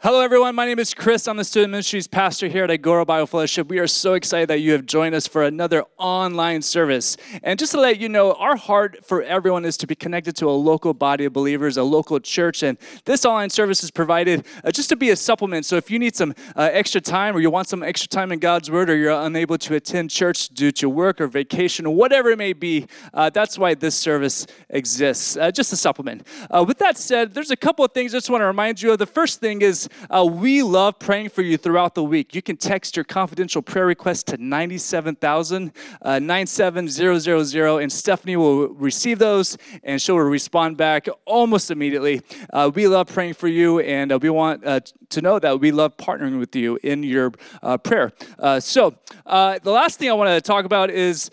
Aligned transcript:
Hello, 0.00 0.20
everyone. 0.20 0.54
My 0.54 0.64
name 0.64 0.78
is 0.78 0.94
Chris. 0.94 1.26
I'm 1.26 1.38
the 1.38 1.42
student 1.42 1.72
ministries 1.72 2.06
pastor 2.06 2.46
here 2.46 2.62
at 2.62 2.70
Agora 2.70 3.04
Bible 3.04 3.26
Fellowship. 3.26 3.68
We 3.68 3.80
are 3.80 3.88
so 3.88 4.14
excited 4.14 4.48
that 4.48 4.60
you 4.60 4.70
have 4.70 4.86
joined 4.86 5.12
us 5.16 5.26
for 5.26 5.42
another 5.42 5.82
online 5.98 6.62
service. 6.62 7.16
And 7.42 7.58
just 7.58 7.72
to 7.72 7.80
let 7.80 7.98
you 7.98 8.08
know, 8.08 8.34
our 8.34 8.54
heart 8.54 9.04
for 9.04 9.24
everyone 9.24 9.64
is 9.64 9.76
to 9.78 9.88
be 9.88 9.96
connected 9.96 10.36
to 10.36 10.48
a 10.48 10.54
local 10.54 10.94
body 10.94 11.24
of 11.24 11.32
believers, 11.32 11.78
a 11.78 11.82
local 11.82 12.20
church. 12.20 12.62
And 12.62 12.78
this 13.06 13.24
online 13.24 13.50
service 13.50 13.82
is 13.82 13.90
provided 13.90 14.46
uh, 14.62 14.70
just 14.70 14.88
to 14.90 14.96
be 14.96 15.10
a 15.10 15.16
supplement. 15.16 15.66
So 15.66 15.74
if 15.74 15.90
you 15.90 15.98
need 15.98 16.14
some 16.14 16.32
uh, 16.54 16.70
extra 16.72 17.00
time 17.00 17.36
or 17.36 17.40
you 17.40 17.50
want 17.50 17.66
some 17.66 17.82
extra 17.82 18.08
time 18.08 18.30
in 18.30 18.38
God's 18.38 18.70
Word 18.70 18.90
or 18.90 18.96
you're 18.96 19.10
unable 19.10 19.58
to 19.58 19.74
attend 19.74 20.10
church 20.10 20.50
due 20.50 20.70
to 20.70 20.88
work 20.88 21.20
or 21.20 21.26
vacation 21.26 21.86
or 21.86 21.94
whatever 21.96 22.30
it 22.30 22.38
may 22.38 22.52
be, 22.52 22.86
uh, 23.14 23.30
that's 23.30 23.58
why 23.58 23.74
this 23.74 23.96
service 23.96 24.46
exists. 24.70 25.36
Uh, 25.36 25.50
just 25.50 25.72
a 25.72 25.76
supplement. 25.76 26.24
Uh, 26.52 26.64
with 26.64 26.78
that 26.78 26.96
said, 26.96 27.34
there's 27.34 27.50
a 27.50 27.56
couple 27.56 27.84
of 27.84 27.90
things 27.90 28.14
I 28.14 28.18
just 28.18 28.30
want 28.30 28.42
to 28.42 28.46
remind 28.46 28.80
you 28.80 28.92
of. 28.92 29.00
The 29.00 29.04
first 29.04 29.40
thing 29.40 29.62
is 29.62 29.87
uh, 30.10 30.24
we 30.24 30.62
love 30.62 30.98
praying 30.98 31.30
for 31.30 31.42
you 31.42 31.56
throughout 31.56 31.94
the 31.94 32.02
week. 32.02 32.34
You 32.34 32.42
can 32.42 32.56
text 32.56 32.96
your 32.96 33.04
confidential 33.04 33.62
prayer 33.62 33.86
request 33.86 34.26
to 34.28 34.36
97,000, 34.36 35.72
uh, 36.02 36.18
97000, 36.18 37.82
and 37.82 37.92
Stephanie 37.92 38.36
will 38.36 38.68
receive 38.68 39.18
those 39.18 39.56
and 39.82 40.00
she'll 40.00 40.16
respond 40.16 40.76
back 40.76 41.06
almost 41.24 41.70
immediately. 41.70 42.20
Uh, 42.52 42.70
we 42.74 42.86
love 42.88 43.08
praying 43.08 43.34
for 43.34 43.48
you, 43.48 43.80
and 43.80 44.12
uh, 44.12 44.18
we 44.20 44.30
want 44.30 44.64
uh, 44.66 44.80
to 45.08 45.22
know 45.22 45.38
that 45.38 45.60
we 45.60 45.70
love 45.70 45.96
partnering 45.96 46.38
with 46.38 46.54
you 46.54 46.78
in 46.82 47.02
your 47.02 47.32
uh, 47.62 47.76
prayer. 47.78 48.12
So, 48.60 48.94
the 49.26 49.60
last 49.64 49.98
thing 49.98 50.10
I 50.10 50.14
want 50.14 50.30
to 50.30 50.40
talk 50.40 50.64
about 50.64 50.90
is 50.90 51.30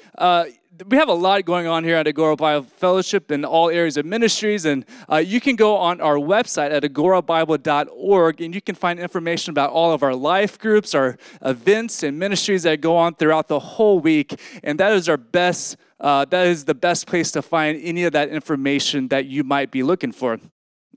we 0.87 0.97
have 0.97 1.09
a 1.09 1.13
lot 1.13 1.45
going 1.45 1.67
on 1.67 1.83
here 1.83 1.95
at 1.95 2.07
Agora 2.07 2.35
Bible 2.35 2.67
Fellowship 2.77 3.31
in 3.31 3.45
all 3.45 3.69
areas 3.69 3.97
of 3.97 4.05
ministries, 4.05 4.65
and 4.65 4.85
uh, 5.11 5.17
you 5.17 5.39
can 5.39 5.55
go 5.55 5.75
on 5.75 6.01
our 6.01 6.15
website 6.15 6.71
at 6.71 6.83
agorabible.org 6.83 8.41
and 8.41 8.53
you 8.53 8.61
can 8.61 8.75
find 8.75 8.99
information 8.99 9.51
about 9.51 9.69
all 9.71 9.91
of 9.91 10.03
our 10.03 10.15
life 10.15 10.59
groups, 10.59 10.93
our 10.93 11.17
events, 11.41 12.03
and 12.03 12.19
ministries 12.19 12.63
that 12.63 12.81
go 12.81 12.95
on 12.97 13.15
throughout 13.15 13.47
the 13.47 13.59
whole 13.59 13.99
week. 13.99 14.39
And 14.63 14.79
that 14.79 14.93
is 14.93 15.07
our 15.07 15.17
best. 15.17 15.77
Uh, 15.97 16.25
that 16.25 16.47
is 16.47 16.65
the 16.65 16.75
best 16.75 17.07
place 17.07 17.31
to 17.31 17.41
find 17.41 17.79
any 17.81 18.03
of 18.03 18.11
that 18.11 18.29
information 18.29 19.07
that 19.07 19.25
you 19.27 19.45
might 19.45 19.71
be 19.71 19.81
looking 19.81 20.11
for. 20.11 20.39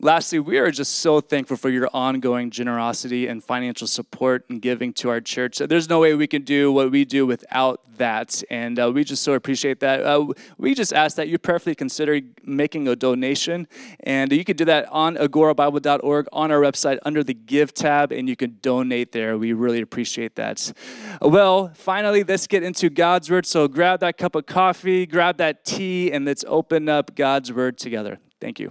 Lastly, 0.00 0.38
we 0.38 0.58
are 0.58 0.70
just 0.70 1.00
so 1.00 1.20
thankful 1.20 1.56
for 1.56 1.70
your 1.70 1.88
ongoing 1.92 2.50
generosity 2.50 3.26
and 3.26 3.42
financial 3.42 3.88
support 3.88 4.44
and 4.48 4.62
giving 4.62 4.92
to 4.92 5.08
our 5.08 5.20
church. 5.20 5.58
There's 5.58 5.88
no 5.88 5.98
way 5.98 6.14
we 6.14 6.28
can 6.28 6.42
do 6.42 6.70
what 6.70 6.92
we 6.92 7.04
do 7.04 7.26
without 7.26 7.80
that, 7.96 8.40
and 8.48 8.78
uh, 8.78 8.92
we 8.94 9.02
just 9.02 9.24
so 9.24 9.32
appreciate 9.32 9.80
that. 9.80 10.02
Uh, 10.04 10.28
we 10.56 10.72
just 10.76 10.92
ask 10.92 11.16
that 11.16 11.26
you 11.26 11.36
prayerfully 11.36 11.74
consider 11.74 12.20
making 12.44 12.86
a 12.86 12.94
donation, 12.94 13.66
and 14.04 14.30
you 14.30 14.44
can 14.44 14.54
do 14.54 14.64
that 14.66 14.86
on 14.92 15.16
agorabible.org 15.16 16.28
on 16.32 16.52
our 16.52 16.60
website 16.60 17.00
under 17.04 17.24
the 17.24 17.34
Give 17.34 17.74
tab, 17.74 18.12
and 18.12 18.28
you 18.28 18.36
can 18.36 18.58
donate 18.62 19.10
there. 19.10 19.36
We 19.36 19.52
really 19.52 19.80
appreciate 19.80 20.36
that. 20.36 20.72
Well, 21.20 21.72
finally, 21.74 22.22
let's 22.22 22.46
get 22.46 22.62
into 22.62 22.88
God's 22.88 23.28
Word. 23.32 23.46
So 23.46 23.66
grab 23.66 23.98
that 23.98 24.16
cup 24.16 24.36
of 24.36 24.46
coffee, 24.46 25.06
grab 25.06 25.38
that 25.38 25.64
tea, 25.64 26.12
and 26.12 26.24
let's 26.24 26.44
open 26.46 26.88
up 26.88 27.16
God's 27.16 27.52
Word 27.52 27.78
together. 27.78 28.20
Thank 28.40 28.60
you. 28.60 28.70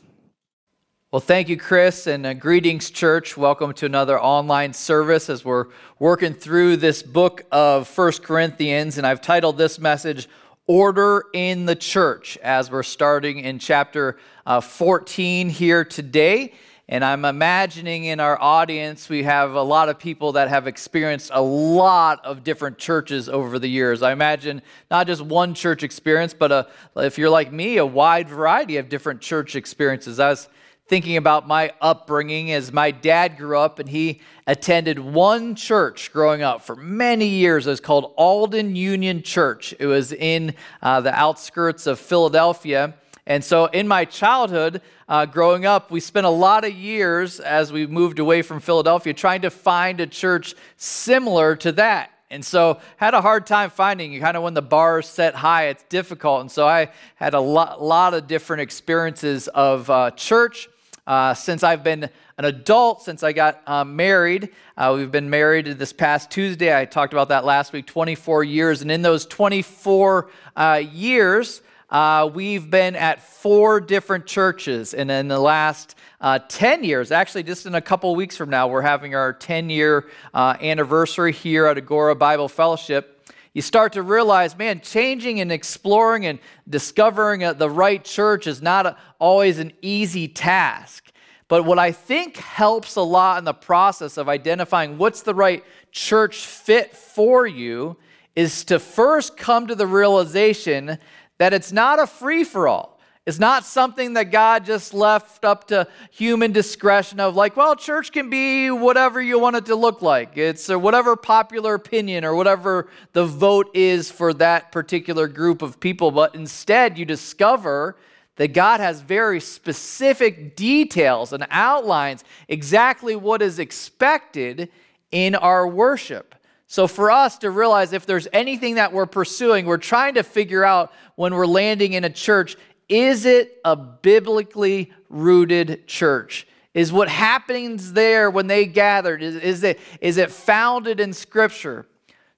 Well, 1.18 1.26
thank 1.26 1.50
you, 1.50 1.58
Chris, 1.58 2.06
and 2.06 2.28
uh, 2.28 2.36
greetings, 2.36 2.92
church. 2.92 3.36
Welcome 3.36 3.74
to 3.74 3.88
another 3.88 4.22
online 4.22 4.72
service 4.72 5.32
as 5.32 5.44
we're 5.44 5.66
working 5.98 6.36
through 6.36 6.78
this 6.78 7.02
book 7.02 7.44
of 7.52 7.88
First 7.88 8.22
Corinthians. 8.22 9.00
And 9.00 9.08
I've 9.08 9.20
titled 9.20 9.58
this 9.58 9.80
message, 9.80 10.30
Order 10.68 11.24
in 11.34 11.66
the 11.66 11.76
Church, 11.76 12.38
as 12.44 12.70
we're 12.70 12.84
starting 12.84 13.40
in 13.40 13.58
chapter 13.58 14.20
uh, 14.46 14.62
14 14.62 15.50
here 15.50 15.84
today. 15.84 16.54
And 16.88 17.04
I'm 17.04 17.26
imagining 17.26 18.06
in 18.06 18.20
our 18.20 18.40
audience, 18.40 19.10
we 19.10 19.24
have 19.24 19.56
a 19.56 19.64
lot 19.64 19.90
of 19.90 19.98
people 19.98 20.34
that 20.34 20.50
have 20.50 20.68
experienced 20.68 21.32
a 21.34 21.42
lot 21.42 22.24
of 22.24 22.44
different 22.44 22.78
churches 22.78 23.28
over 23.28 23.58
the 23.58 23.68
years. 23.68 24.04
I 24.04 24.12
imagine 24.12 24.62
not 24.92 25.08
just 25.08 25.24
one 25.24 25.56
church 25.56 25.82
experience, 25.82 26.36
but 26.36 26.52
a, 26.52 26.68
if 26.96 27.18
you're 27.18 27.32
like 27.32 27.52
me, 27.52 27.78
a 27.78 27.86
wide 27.88 28.30
variety 28.30 28.78
of 28.78 28.88
different 28.88 29.20
church 29.20 29.56
experiences. 29.56 30.20
I 30.20 30.30
was 30.30 30.48
thinking 30.88 31.18
about 31.18 31.48
my 31.48 31.72
upbringing 31.82 32.52
as 32.52 32.72
my 32.72 32.92
dad 32.92 33.38
grew 33.38 33.58
up 33.58 33.80
and 33.80 33.90
he 33.90 34.22
attended 34.46 34.98
one 34.98 35.54
church 35.56 36.14
growing 36.14 36.42
up 36.42 36.62
for 36.62 36.76
many 36.76 37.28
years. 37.28 37.68
It 37.68 37.72
was 37.72 37.82
called 37.82 38.14
Alden 38.16 38.76
Union 38.76 39.22
Church. 39.22 39.74
It 39.80 39.86
was 39.86 40.14
in 40.14 40.56
uh, 40.82 41.02
the 41.02 41.14
outskirts 41.14 41.88
of 41.88 42.00
Philadelphia. 42.00 42.96
And 43.26 43.44
so 43.44 43.66
in 43.66 43.90
my 43.90 44.06
childhood, 44.06 44.82
uh, 45.10 45.26
growing 45.26 45.66
up, 45.66 45.92
we 45.92 46.00
spent 46.00 46.26
a 46.26 46.30
lot 46.30 46.64
of 46.64 46.72
years 46.72 47.42
as 47.42 47.74
we 47.74 47.86
moved 47.86 48.20
away 48.20 48.42
from 48.42 48.62
Philadelphia 48.62 49.14
trying 49.14 49.42
to 49.42 49.50
find 49.50 50.00
a 50.00 50.08
church 50.08 50.56
similar 50.78 51.58
to 51.58 51.74
that. 51.74 52.12
And 52.30 52.44
so 52.44 52.80
had 52.96 53.14
a 53.14 53.22
hard 53.22 53.46
time 53.46 53.70
finding 53.70 54.14
you 54.14 54.22
kind 54.22 54.38
of 54.38 54.44
when 54.44 54.54
the 54.54 54.62
bar 54.62 55.00
is 55.00 55.06
set 55.06 55.36
high, 55.36 55.66
it's 55.66 55.84
difficult. 55.84 56.42
And 56.42 56.52
so 56.52 56.68
I 56.68 56.92
had 57.16 57.34
a 57.34 57.40
lot, 57.40 57.82
lot 57.82 58.14
of 58.14 58.28
different 58.28 58.62
experiences 58.62 59.50
of 59.50 59.90
uh, 59.90 60.12
church 60.12 60.70
uh, 61.08 61.34
since 61.34 61.64
I've 61.64 61.84
been 61.84 62.10
an 62.38 62.46
adult, 62.46 63.02
since 63.02 63.24
I 63.24 63.32
got 63.32 63.62
uh, 63.66 63.84
married. 63.86 64.50
Uh, 64.76 64.94
we've 64.98 65.12
been 65.12 65.30
married 65.30 65.66
this 65.66 65.94
past 65.94 66.30
Tuesday. 66.30 66.78
I 66.78 66.86
talked 66.86 67.14
about 67.14 67.30
that 67.30 67.46
last 67.46 67.74
week 67.74 67.88
24 67.88 68.44
years. 68.44 68.82
And 68.82 68.92
in 68.92 69.02
those 69.02 69.26
24 69.26 70.30
uh, 70.56 70.84
years, 70.92 71.62
uh, 71.90 72.30
we've 72.32 72.70
been 72.70 72.98
at 72.98 73.24
four 73.24 73.80
different 73.80 74.26
churches. 74.26 74.94
And 74.94 75.10
in 75.10 75.30
the 75.30 75.40
last 75.40 75.96
uh, 76.20 76.40
10 76.48 76.84
years, 76.84 77.12
actually, 77.12 77.44
just 77.44 77.66
in 77.66 77.74
a 77.74 77.82
couple 77.82 78.14
weeks 78.14 78.36
from 78.36 78.50
now, 78.50 78.68
we're 78.68 78.82
having 78.82 79.16
our 79.16 79.32
10 79.32 79.70
year 79.70 80.08
anniversary 80.36 81.32
here 81.32 81.66
at 81.68 81.78
Agora 81.78 82.16
Bible 82.16 82.50
Fellowship 82.50 83.17
you 83.58 83.64
start 83.64 83.94
to 83.94 84.04
realize, 84.04 84.56
man, 84.56 84.82
changing 84.82 85.40
and 85.40 85.52
exploring 85.52 86.28
and 86.28 86.38
discovering 86.70 87.44
uh, 87.44 87.54
the 87.54 87.68
right 87.68 88.04
church 88.04 88.46
is 88.46 88.62
not 88.62 89.00
always 89.18 89.58
an 89.58 89.74
easy 89.82 90.28
task. 90.28 91.12
But 91.48 91.66
what 91.66 91.80
I 91.80 91.92
think 91.92 92.38
helps 92.38 92.98
a 92.98 93.02
lot 93.02 93.40
in 93.40 93.46
the 93.46 93.56
process 93.56 94.18
of 94.18 94.30
identifying 94.30 95.00
what's 95.00 95.24
the 95.24 95.34
right 95.34 95.64
church 95.92 96.46
fit 96.46 96.96
for 96.96 97.48
you 97.48 97.98
is 98.36 98.64
to 98.66 98.78
first 98.78 99.38
come 99.38 99.66
to 99.66 99.74
the 99.74 99.88
realization 99.88 101.00
that 101.40 101.52
it's 101.52 101.72
not 101.72 101.98
a 101.98 102.06
free 102.06 102.44
for 102.44 102.68
all. 102.68 102.97
It's 103.28 103.40
not 103.40 103.66
something 103.66 104.14
that 104.14 104.32
God 104.32 104.64
just 104.64 104.94
left 104.94 105.44
up 105.44 105.68
to 105.68 105.90
human 106.12 106.54
discretion 106.54 107.20
of 107.20 107.36
like, 107.36 107.58
well, 107.58 107.76
church 107.76 108.14
can 108.14 108.30
be 108.30 108.72
whatever 108.72 109.22
you 109.22 109.38
want 109.38 109.58
it 109.58 109.66
to 109.66 109.76
look 109.76 110.02
like. 110.02 110.38
It's 110.38 110.70
whatever 110.70 111.18
popular 111.18 111.74
opinion 111.74 112.24
or 112.24 112.36
whatever 112.36 112.88
the 113.12 113.26
vote 113.26 113.70
is 113.74 114.10
for 114.10 114.34
that 114.36 114.72
particular 114.72 115.28
group 115.28 115.62
of 115.62 115.78
people. 115.82 116.10
But 116.10 116.36
instead, 116.36 116.98
you 116.98 117.04
discover 117.04 117.98
that 118.38 118.54
God 118.54 118.80
has 118.80 119.02
very 119.02 119.42
specific 119.42 120.56
details 120.56 121.34
and 121.34 121.46
outlines 121.50 122.24
exactly 122.48 123.18
what 123.18 123.42
is 123.42 123.60
expected 123.60 124.70
in 125.12 125.36
our 125.36 125.68
worship. 125.68 126.34
So, 126.70 126.88
for 126.88 127.12
us 127.12 127.38
to 127.40 127.52
realize 127.52 127.92
if 127.92 128.06
there's 128.06 128.28
anything 128.32 128.76
that 128.76 128.94
we're 128.94 129.06
pursuing, 129.06 129.66
we're 129.66 129.78
trying 129.78 130.14
to 130.14 130.24
figure 130.24 130.64
out 130.64 130.94
when 131.16 131.34
we're 131.34 131.46
landing 131.46 131.92
in 131.94 132.06
a 132.06 132.10
church 132.10 132.56
is 132.90 133.26
it 133.26 133.60
a 133.66 133.76
biblically 133.76 134.92
rooted 135.10 135.88
church? 135.88 136.48
Is 136.74 136.94
what 136.94 137.10
happens 137.10 137.94
there 137.94 138.30
when 138.30 138.48
they 138.48 138.66
gathered, 138.66 139.24
is, 139.24 139.36
is, 139.36 139.64
it, 139.64 139.80
is 140.00 140.18
it 140.18 140.30
founded 140.30 141.00
in 141.00 141.12
Scripture? 141.14 141.88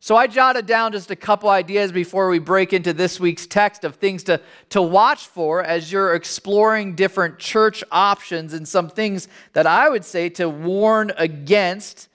So 0.02 0.16
I 0.16 0.28
jotted 0.28 0.66
down 0.66 0.94
just 0.94 1.12
a 1.12 1.16
couple 1.16 1.50
ideas 1.50 1.92
before 1.92 2.30
we 2.30 2.40
break 2.40 2.72
into 2.72 2.94
this 2.94 3.20
week's 3.20 3.46
text 3.46 3.84
of 3.84 3.96
things 3.96 4.24
to, 4.24 4.40
to 4.70 4.82
watch 4.82 5.28
for 5.28 5.62
as 5.62 5.92
you're 5.92 6.16
exploring 6.16 6.96
different 6.96 7.38
church 7.38 7.84
options 7.92 8.54
and 8.54 8.66
some 8.66 8.90
things 8.90 9.28
that 9.52 9.68
I 9.68 9.90
would 9.90 10.06
say 10.06 10.30
to 10.30 10.48
warn 10.48 11.12
against 11.18 12.08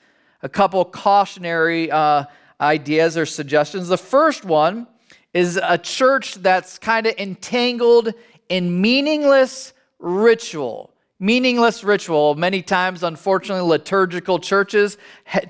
a 0.43 0.49
couple 0.49 0.83
cautionary 0.87 1.91
uh, 1.91 2.25
ideas 2.59 3.19
or 3.19 3.27
suggestions. 3.27 3.89
The 3.89 3.99
first 3.99 4.47
one 4.47 4.87
is 5.35 5.61
a 5.63 5.77
church 5.77 6.37
that's 6.37 6.79
kind 6.79 7.07
of 7.07 7.15
entangled 7.19 8.15
in 8.49 8.81
meaningless 8.81 9.73
ritual. 9.99 10.91
Meaningless 11.21 11.85
ritual. 11.85 12.35
Many 12.35 12.61
times, 12.61 13.03
unfortunately, 13.03 13.67
liturgical 13.69 14.39
churches 14.39 14.99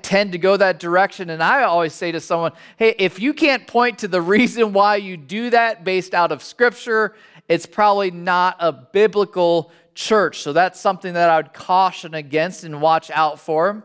tend 0.01 0.31
to 0.31 0.37
go 0.37 0.55
that 0.57 0.79
direction. 0.79 1.29
And 1.31 1.41
I 1.41 1.63
always 1.63 1.93
say 1.93 2.11
to 2.11 2.21
someone, 2.21 2.51
hey, 2.77 2.95
if 2.99 3.19
you 3.19 3.33
can't 3.33 3.67
point 3.67 3.99
to 3.99 4.07
the 4.07 4.21
reason 4.35 4.73
why 4.73 4.97
you 4.97 5.17
do 5.17 5.49
that 5.49 5.83
based 5.83 6.13
out 6.13 6.31
of 6.31 6.43
Scripture, 6.43 7.15
it's 7.47 7.65
probably 7.65 8.11
not 8.11 8.57
a 8.59 8.71
biblical 8.71 9.71
church. 9.95 10.41
So 10.41 10.53
that's 10.53 10.79
something 10.79 11.13
that 11.13 11.29
I 11.29 11.37
would 11.37 11.53
caution 11.53 12.13
against 12.13 12.63
and 12.63 12.81
watch 12.81 13.09
out 13.11 13.39
for. 13.39 13.83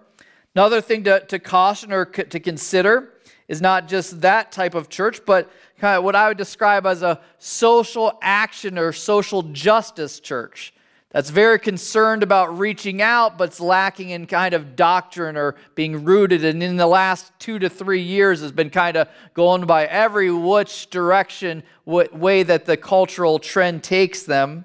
Another 0.55 0.81
thing 0.81 1.05
to, 1.05 1.21
to 1.27 1.39
caution 1.39 1.93
or 1.93 2.05
to 2.05 2.41
consider 2.41 3.15
is 3.51 3.61
not 3.61 3.89
just 3.89 4.21
that 4.21 4.53
type 4.53 4.77
of 4.77 4.89
church, 4.89 5.27
but 5.27 5.51
kind 5.81 5.99
of 5.99 6.05
what 6.05 6.15
I 6.15 6.29
would 6.29 6.37
describe 6.37 6.87
as 6.87 7.03
a 7.03 7.21
social 7.39 8.17
action 8.23 8.79
or 8.79 8.93
social 8.93 9.43
justice 9.43 10.21
church. 10.21 10.73
that's 11.11 11.31
very 11.31 11.59
concerned 11.59 12.23
about 12.23 12.57
reaching 12.57 13.03
out, 13.03 13.37
but's 13.37 13.59
lacking 13.59 14.11
in 14.11 14.27
kind 14.27 14.55
of 14.55 14.77
doctrine 14.77 15.37
or 15.37 15.57
being 15.75 16.05
rooted. 16.05 16.45
And 16.45 16.63
in 16.63 16.77
the 16.77 16.87
last 16.87 17.33
two 17.41 17.59
to 17.59 17.69
three 17.69 18.03
years, 18.03 18.41
has 18.41 18.53
been 18.53 18.71
kind 18.71 18.97
of 18.97 19.09
going 19.35 19.67
by 19.67 19.87
every 19.87 20.31
which 20.31 20.89
direction, 20.91 21.65
what 21.85 22.17
way 22.17 22.45
that 22.45 22.65
the 22.65 22.77
cultural 22.77 23.41
trend 23.41 23.83
takes 23.83 24.23
them. 24.23 24.65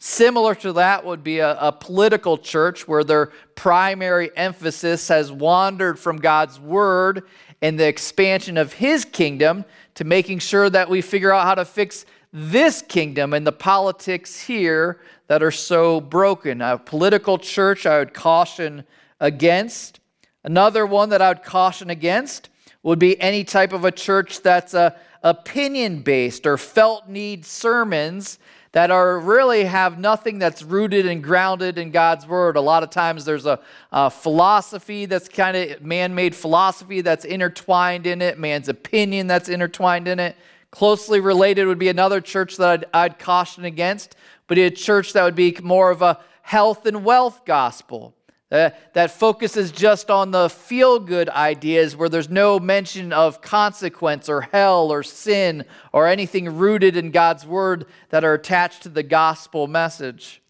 Similar 0.00 0.56
to 0.56 0.72
that 0.74 1.06
would 1.06 1.22
be 1.22 1.38
a, 1.38 1.56
a 1.58 1.72
political 1.72 2.36
church 2.38 2.88
where 2.88 3.04
their 3.04 3.26
primary 3.54 4.36
emphasis 4.36 5.08
has 5.08 5.30
wandered 5.30 5.98
from 5.98 6.16
God's 6.16 6.58
word 6.58 7.22
and 7.62 7.78
the 7.78 7.86
expansion 7.86 8.56
of 8.56 8.74
his 8.74 9.04
kingdom 9.04 9.64
to 9.94 10.04
making 10.04 10.38
sure 10.38 10.68
that 10.70 10.88
we 10.88 11.00
figure 11.00 11.32
out 11.32 11.44
how 11.44 11.54
to 11.54 11.64
fix 11.64 12.04
this 12.32 12.82
kingdom 12.82 13.32
and 13.32 13.46
the 13.46 13.52
politics 13.52 14.40
here 14.40 15.00
that 15.28 15.42
are 15.42 15.52
so 15.52 16.00
broken. 16.00 16.60
A 16.60 16.78
political 16.78 17.38
church 17.38 17.86
I 17.86 17.98
would 17.98 18.12
caution 18.12 18.84
against. 19.20 20.00
Another 20.42 20.84
one 20.84 21.10
that 21.10 21.22
I 21.22 21.28
would 21.28 21.42
caution 21.42 21.90
against 21.90 22.50
would 22.82 22.98
be 22.98 23.20
any 23.20 23.44
type 23.44 23.72
of 23.72 23.84
a 23.84 23.92
church 23.92 24.42
that's 24.42 24.74
uh, 24.74 24.90
a 25.22 25.28
opinion 25.30 26.02
based 26.02 26.46
or 26.46 26.58
felt 26.58 27.08
need 27.08 27.46
sermons 27.46 28.38
that 28.74 28.90
are 28.90 29.20
really 29.20 29.64
have 29.64 30.00
nothing 30.00 30.40
that's 30.40 30.60
rooted 30.60 31.06
and 31.06 31.22
grounded 31.22 31.78
in 31.78 31.92
God's 31.92 32.26
word. 32.26 32.56
A 32.56 32.60
lot 32.60 32.82
of 32.82 32.90
times 32.90 33.24
there's 33.24 33.46
a, 33.46 33.60
a 33.92 34.10
philosophy 34.10 35.06
that's 35.06 35.28
kind 35.28 35.56
of 35.56 35.80
man 35.80 36.12
made 36.12 36.34
philosophy 36.34 37.00
that's 37.00 37.24
intertwined 37.24 38.04
in 38.04 38.20
it, 38.20 38.36
man's 38.36 38.68
opinion 38.68 39.28
that's 39.28 39.48
intertwined 39.48 40.08
in 40.08 40.18
it. 40.18 40.36
Closely 40.72 41.20
related 41.20 41.68
would 41.68 41.78
be 41.78 41.88
another 41.88 42.20
church 42.20 42.56
that 42.56 42.68
I'd, 42.68 42.86
I'd 42.92 43.18
caution 43.20 43.64
against, 43.64 44.16
but 44.48 44.58
a 44.58 44.70
church 44.70 45.12
that 45.12 45.22
would 45.22 45.36
be 45.36 45.56
more 45.62 45.92
of 45.92 46.02
a 46.02 46.18
health 46.42 46.84
and 46.84 47.04
wealth 47.04 47.44
gospel. 47.44 48.12
Uh, 48.52 48.70
that 48.92 49.10
focuses 49.10 49.72
just 49.72 50.10
on 50.10 50.30
the 50.30 50.48
feel 50.48 51.00
good 51.00 51.28
ideas 51.30 51.96
where 51.96 52.08
there's 52.08 52.28
no 52.28 52.60
mention 52.60 53.12
of 53.12 53.40
consequence 53.40 54.28
or 54.28 54.42
hell 54.42 54.92
or 54.92 55.02
sin 55.02 55.64
or 55.92 56.06
anything 56.06 56.56
rooted 56.56 56.96
in 56.96 57.10
God's 57.10 57.46
word 57.46 57.86
that 58.10 58.22
are 58.22 58.34
attached 58.34 58.82
to 58.82 58.88
the 58.88 59.02
gospel 59.02 59.66
message. 59.66 60.40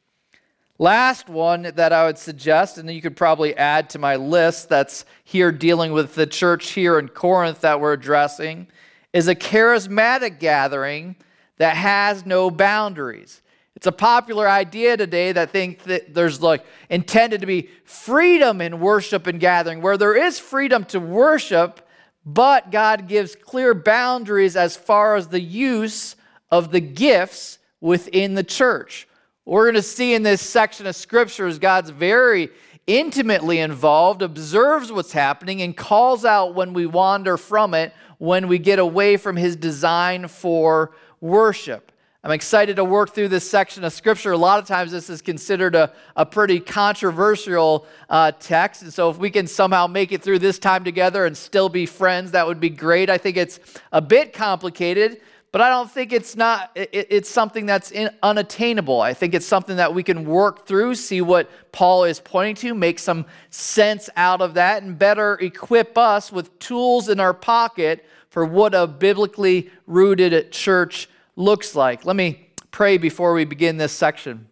Last 0.78 1.28
one 1.28 1.62
that 1.76 1.92
I 1.92 2.04
would 2.04 2.18
suggest, 2.18 2.78
and 2.78 2.90
you 2.90 3.00
could 3.00 3.16
probably 3.16 3.56
add 3.56 3.88
to 3.90 4.00
my 4.00 4.16
list 4.16 4.68
that's 4.68 5.04
here 5.22 5.52
dealing 5.52 5.92
with 5.92 6.16
the 6.16 6.26
church 6.26 6.72
here 6.72 6.98
in 6.98 7.08
Corinth 7.08 7.60
that 7.60 7.80
we're 7.80 7.92
addressing, 7.92 8.66
is 9.12 9.28
a 9.28 9.36
charismatic 9.36 10.40
gathering 10.40 11.14
that 11.58 11.76
has 11.76 12.26
no 12.26 12.50
boundaries. 12.50 13.40
It's 13.76 13.86
a 13.86 13.92
popular 13.92 14.48
idea 14.48 14.96
today 14.96 15.32
that 15.32 15.50
think 15.50 15.82
that 15.84 16.14
there's 16.14 16.40
like 16.40 16.64
intended 16.88 17.40
to 17.40 17.46
be 17.46 17.68
freedom 17.84 18.60
in 18.60 18.80
worship 18.80 19.26
and 19.26 19.40
gathering, 19.40 19.82
where 19.82 19.98
there 19.98 20.14
is 20.14 20.38
freedom 20.38 20.84
to 20.86 21.00
worship, 21.00 21.80
but 22.24 22.70
God 22.70 23.08
gives 23.08 23.34
clear 23.34 23.74
boundaries 23.74 24.56
as 24.56 24.76
far 24.76 25.16
as 25.16 25.28
the 25.28 25.40
use 25.40 26.16
of 26.50 26.70
the 26.70 26.80
gifts 26.80 27.58
within 27.80 28.34
the 28.34 28.44
church. 28.44 29.08
We're 29.44 29.64
going 29.64 29.74
to 29.74 29.82
see 29.82 30.14
in 30.14 30.22
this 30.22 30.40
section 30.40 30.86
of 30.86 30.96
scriptures, 30.96 31.58
God's 31.58 31.90
very 31.90 32.48
intimately 32.86 33.58
involved, 33.58 34.22
observes 34.22 34.92
what's 34.92 35.12
happening, 35.12 35.62
and 35.62 35.76
calls 35.76 36.24
out 36.24 36.54
when 36.54 36.72
we 36.72 36.86
wander 36.86 37.36
from 37.36 37.74
it 37.74 37.92
when 38.18 38.48
we 38.48 38.58
get 38.58 38.78
away 38.78 39.16
from 39.16 39.36
his 39.36 39.56
design 39.56 40.28
for 40.28 40.92
worship. 41.20 41.92
I'm 42.24 42.30
excited 42.30 42.76
to 42.76 42.84
work 42.86 43.10
through 43.10 43.28
this 43.28 43.48
section 43.48 43.84
of 43.84 43.92
scripture. 43.92 44.32
A 44.32 44.38
lot 44.38 44.58
of 44.58 44.66
times, 44.66 44.90
this 44.90 45.10
is 45.10 45.20
considered 45.20 45.74
a, 45.74 45.92
a 46.16 46.24
pretty 46.24 46.58
controversial 46.58 47.86
uh, 48.08 48.32
text. 48.40 48.80
And 48.80 48.90
so, 48.90 49.10
if 49.10 49.18
we 49.18 49.28
can 49.28 49.46
somehow 49.46 49.86
make 49.86 50.10
it 50.10 50.22
through 50.22 50.38
this 50.38 50.58
time 50.58 50.84
together 50.84 51.26
and 51.26 51.36
still 51.36 51.68
be 51.68 51.84
friends, 51.84 52.30
that 52.30 52.46
would 52.46 52.60
be 52.60 52.70
great. 52.70 53.10
I 53.10 53.18
think 53.18 53.36
it's 53.36 53.60
a 53.92 54.00
bit 54.00 54.32
complicated, 54.32 55.20
but 55.52 55.60
I 55.60 55.68
don't 55.68 55.90
think 55.90 56.14
it's 56.14 56.34
not, 56.34 56.70
it, 56.74 56.88
it's 57.10 57.28
something 57.28 57.66
that's 57.66 57.90
in, 57.90 58.08
unattainable. 58.22 59.02
I 59.02 59.12
think 59.12 59.34
it's 59.34 59.44
something 59.44 59.76
that 59.76 59.92
we 59.92 60.02
can 60.02 60.24
work 60.24 60.66
through, 60.66 60.94
see 60.94 61.20
what 61.20 61.50
Paul 61.72 62.04
is 62.04 62.20
pointing 62.20 62.54
to, 62.54 62.74
make 62.74 63.00
some 63.00 63.26
sense 63.50 64.08
out 64.16 64.40
of 64.40 64.54
that, 64.54 64.82
and 64.82 64.98
better 64.98 65.34
equip 65.34 65.98
us 65.98 66.32
with 66.32 66.58
tools 66.58 67.10
in 67.10 67.20
our 67.20 67.34
pocket 67.34 68.02
for 68.30 68.46
what 68.46 68.74
a 68.74 68.86
biblically 68.86 69.70
rooted 69.86 70.50
church 70.52 71.10
looks 71.36 71.74
like. 71.74 72.04
Let 72.04 72.16
me 72.16 72.48
pray 72.70 72.98
before 72.98 73.32
we 73.32 73.44
begin 73.44 73.76
this 73.76 73.92
section. 73.92 74.48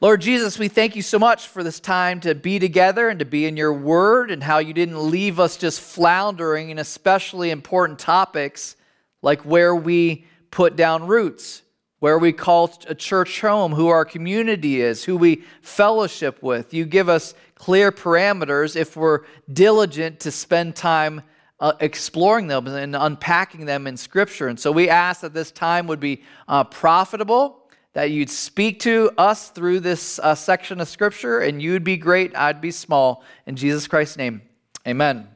Lord 0.00 0.20
Jesus, 0.20 0.58
we 0.58 0.68
thank 0.68 0.96
you 0.96 1.02
so 1.02 1.18
much 1.18 1.46
for 1.46 1.62
this 1.62 1.80
time 1.80 2.20
to 2.20 2.34
be 2.34 2.58
together 2.58 3.08
and 3.08 3.18
to 3.20 3.24
be 3.24 3.46
in 3.46 3.56
your 3.56 3.72
word 3.72 4.30
and 4.30 4.42
how 4.42 4.58
you 4.58 4.74
didn't 4.74 5.10
leave 5.10 5.40
us 5.40 5.56
just 5.56 5.80
floundering 5.80 6.70
in 6.70 6.78
especially 6.78 7.50
important 7.50 7.98
topics 7.98 8.76
like 9.22 9.42
where 9.42 9.74
we 9.74 10.26
put 10.50 10.76
down 10.76 11.06
roots, 11.06 11.62
where 12.00 12.18
we 12.18 12.32
call 12.32 12.78
a 12.86 12.94
church 12.94 13.40
home, 13.40 13.72
who 13.72 13.88
our 13.88 14.04
community 14.04 14.82
is, 14.82 15.04
who 15.04 15.16
we 15.16 15.42
fellowship 15.62 16.42
with. 16.42 16.74
You 16.74 16.84
give 16.84 17.08
us 17.08 17.32
clear 17.54 17.90
parameters 17.90 18.76
if 18.76 18.96
we're 18.96 19.20
diligent 19.50 20.20
to 20.20 20.30
spend 20.30 20.76
time 20.76 21.22
uh, 21.60 21.72
exploring 21.80 22.46
them 22.46 22.66
and 22.66 22.96
unpacking 22.96 23.66
them 23.66 23.86
in 23.86 23.96
Scripture. 23.96 24.48
And 24.48 24.58
so 24.58 24.72
we 24.72 24.88
ask 24.88 25.20
that 25.20 25.34
this 25.34 25.50
time 25.50 25.86
would 25.86 26.00
be 26.00 26.22
uh, 26.48 26.64
profitable, 26.64 27.68
that 27.92 28.10
you'd 28.10 28.30
speak 28.30 28.80
to 28.80 29.10
us 29.16 29.50
through 29.50 29.80
this 29.80 30.18
uh, 30.18 30.34
section 30.34 30.80
of 30.80 30.88
Scripture, 30.88 31.40
and 31.40 31.62
you'd 31.62 31.84
be 31.84 31.96
great, 31.96 32.36
I'd 32.36 32.60
be 32.60 32.70
small. 32.70 33.22
In 33.46 33.56
Jesus 33.56 33.86
Christ's 33.86 34.16
name, 34.16 34.42
amen. 34.86 35.33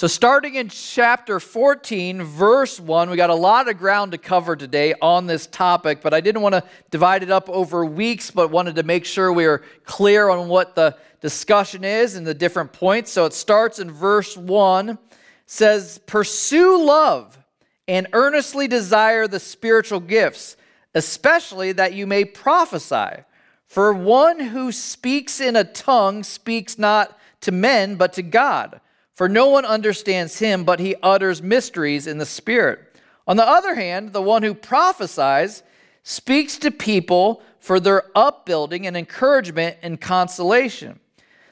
So, 0.00 0.06
starting 0.06 0.54
in 0.54 0.70
chapter 0.70 1.38
14, 1.38 2.22
verse 2.22 2.80
1, 2.80 3.10
we 3.10 3.18
got 3.18 3.28
a 3.28 3.34
lot 3.34 3.68
of 3.68 3.76
ground 3.76 4.12
to 4.12 4.16
cover 4.16 4.56
today 4.56 4.94
on 5.02 5.26
this 5.26 5.46
topic, 5.46 6.00
but 6.00 6.14
I 6.14 6.22
didn't 6.22 6.40
want 6.40 6.54
to 6.54 6.64
divide 6.90 7.22
it 7.22 7.30
up 7.30 7.50
over 7.50 7.84
weeks, 7.84 8.30
but 8.30 8.50
wanted 8.50 8.76
to 8.76 8.82
make 8.82 9.04
sure 9.04 9.30
we 9.30 9.44
are 9.44 9.58
clear 9.84 10.30
on 10.30 10.48
what 10.48 10.74
the 10.74 10.96
discussion 11.20 11.84
is 11.84 12.14
and 12.16 12.26
the 12.26 12.32
different 12.32 12.72
points. 12.72 13.12
So, 13.12 13.26
it 13.26 13.34
starts 13.34 13.78
in 13.78 13.90
verse 13.90 14.38
1 14.38 14.98
says, 15.44 16.00
Pursue 16.06 16.82
love 16.82 17.38
and 17.86 18.06
earnestly 18.14 18.66
desire 18.68 19.28
the 19.28 19.38
spiritual 19.38 20.00
gifts, 20.00 20.56
especially 20.94 21.72
that 21.72 21.92
you 21.92 22.06
may 22.06 22.24
prophesy. 22.24 23.24
For 23.66 23.92
one 23.92 24.40
who 24.40 24.72
speaks 24.72 25.42
in 25.42 25.56
a 25.56 25.64
tongue 25.64 26.22
speaks 26.22 26.78
not 26.78 27.18
to 27.42 27.52
men, 27.52 27.96
but 27.96 28.14
to 28.14 28.22
God 28.22 28.80
for 29.20 29.28
no 29.28 29.48
one 29.48 29.66
understands 29.66 30.38
him, 30.38 30.64
but 30.64 30.80
he 30.80 30.96
utters 31.02 31.42
mysteries 31.42 32.06
in 32.06 32.16
the 32.16 32.24
Spirit. 32.24 32.80
On 33.26 33.36
the 33.36 33.46
other 33.46 33.74
hand, 33.74 34.14
the 34.14 34.22
one 34.22 34.42
who 34.42 34.54
prophesies 34.54 35.62
speaks 36.02 36.56
to 36.56 36.70
people 36.70 37.42
for 37.58 37.78
their 37.78 38.04
upbuilding 38.14 38.86
and 38.86 38.96
encouragement 38.96 39.76
and 39.82 40.00
consolation. 40.00 41.00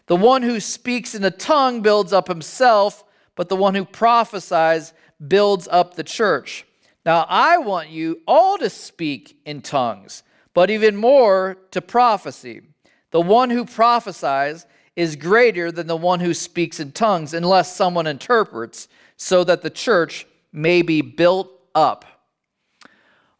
The 0.06 0.16
one 0.16 0.40
who 0.40 0.60
speaks 0.60 1.14
in 1.14 1.22
a 1.24 1.30
tongue 1.30 1.82
builds 1.82 2.10
up 2.10 2.26
himself, 2.26 3.04
but 3.34 3.50
the 3.50 3.56
one 3.56 3.74
who 3.74 3.84
prophesies 3.84 4.94
builds 5.26 5.68
up 5.70 5.92
the 5.92 6.04
church. 6.04 6.64
Now, 7.04 7.26
I 7.28 7.58
want 7.58 7.90
you 7.90 8.22
all 8.26 8.56
to 8.56 8.70
speak 8.70 9.42
in 9.44 9.60
tongues, 9.60 10.22
but 10.54 10.70
even 10.70 10.96
more 10.96 11.58
to 11.72 11.82
prophecy. 11.82 12.62
The 13.10 13.20
one 13.20 13.50
who 13.50 13.66
prophesies 13.66 14.64
is 14.98 15.14
greater 15.14 15.70
than 15.70 15.86
the 15.86 15.96
one 15.96 16.18
who 16.18 16.34
speaks 16.34 16.80
in 16.80 16.90
tongues 16.90 17.32
unless 17.32 17.76
someone 17.76 18.08
interprets, 18.08 18.88
so 19.16 19.44
that 19.44 19.62
the 19.62 19.70
church 19.70 20.26
may 20.52 20.82
be 20.82 21.02
built 21.02 21.48
up. 21.72 22.04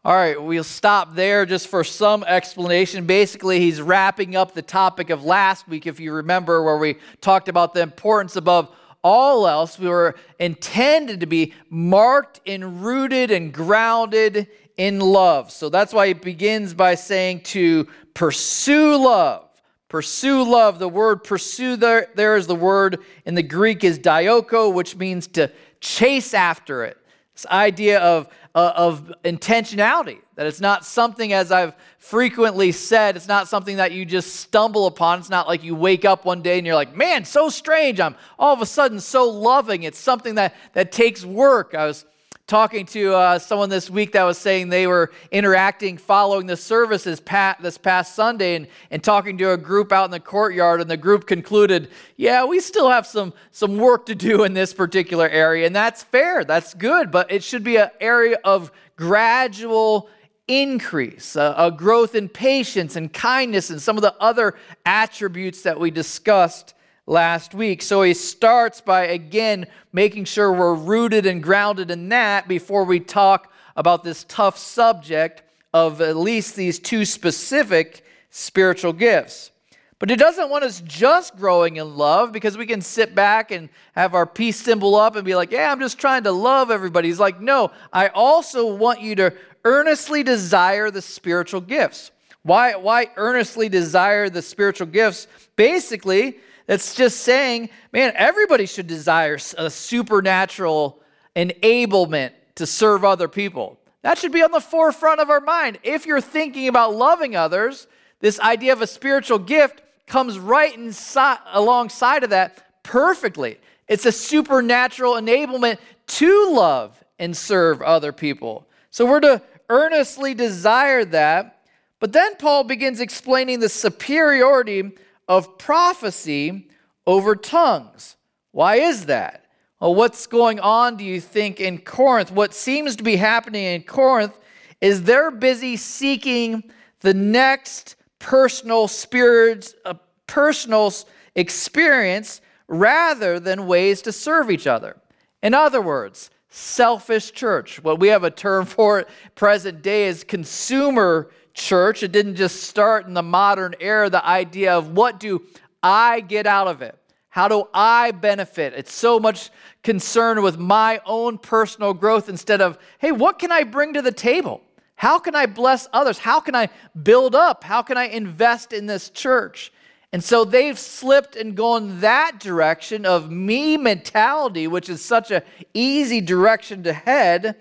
All 0.05 0.15
right, 0.15 0.41
we'll 0.41 0.63
stop 0.63 1.15
there 1.15 1.45
just 1.45 1.67
for 1.67 1.83
some 1.83 2.23
explanation. 2.23 3.05
Basically, 3.05 3.59
he's 3.59 3.81
wrapping 3.81 4.37
up 4.37 4.53
the 4.53 4.61
topic 4.61 5.09
of 5.09 5.25
last 5.25 5.67
week, 5.67 5.85
if 5.85 5.99
you 5.99 6.13
remember, 6.13 6.63
where 6.63 6.77
we 6.77 6.95
talked 7.19 7.49
about 7.49 7.73
the 7.73 7.81
importance 7.81 8.37
above 8.37 8.73
all 9.03 9.45
else. 9.45 9.77
We 9.77 9.89
were 9.89 10.15
intended 10.39 11.19
to 11.19 11.25
be 11.25 11.53
marked 11.69 12.39
and 12.47 12.81
rooted 12.85 13.31
and 13.31 13.53
grounded 13.53 14.47
in 14.77 15.01
love. 15.01 15.51
So 15.51 15.67
that's 15.67 15.91
why 15.91 16.07
he 16.07 16.13
begins 16.13 16.73
by 16.73 16.95
saying 16.95 17.41
to 17.41 17.85
pursue 18.13 18.95
love. 18.95 19.48
Pursue 19.89 20.43
love. 20.43 20.77
The 20.77 20.87
word 20.87 21.23
pursue 21.23 21.75
there, 21.75 22.09
there 22.15 22.37
is 22.37 22.45
the 22.45 22.55
word 22.55 22.99
in 23.25 23.33
the 23.33 23.43
Greek 23.43 23.83
is 23.83 23.97
dioko, 23.99 24.71
which 24.71 24.95
means 24.95 25.27
to 25.29 25.51
chase 25.81 26.33
after 26.33 26.85
it. 26.85 26.97
This 27.33 27.47
idea 27.47 27.99
of, 27.99 28.27
uh, 28.53 28.71
of 28.75 29.13
intentionality, 29.23 30.19
that 30.35 30.45
it's 30.45 30.59
not 30.61 30.85
something, 30.85 31.33
as 31.33 31.51
I've 31.51 31.73
frequently 31.97 32.71
said, 32.71 33.15
it's 33.15 33.27
not 33.27 33.47
something 33.47 33.77
that 33.77 33.91
you 33.91 34.05
just 34.05 34.35
stumble 34.35 34.85
upon. 34.85 35.19
It's 35.19 35.29
not 35.29 35.47
like 35.47 35.63
you 35.63 35.73
wake 35.73 36.05
up 36.05 36.23
one 36.23 36.43
day 36.43 36.59
and 36.59 36.67
you're 36.67 36.75
like, 36.75 36.95
man, 36.95 37.25
so 37.25 37.49
strange. 37.49 37.99
I'm 37.99 38.15
all 38.37 38.53
of 38.53 38.61
a 38.61 38.67
sudden 38.67 38.99
so 38.99 39.27
loving. 39.27 39.83
It's 39.83 39.97
something 39.97 40.35
that, 40.35 40.53
that 40.73 40.91
takes 40.91 41.25
work. 41.25 41.73
I 41.73 41.85
was 41.87 42.05
talking 42.49 42.83
to 42.83 43.13
uh, 43.13 43.37
someone 43.37 43.69
this 43.69 43.91
week 43.91 44.11
that 44.13 44.23
was 44.23 44.35
saying 44.35 44.69
they 44.69 44.87
were 44.87 45.11
interacting 45.31 45.97
following 45.97 46.47
the 46.47 46.57
services 46.57 47.19
pat, 47.19 47.61
this 47.61 47.77
past 47.77 48.15
Sunday 48.15 48.55
and, 48.55 48.67
and 48.89 49.03
talking 49.03 49.37
to 49.37 49.51
a 49.51 49.57
group 49.57 49.91
out 49.91 50.05
in 50.05 50.11
the 50.11 50.19
courtyard, 50.19 50.81
and 50.81 50.89
the 50.89 50.97
group 50.97 51.27
concluded, 51.27 51.89
yeah, 52.17 52.43
we 52.43 52.59
still 52.59 52.89
have 52.89 53.05
some, 53.05 53.33
some 53.51 53.77
work 53.77 54.07
to 54.07 54.15
do 54.15 54.45
in 54.45 54.55
this 54.55 54.73
particular 54.73 55.29
area. 55.29 55.67
And 55.67 55.75
that's 55.75 56.01
fair, 56.01 56.43
that's 56.43 56.73
good, 56.73 57.11
but 57.11 57.31
it 57.31 57.43
should 57.43 57.63
be 57.63 57.77
an 57.77 57.91
area 58.01 58.39
of 58.43 58.71
gradual 58.95 60.09
increase, 60.47 61.35
a, 61.35 61.53
a 61.55 61.71
growth 61.71 62.15
in 62.15 62.27
patience 62.27 62.95
and 62.95 63.13
kindness, 63.13 63.69
and 63.69 63.79
some 63.79 63.95
of 63.95 64.01
the 64.01 64.15
other 64.19 64.55
attributes 64.87 65.61
that 65.61 65.79
we 65.79 65.91
discussed 65.91 66.73
last 67.09 67.55
week. 67.55 67.81
So 67.81 68.03
he 68.03 68.13
starts 68.13 68.81
by 68.81 69.07
again 69.07 69.65
making 69.91 70.25
sure 70.25 70.53
we're 70.53 70.75
rooted 70.75 71.25
and 71.25 71.41
grounded 71.41 71.89
in 71.89 72.09
that 72.09 72.47
before 72.47 72.83
we 72.83 72.99
talk 72.99 73.51
about 73.75 74.03
this 74.03 74.25
tough 74.27 74.57
subject 74.57 75.41
of 75.73 76.01
at 76.01 76.15
least 76.15 76.55
these 76.55 76.77
two 76.77 77.05
specific 77.05 78.05
spiritual 78.29 78.93
gifts. 78.93 79.51
But 79.97 80.09
he 80.09 80.15
doesn't 80.15 80.49
want 80.49 80.63
us 80.63 80.81
just 80.85 81.35
growing 81.35 81.75
in 81.75 81.97
love 81.97 82.31
because 82.31 82.57
we 82.57 82.65
can 82.65 82.79
sit 82.79 83.15
back 83.15 83.51
and 83.51 83.69
have 83.95 84.13
our 84.13 84.25
peace 84.25 84.57
symbol 84.57 84.95
up 84.95 85.15
and 85.15 85.25
be 85.25 85.35
like, 85.35 85.51
yeah, 85.51 85.71
I'm 85.71 85.79
just 85.79 85.99
trying 85.99 86.23
to 86.23 86.31
love 86.31 86.71
everybody. 86.71 87.09
He's 87.09 87.19
like, 87.19 87.41
no, 87.41 87.71
I 87.91 88.07
also 88.09 88.73
want 88.73 89.01
you 89.01 89.15
to 89.15 89.33
earnestly 89.65 90.23
desire 90.23 90.89
the 90.89 91.01
spiritual 91.01 91.59
gifts. 91.59 92.11
Why, 92.43 92.75
why 92.75 93.09
earnestly 93.17 93.67
desire 93.67 94.29
the 94.29 94.41
spiritual 94.41 94.87
gifts? 94.87 95.27
Basically, 95.57 96.37
it's 96.69 96.95
just 96.95 97.21
saying, 97.21 97.69
man, 97.91 98.13
everybody 98.15 98.65
should 98.67 98.87
desire 98.87 99.37
a 99.57 99.69
supernatural 99.69 101.01
enablement 101.35 102.31
to 102.55 102.65
serve 102.65 103.03
other 103.03 103.27
people. 103.27 103.79
That 104.03 104.17
should 104.17 104.31
be 104.31 104.43
on 104.43 104.51
the 104.51 104.61
forefront 104.61 105.19
of 105.19 105.29
our 105.29 105.41
mind. 105.41 105.79
If 105.83 106.05
you're 106.05 106.21
thinking 106.21 106.67
about 106.67 106.95
loving 106.95 107.35
others, 107.35 107.87
this 108.19 108.39
idea 108.39 108.73
of 108.73 108.81
a 108.81 108.87
spiritual 108.87 109.39
gift 109.39 109.81
comes 110.05 110.37
right 110.37 110.75
inside, 110.77 111.39
alongside 111.51 112.23
of 112.23 112.29
that 112.29 112.83
perfectly. 112.83 113.59
It's 113.87 114.05
a 114.05 114.11
supernatural 114.11 115.13
enablement 115.13 115.79
to 116.07 116.51
love 116.51 117.03
and 117.17 117.35
serve 117.35 117.81
other 117.81 118.11
people. 118.11 118.67
So 118.91 119.05
we're 119.05 119.19
to 119.21 119.41
earnestly 119.69 120.33
desire 120.33 121.03
that. 121.05 121.61
But 121.99 122.13
then 122.13 122.35
Paul 122.35 122.63
begins 122.63 123.01
explaining 123.01 123.59
the 123.59 123.69
superiority 123.69 124.91
of 125.29 125.57
prophecy 125.57 126.67
over 127.07 127.35
tongues. 127.35 128.17
Why 128.51 128.77
is 128.77 129.05
that? 129.05 129.45
Well, 129.79 129.95
what's 129.95 130.27
going 130.27 130.59
on, 130.59 130.97
do 130.97 131.05
you 131.05 131.21
think, 131.21 131.61
in 131.61 131.77
Corinth? 131.77 132.31
What 132.31 132.53
seems 132.53 132.97
to 132.97 133.03
be 133.03 133.15
happening 133.15 133.63
in 133.63 133.83
Corinth 133.83 134.37
is 134.81 135.03
they're 135.03 135.31
busy 135.31 135.77
seeking 135.77 136.63
the 136.99 137.13
next 137.13 137.95
personal 138.17 138.89
spirit, 138.89 139.73
a 139.85 139.89
uh, 139.89 139.93
personal 140.27 140.93
experience 141.35 142.41
rather 142.67 143.39
than 143.39 143.67
ways 143.67 144.01
to 144.01 144.11
serve 144.11 144.51
each 144.51 144.67
other. 144.67 144.97
In 145.41 145.53
other 145.53 145.81
words, 145.81 146.29
selfish 146.49 147.31
church. 147.31 147.81
What 147.83 147.99
we 147.99 148.09
have 148.09 148.23
a 148.23 148.31
term 148.31 148.65
for 148.65 148.99
it 148.99 149.09
present 149.35 149.81
day 149.81 150.07
is 150.07 150.23
consumer 150.23 151.31
church. 151.53 152.03
It 152.03 152.11
didn't 152.11 152.35
just 152.35 152.63
start 152.63 153.05
in 153.07 153.13
the 153.13 153.23
modern 153.23 153.75
era, 153.79 154.09
the 154.09 154.25
idea 154.25 154.77
of 154.77 154.91
what 154.91 155.19
do 155.19 155.43
I 155.81 156.19
get 156.21 156.47
out 156.47 156.67
of 156.67 156.81
it? 156.81 156.97
How 157.29 157.47
do 157.47 157.67
I 157.73 158.11
benefit? 158.11 158.73
It's 158.75 158.93
so 158.93 159.19
much 159.19 159.51
concerned 159.83 160.41
with 160.41 160.57
my 160.57 160.99
own 161.05 161.37
personal 161.37 161.93
growth 161.93 162.27
instead 162.27 162.61
of, 162.61 162.77
hey, 162.97 163.11
what 163.11 163.39
can 163.39 163.51
I 163.51 163.63
bring 163.63 163.93
to 163.93 164.01
the 164.01 164.11
table? 164.11 164.61
How 164.95 165.19
can 165.19 165.35
I 165.35 165.45
bless 165.45 165.87
others? 165.93 166.17
How 166.17 166.39
can 166.39 166.55
I 166.55 166.69
build 167.01 167.35
up? 167.35 167.63
How 167.63 167.81
can 167.81 167.97
I 167.97 168.05
invest 168.05 168.73
in 168.73 168.87
this 168.87 169.09
church? 169.09 169.71
And 170.11 170.23
so 170.23 170.43
they've 170.43 170.77
slipped 170.77 171.35
and 171.35 171.55
gone 171.55 172.01
that 172.01 172.39
direction 172.39 173.05
of 173.05 173.29
me 173.29 173.77
mentality, 173.77 174.67
which 174.67 174.89
is 174.89 175.05
such 175.05 175.29
an 175.29 175.43
easy 175.73 176.19
direction 176.19 176.83
to 176.83 176.93
head 176.93 177.55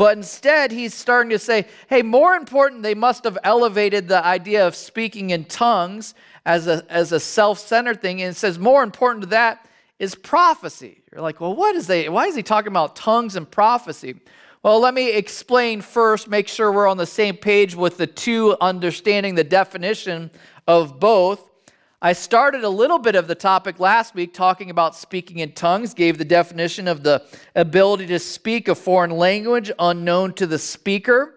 but 0.00 0.16
instead, 0.16 0.72
he's 0.72 0.94
starting 0.94 1.28
to 1.28 1.38
say, 1.38 1.66
hey, 1.90 2.00
more 2.00 2.34
important, 2.34 2.82
they 2.82 2.94
must 2.94 3.24
have 3.24 3.36
elevated 3.44 4.08
the 4.08 4.24
idea 4.24 4.66
of 4.66 4.74
speaking 4.74 5.28
in 5.28 5.44
tongues 5.44 6.14
as 6.46 6.66
a, 6.66 6.86
as 6.88 7.12
a 7.12 7.20
self 7.20 7.58
centered 7.58 8.00
thing. 8.00 8.22
And 8.22 8.30
it 8.30 8.38
says, 8.38 8.58
more 8.58 8.82
important 8.82 9.24
to 9.24 9.26
that 9.28 9.68
is 9.98 10.14
prophecy. 10.14 11.02
You're 11.12 11.20
like, 11.20 11.38
well, 11.38 11.54
what 11.54 11.76
is 11.76 11.86
they, 11.86 12.08
why 12.08 12.28
is 12.28 12.34
he 12.34 12.42
talking 12.42 12.68
about 12.68 12.96
tongues 12.96 13.36
and 13.36 13.50
prophecy? 13.50 14.14
Well, 14.62 14.80
let 14.80 14.94
me 14.94 15.12
explain 15.12 15.82
first, 15.82 16.28
make 16.28 16.48
sure 16.48 16.72
we're 16.72 16.88
on 16.88 16.96
the 16.96 17.04
same 17.04 17.36
page 17.36 17.74
with 17.74 17.98
the 17.98 18.06
two 18.06 18.56
understanding 18.58 19.34
the 19.34 19.44
definition 19.44 20.30
of 20.66 20.98
both. 20.98 21.49
I 22.02 22.14
started 22.14 22.64
a 22.64 22.68
little 22.70 22.98
bit 22.98 23.14
of 23.14 23.28
the 23.28 23.34
topic 23.34 23.78
last 23.78 24.14
week 24.14 24.32
talking 24.32 24.70
about 24.70 24.96
speaking 24.96 25.40
in 25.40 25.52
tongues, 25.52 25.92
gave 25.92 26.16
the 26.16 26.24
definition 26.24 26.88
of 26.88 27.02
the 27.02 27.22
ability 27.54 28.06
to 28.06 28.18
speak 28.18 28.68
a 28.68 28.74
foreign 28.74 29.10
language 29.10 29.70
unknown 29.78 30.32
to 30.34 30.46
the 30.46 30.58
speaker. 30.58 31.34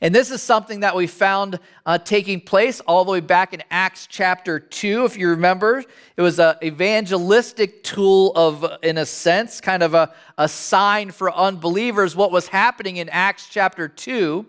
And 0.00 0.14
this 0.14 0.30
is 0.30 0.40
something 0.40 0.80
that 0.80 0.94
we 0.94 1.08
found 1.08 1.58
uh, 1.84 1.98
taking 1.98 2.42
place 2.42 2.78
all 2.80 3.04
the 3.04 3.10
way 3.10 3.18
back 3.18 3.54
in 3.54 3.62
Acts 3.68 4.06
chapter 4.06 4.60
2. 4.60 5.04
If 5.04 5.18
you 5.18 5.30
remember, 5.30 5.82
it 6.16 6.22
was 6.22 6.38
an 6.38 6.54
evangelistic 6.62 7.82
tool 7.82 8.30
of, 8.36 8.64
in 8.84 8.98
a 8.98 9.06
sense, 9.06 9.60
kind 9.60 9.82
of 9.82 9.94
a, 9.94 10.14
a 10.38 10.48
sign 10.48 11.10
for 11.10 11.32
unbelievers. 11.34 12.14
What 12.14 12.30
was 12.30 12.46
happening 12.46 12.98
in 12.98 13.08
Acts 13.08 13.48
chapter 13.48 13.88
2 13.88 14.46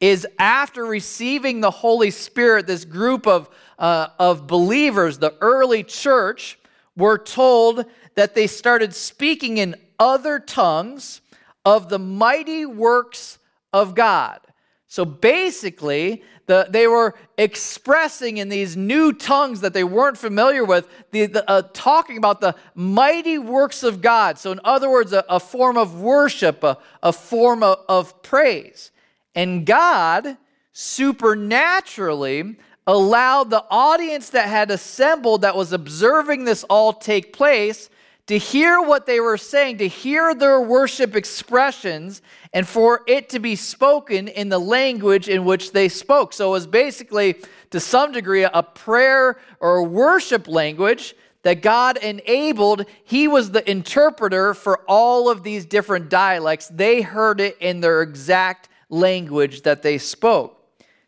is 0.00 0.26
after 0.38 0.84
receiving 0.84 1.62
the 1.62 1.70
Holy 1.70 2.10
Spirit, 2.10 2.66
this 2.66 2.84
group 2.84 3.26
of 3.26 3.48
uh, 3.78 4.08
of 4.18 4.46
believers, 4.46 5.18
the 5.18 5.34
early 5.40 5.82
church, 5.82 6.58
were 6.96 7.18
told 7.18 7.84
that 8.14 8.34
they 8.34 8.46
started 8.46 8.94
speaking 8.94 9.58
in 9.58 9.76
other 9.98 10.38
tongues 10.38 11.20
of 11.64 11.88
the 11.88 11.98
mighty 11.98 12.66
works 12.66 13.38
of 13.72 13.94
God. 13.94 14.40
So 14.88 15.04
basically, 15.04 16.22
the, 16.46 16.66
they 16.70 16.86
were 16.86 17.14
expressing 17.36 18.38
in 18.38 18.48
these 18.48 18.74
new 18.74 19.12
tongues 19.12 19.60
that 19.60 19.74
they 19.74 19.84
weren't 19.84 20.16
familiar 20.16 20.64
with, 20.64 20.88
the, 21.10 21.26
the, 21.26 21.48
uh, 21.48 21.62
talking 21.74 22.16
about 22.16 22.40
the 22.40 22.56
mighty 22.74 23.36
works 23.36 23.82
of 23.82 24.00
God. 24.00 24.38
So, 24.38 24.50
in 24.50 24.60
other 24.64 24.90
words, 24.90 25.12
a, 25.12 25.26
a 25.28 25.38
form 25.38 25.76
of 25.76 26.00
worship, 26.00 26.64
a, 26.64 26.78
a 27.02 27.12
form 27.12 27.62
of, 27.62 27.84
of 27.86 28.22
praise. 28.22 28.90
And 29.34 29.66
God 29.66 30.38
supernaturally 30.72 32.56
allowed 32.88 33.50
the 33.50 33.64
audience 33.70 34.30
that 34.30 34.48
had 34.48 34.70
assembled, 34.70 35.42
that 35.42 35.54
was 35.54 35.72
observing 35.72 36.44
this 36.44 36.64
all 36.64 36.92
take 36.92 37.32
place, 37.34 37.90
to 38.26 38.38
hear 38.38 38.80
what 38.80 39.06
they 39.06 39.20
were 39.20 39.36
saying, 39.36 39.78
to 39.78 39.88
hear 39.88 40.34
their 40.34 40.60
worship 40.60 41.14
expressions, 41.14 42.22
and 42.52 42.66
for 42.66 43.02
it 43.06 43.28
to 43.28 43.38
be 43.38 43.56
spoken 43.56 44.26
in 44.26 44.48
the 44.48 44.58
language 44.58 45.28
in 45.28 45.44
which 45.44 45.72
they 45.72 45.88
spoke. 45.88 46.32
So 46.32 46.48
it 46.48 46.52
was 46.52 46.66
basically, 46.66 47.36
to 47.70 47.78
some 47.78 48.10
degree, 48.12 48.42
a 48.42 48.62
prayer 48.62 49.38
or 49.60 49.82
worship 49.84 50.48
language 50.48 51.14
that 51.42 51.62
God 51.62 51.98
enabled. 51.98 52.86
He 53.04 53.28
was 53.28 53.50
the 53.50 53.70
interpreter 53.70 54.54
for 54.54 54.80
all 54.88 55.30
of 55.30 55.42
these 55.42 55.66
different 55.66 56.08
dialects. 56.08 56.68
They 56.68 57.02
heard 57.02 57.40
it 57.40 57.56
in 57.60 57.80
their 57.80 58.02
exact 58.02 58.68
language 58.88 59.62
that 59.62 59.82
they 59.82 59.98
spoke. 59.98 60.54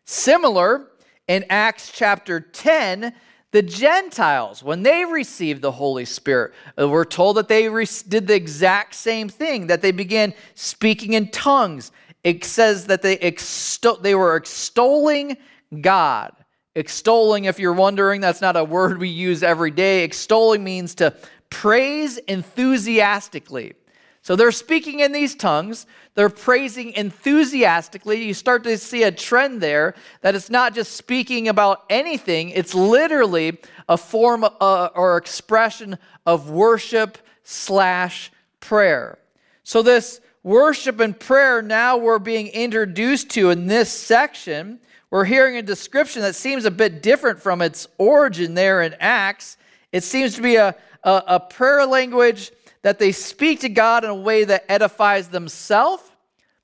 Similar, 0.05 0.87
in 1.31 1.45
Acts 1.49 1.89
chapter 1.93 2.41
10, 2.41 3.13
the 3.51 3.61
Gentiles, 3.61 4.61
when 4.61 4.83
they 4.83 5.05
received 5.05 5.61
the 5.61 5.71
Holy 5.71 6.03
Spirit, 6.03 6.51
uh, 6.77 6.89
we're 6.89 7.05
told 7.05 7.37
that 7.37 7.47
they 7.47 7.69
did 8.09 8.27
the 8.27 8.35
exact 8.35 8.95
same 8.95 9.29
thing, 9.29 9.67
that 9.67 9.81
they 9.81 9.91
began 9.91 10.33
speaking 10.55 11.13
in 11.13 11.29
tongues. 11.29 11.93
It 12.25 12.43
says 12.43 12.87
that 12.87 13.01
they, 13.01 13.17
extol- 13.17 14.01
they 14.01 14.13
were 14.13 14.35
extolling 14.35 15.37
God. 15.79 16.33
Extolling, 16.75 17.45
if 17.45 17.59
you're 17.59 17.71
wondering, 17.71 18.19
that's 18.19 18.41
not 18.41 18.57
a 18.57 18.63
word 18.65 18.97
we 18.97 19.07
use 19.07 19.41
every 19.41 19.71
day. 19.71 20.03
Extolling 20.03 20.65
means 20.65 20.95
to 20.95 21.15
praise 21.49 22.17
enthusiastically. 22.17 23.73
So 24.21 24.35
they're 24.35 24.51
speaking 24.51 24.99
in 24.99 25.13
these 25.13 25.33
tongues, 25.33 25.85
they're 26.13 26.29
praising 26.29 26.93
enthusiastically. 26.93 28.25
You 28.25 28.33
start 28.33 28.63
to 28.65 28.77
see 28.77 29.03
a 29.03 29.11
trend 29.11 29.61
there 29.61 29.95
that 30.21 30.35
it's 30.35 30.49
not 30.49 30.75
just 30.75 30.93
speaking 30.93 31.47
about 31.47 31.85
anything, 31.89 32.49
it's 32.49 32.73
literally 32.73 33.59
a 33.87 33.97
form 33.97 34.43
uh, 34.43 34.89
or 34.93 35.17
expression 35.17 35.97
of 36.25 36.49
worship 36.49 37.17
slash 37.43 38.31
prayer. 38.59 39.17
So, 39.63 39.81
this 39.81 40.19
worship 40.43 40.99
and 40.99 41.17
prayer 41.17 41.61
now 41.61 41.97
we're 41.97 42.19
being 42.19 42.47
introduced 42.47 43.29
to 43.31 43.49
in 43.51 43.67
this 43.67 43.91
section. 43.91 44.79
We're 45.11 45.25
hearing 45.25 45.57
a 45.57 45.61
description 45.61 46.21
that 46.23 46.35
seems 46.35 46.65
a 46.65 46.71
bit 46.71 47.01
different 47.01 47.41
from 47.41 47.61
its 47.61 47.87
origin 47.97 48.53
there 48.53 48.81
in 48.81 48.95
Acts. 48.99 49.57
It 49.91 50.03
seems 50.03 50.35
to 50.35 50.41
be 50.41 50.55
a, 50.55 50.75
a, 51.03 51.23
a 51.27 51.39
prayer 51.39 51.85
language 51.85 52.51
that 52.81 52.99
they 52.99 53.11
speak 53.11 53.61
to 53.61 53.69
God 53.69 54.03
in 54.03 54.09
a 54.09 54.15
way 54.15 54.43
that 54.43 54.65
edifies 54.69 55.29
themselves, 55.29 56.03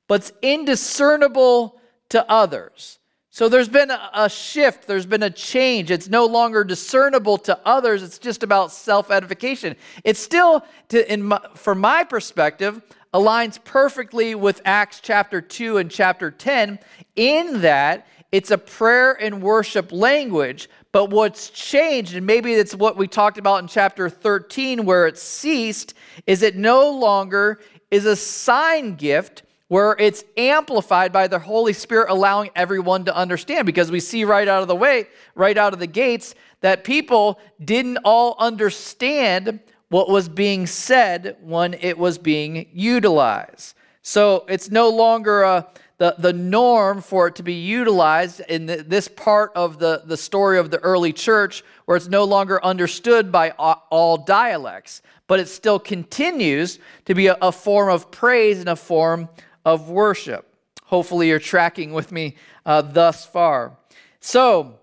but's 0.07 0.31
indiscernible 0.41 1.79
to 2.09 2.29
others. 2.29 2.99
So 3.29 3.49
there's 3.49 3.69
been 3.69 3.91
a 3.91 4.27
shift, 4.29 4.87
there's 4.87 5.05
been 5.05 5.21
a 5.21 5.29
change. 5.29 5.91
It's 5.91 6.09
no 6.09 6.25
longer 6.25 6.63
discernible 6.63 7.37
to 7.39 7.59
others, 7.65 8.01
it's 8.01 8.17
just 8.17 8.41
about 8.41 8.71
self 8.71 9.11
edification. 9.11 9.75
It's 10.03 10.19
still, 10.19 10.65
to, 10.89 11.13
in 11.13 11.21
my, 11.21 11.39
from 11.53 11.79
my 11.79 12.03
perspective, 12.03 12.81
aligns 13.13 13.63
perfectly 13.63 14.33
with 14.33 14.61
Acts 14.65 14.99
chapter 15.01 15.39
2 15.39 15.77
and 15.77 15.91
chapter 15.91 16.31
10 16.31 16.79
in 17.15 17.61
that 17.61 18.07
it's 18.31 18.51
a 18.51 18.57
prayer 18.57 19.13
and 19.13 19.41
worship 19.41 19.91
language. 19.91 20.69
But 20.97 21.11
what's 21.11 21.51
changed, 21.51 22.15
and 22.15 22.25
maybe 22.25 22.53
it's 22.53 22.73
what 22.73 22.97
we 22.97 23.07
talked 23.07 23.37
about 23.37 23.61
in 23.61 23.67
chapter 23.67 24.09
13 24.09 24.83
where 24.83 25.05
it 25.05 25.15
ceased, 25.15 25.93
is 26.25 26.41
it 26.41 26.55
no 26.55 26.89
longer 26.89 27.59
is 27.91 28.07
a 28.07 28.15
sign 28.15 28.95
gift 28.95 29.43
where 29.67 29.95
it's 29.99 30.23
amplified 30.37 31.13
by 31.13 31.27
the 31.27 31.37
Holy 31.37 31.73
Spirit 31.73 32.09
allowing 32.09 32.49
everyone 32.55 33.05
to 33.05 33.15
understand. 33.15 33.67
Because 33.67 33.91
we 33.91 33.99
see 33.99 34.23
right 34.23 34.47
out 34.47 34.63
of 34.63 34.67
the 34.67 34.75
way, 34.75 35.05
right 35.35 35.55
out 35.55 35.71
of 35.71 35.77
the 35.77 35.85
gates, 35.85 36.33
that 36.61 36.83
people 36.83 37.39
didn't 37.63 37.97
all 37.97 38.35
understand 38.39 39.59
what 39.89 40.09
was 40.09 40.27
being 40.27 40.65
said 40.65 41.37
when 41.41 41.75
it 41.75 41.99
was 41.99 42.17
being 42.17 42.67
utilized. 42.73 43.75
So 44.01 44.45
it's 44.49 44.71
no 44.71 44.89
longer 44.89 45.43
a, 45.43 45.67
the, 45.97 46.15
the 46.19 46.33
norm 46.33 47.01
for 47.01 47.27
it 47.27 47.35
to 47.35 47.43
be 47.43 47.53
utilized 47.53 48.41
in 48.41 48.67
the, 48.67 48.77
this 48.77 49.07
part 49.07 49.51
of 49.55 49.79
the, 49.79 50.03
the 50.05 50.17
story 50.17 50.59
of 50.59 50.69
the 50.69 50.77
early 50.79 51.11
church 51.11 51.63
where 51.85 51.97
it's 51.97 52.07
no 52.07 52.23
longer 52.23 52.63
understood 52.63 53.31
by 53.31 53.51
all 53.51 54.17
dialects, 54.17 55.01
but 55.25 55.39
it 55.39 55.47
still 55.47 55.79
continues 55.79 56.79
to 57.05 57.15
be 57.15 57.27
a, 57.27 57.37
a 57.41 57.51
form 57.51 57.89
of 57.89 58.11
praise 58.11 58.59
and 58.59 58.69
a 58.69 58.75
form 58.75 59.27
of 59.65 59.89
worship. 59.89 60.45
Hopefully, 60.85 61.29
you're 61.29 61.39
tracking 61.39 61.93
with 61.93 62.11
me 62.11 62.35
uh, 62.65 62.81
thus 62.81 63.25
far. 63.25 63.75
So, 64.19 64.79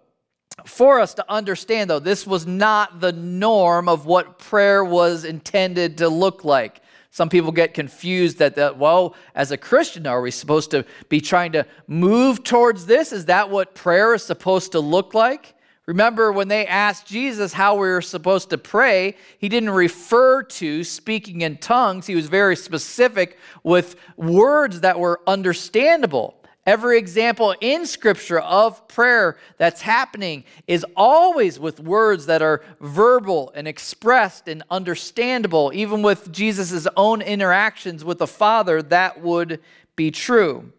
for 0.66 1.00
us 1.00 1.14
to 1.14 1.30
understand, 1.30 1.90
though, 1.90 1.98
this 1.98 2.26
was 2.26 2.46
not 2.46 3.00
the 3.00 3.12
norm 3.12 3.88
of 3.88 4.06
what 4.06 4.38
prayer 4.38 4.84
was 4.84 5.24
intended 5.24 5.98
to 5.98 6.08
look 6.08 6.44
like. 6.44 6.80
Some 7.14 7.28
people 7.28 7.52
get 7.52 7.74
confused 7.74 8.38
that, 8.38 8.56
that, 8.56 8.76
well, 8.76 9.14
as 9.36 9.52
a 9.52 9.56
Christian, 9.56 10.04
are 10.04 10.20
we 10.20 10.32
supposed 10.32 10.72
to 10.72 10.84
be 11.08 11.20
trying 11.20 11.52
to 11.52 11.64
move 11.86 12.42
towards 12.42 12.86
this? 12.86 13.12
Is 13.12 13.26
that 13.26 13.50
what 13.50 13.76
prayer 13.76 14.14
is 14.14 14.24
supposed 14.24 14.72
to 14.72 14.80
look 14.80 15.14
like? 15.14 15.54
Remember 15.86 16.32
when 16.32 16.48
they 16.48 16.66
asked 16.66 17.06
Jesus 17.06 17.52
how 17.52 17.74
we 17.76 17.86
were 17.86 18.02
supposed 18.02 18.50
to 18.50 18.58
pray, 18.58 19.14
he 19.38 19.48
didn't 19.48 19.70
refer 19.70 20.42
to 20.42 20.82
speaking 20.82 21.42
in 21.42 21.58
tongues. 21.58 22.08
He 22.08 22.16
was 22.16 22.26
very 22.26 22.56
specific 22.56 23.38
with 23.62 23.94
words 24.16 24.80
that 24.80 24.98
were 24.98 25.20
understandable. 25.24 26.42
Every 26.66 26.96
example 26.96 27.54
in 27.60 27.84
Scripture 27.84 28.40
of 28.40 28.88
prayer 28.88 29.36
that's 29.58 29.82
happening 29.82 30.44
is 30.66 30.84
always 30.96 31.60
with 31.60 31.78
words 31.78 32.24
that 32.26 32.40
are 32.40 32.62
verbal 32.80 33.52
and 33.54 33.68
expressed 33.68 34.48
and 34.48 34.62
understandable. 34.70 35.72
Even 35.74 36.00
with 36.00 36.32
Jesus' 36.32 36.86
own 36.96 37.20
interactions 37.20 38.02
with 38.02 38.18
the 38.18 38.26
Father, 38.26 38.80
that 38.82 39.20
would 39.20 39.60
be 39.94 40.10
true. 40.10 40.72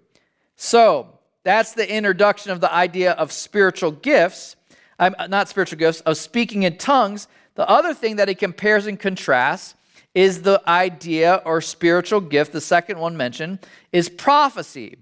So, 0.55 1.19
that's 1.43 1.73
the 1.73 1.87
introduction 1.87 2.51
of 2.51 2.59
the 2.59 2.73
idea 2.73 3.11
of 3.11 3.31
spiritual 3.31 3.91
gifts. 3.91 4.55
I'm 4.97 5.13
uh, 5.19 5.27
not 5.27 5.47
spiritual 5.47 5.77
gifts, 5.77 6.01
of 6.01 6.17
speaking 6.17 6.63
in 6.63 6.77
tongues. 6.77 7.27
The 7.53 7.69
other 7.69 7.93
thing 7.93 8.15
that 8.15 8.27
he 8.27 8.33
compares 8.33 8.87
and 8.87 8.99
contrasts 8.99 9.75
is 10.15 10.41
the 10.41 10.59
idea 10.67 11.43
or 11.45 11.61
spiritual 11.61 12.21
gift, 12.21 12.53
the 12.53 12.61
second 12.61 12.97
one 12.97 13.15
mentioned, 13.15 13.59
is 13.91 14.09
prophecy. 14.09 14.97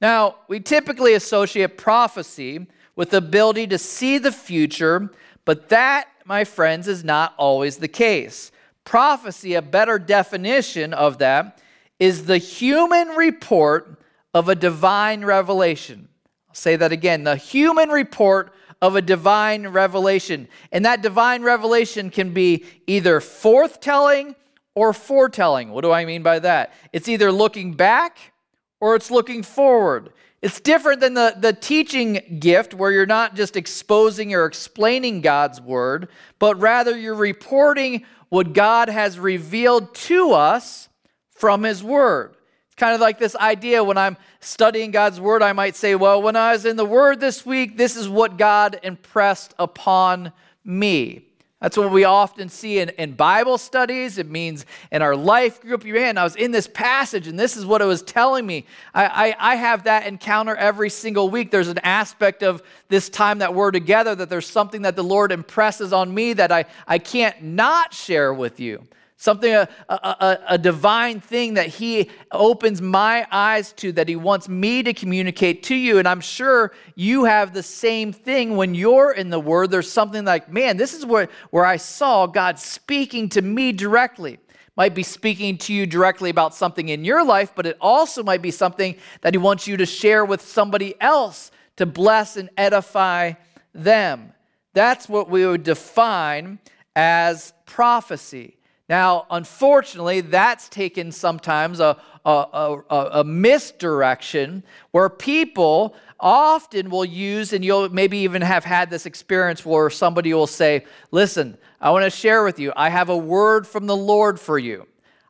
Now, 0.00 0.36
we 0.48 0.60
typically 0.60 1.14
associate 1.14 1.78
prophecy 1.78 2.66
with 2.94 3.10
the 3.10 3.18
ability 3.18 3.66
to 3.68 3.78
see 3.78 4.18
the 4.18 4.32
future, 4.32 5.10
but 5.44 5.68
that, 5.68 6.08
my 6.24 6.44
friends, 6.44 6.88
is 6.88 7.04
not 7.04 7.34
always 7.36 7.76
the 7.78 7.88
case. 7.88 8.52
Prophecy, 8.84 9.54
a 9.54 9.62
better 9.62 9.98
definition 9.98 10.92
of 10.92 11.18
that, 11.18 11.60
is 11.98 12.26
the 12.26 12.38
human 12.38 13.08
report 13.08 13.98
of 14.34 14.48
a 14.48 14.54
divine 14.54 15.24
revelation. 15.24 16.08
I'll 16.48 16.54
say 16.54 16.76
that 16.76 16.92
again 16.92 17.24
the 17.24 17.36
human 17.36 17.88
report 17.88 18.52
of 18.82 18.96
a 18.96 19.02
divine 19.02 19.66
revelation. 19.68 20.48
And 20.70 20.84
that 20.84 21.02
divine 21.02 21.42
revelation 21.42 22.10
can 22.10 22.32
be 22.34 22.64
either 22.86 23.20
forthtelling 23.20 24.34
or 24.74 24.92
foretelling. 24.92 25.70
What 25.70 25.82
do 25.82 25.92
I 25.92 26.04
mean 26.04 26.22
by 26.22 26.38
that? 26.40 26.74
It's 26.92 27.08
either 27.08 27.32
looking 27.32 27.72
back 27.72 28.18
or 28.80 28.94
it's 28.94 29.10
looking 29.10 29.42
forward. 29.42 30.10
It's 30.42 30.60
different 30.60 31.00
than 31.00 31.14
the, 31.14 31.34
the 31.38 31.52
teaching 31.52 32.38
gift 32.38 32.74
where 32.74 32.92
you're 32.92 33.06
not 33.06 33.34
just 33.34 33.56
exposing 33.56 34.34
or 34.34 34.44
explaining 34.44 35.22
God's 35.22 35.60
word, 35.60 36.08
but 36.38 36.60
rather 36.60 36.96
you're 36.96 37.14
reporting 37.14 38.04
what 38.28 38.52
God 38.52 38.88
has 38.88 39.18
revealed 39.18 39.94
to 39.94 40.32
us 40.32 40.88
from 41.30 41.62
his 41.62 41.82
word 41.82 42.34
It's 42.66 42.74
kind 42.76 42.94
of 42.94 43.00
like 43.00 43.18
this 43.18 43.36
idea 43.36 43.84
when 43.84 43.98
I'm 43.98 44.16
studying 44.40 44.90
God's 44.90 45.20
word, 45.20 45.42
I 45.42 45.52
might 45.52 45.76
say, 45.76 45.94
well, 45.94 46.22
when 46.22 46.36
I 46.36 46.52
was 46.52 46.64
in 46.64 46.76
the 46.76 46.84
word 46.84 47.20
this 47.20 47.44
week, 47.44 47.76
this 47.76 47.96
is 47.96 48.08
what 48.08 48.36
God 48.36 48.80
impressed 48.82 49.54
upon 49.58 50.32
me. 50.64 51.25
That's 51.60 51.78
what 51.78 51.90
we 51.90 52.04
often 52.04 52.50
see 52.50 52.80
in, 52.80 52.90
in 52.90 53.12
Bible 53.12 53.56
studies. 53.56 54.18
It 54.18 54.28
means 54.28 54.66
in 54.92 55.00
our 55.00 55.16
life 55.16 55.60
group, 55.60 55.86
man, 55.86 56.18
I 56.18 56.24
was 56.24 56.36
in 56.36 56.50
this 56.50 56.68
passage 56.68 57.26
and 57.28 57.38
this 57.38 57.56
is 57.56 57.64
what 57.64 57.80
it 57.80 57.86
was 57.86 58.02
telling 58.02 58.46
me. 58.46 58.66
I, 58.94 59.06
I, 59.06 59.52
I 59.52 59.56
have 59.56 59.84
that 59.84 60.06
encounter 60.06 60.54
every 60.54 60.90
single 60.90 61.30
week. 61.30 61.50
There's 61.50 61.68
an 61.68 61.78
aspect 61.78 62.42
of 62.42 62.62
this 62.88 63.08
time 63.08 63.38
that 63.38 63.54
we're 63.54 63.70
together 63.70 64.14
that 64.16 64.28
there's 64.28 64.46
something 64.46 64.82
that 64.82 64.96
the 64.96 65.04
Lord 65.04 65.32
impresses 65.32 65.94
on 65.94 66.12
me 66.12 66.34
that 66.34 66.52
I, 66.52 66.66
I 66.86 66.98
can't 66.98 67.42
not 67.42 67.94
share 67.94 68.34
with 68.34 68.60
you 68.60 68.86
something, 69.16 69.52
a, 69.52 69.68
a, 69.88 70.38
a, 70.50 70.58
divine 70.58 71.20
thing 71.20 71.54
that 71.54 71.68
He 71.68 72.10
opens 72.30 72.82
my 72.82 73.26
eyes 73.30 73.72
to, 73.74 73.92
that 73.92 74.08
He 74.08 74.16
wants 74.16 74.48
me 74.48 74.82
to 74.82 74.92
communicate 74.92 75.62
to 75.64 75.74
you. 75.74 75.98
And 75.98 76.06
I'm 76.06 76.20
sure 76.20 76.72
you 76.94 77.24
have 77.24 77.54
the 77.54 77.62
same 77.62 78.12
thing 78.12 78.56
when 78.56 78.74
you're 78.74 79.12
in 79.12 79.30
the 79.30 79.40
Word. 79.40 79.70
There's 79.70 79.90
something 79.90 80.24
like, 80.24 80.52
man, 80.52 80.76
this 80.76 80.92
is 80.92 81.06
where, 81.06 81.28
where 81.50 81.64
I 81.64 81.78
saw 81.78 82.26
God 82.26 82.58
speaking 82.58 83.28
to 83.30 83.42
me 83.42 83.72
directly. 83.72 84.38
Might 84.76 84.94
be 84.94 85.02
speaking 85.02 85.56
to 85.58 85.72
you 85.72 85.86
directly 85.86 86.28
about 86.28 86.54
something 86.54 86.90
in 86.90 87.02
your 87.02 87.24
life, 87.24 87.52
but 87.54 87.64
it 87.64 87.78
also 87.80 88.22
might 88.22 88.42
be 88.42 88.50
something 88.50 88.96
that 89.22 89.32
He 89.32 89.38
wants 89.38 89.66
you 89.66 89.78
to 89.78 89.86
share 89.86 90.24
with 90.24 90.42
somebody 90.42 90.94
else 91.00 91.50
to 91.76 91.86
bless 91.86 92.36
and 92.36 92.50
edify 92.58 93.32
them. 93.72 94.34
That's 94.74 95.08
what 95.08 95.30
we 95.30 95.46
would 95.46 95.62
define 95.62 96.58
as 96.94 97.54
prophecy. 97.64 98.55
Now, 98.88 99.26
unfortunately, 99.30 100.20
that's 100.20 100.68
taken 100.68 101.10
sometimes 101.10 101.80
a, 101.80 101.96
a, 102.24 102.30
a, 102.88 103.10
a, 103.14 103.24
misdirection 103.24 104.62
where 104.92 105.08
people 105.08 105.96
often 106.20 106.90
will 106.90 107.04
use, 107.04 107.52
and 107.52 107.64
you'll 107.64 107.88
maybe 107.88 108.18
even 108.18 108.42
have 108.42 108.64
had 108.64 108.88
this 108.88 109.04
experience 109.04 109.66
where 109.66 109.90
somebody 109.90 110.32
will 110.32 110.46
say, 110.46 110.84
Listen, 111.10 111.58
I 111.80 111.90
want 111.90 112.04
to 112.04 112.10
share 112.10 112.44
with 112.44 112.60
you, 112.60 112.72
I 112.76 112.88
have 112.88 113.08
a 113.08 113.16
word 113.16 113.66
from 113.66 113.86
the 113.86 113.96
Lord 113.96 114.38
for 114.38 114.56
you. 114.58 114.86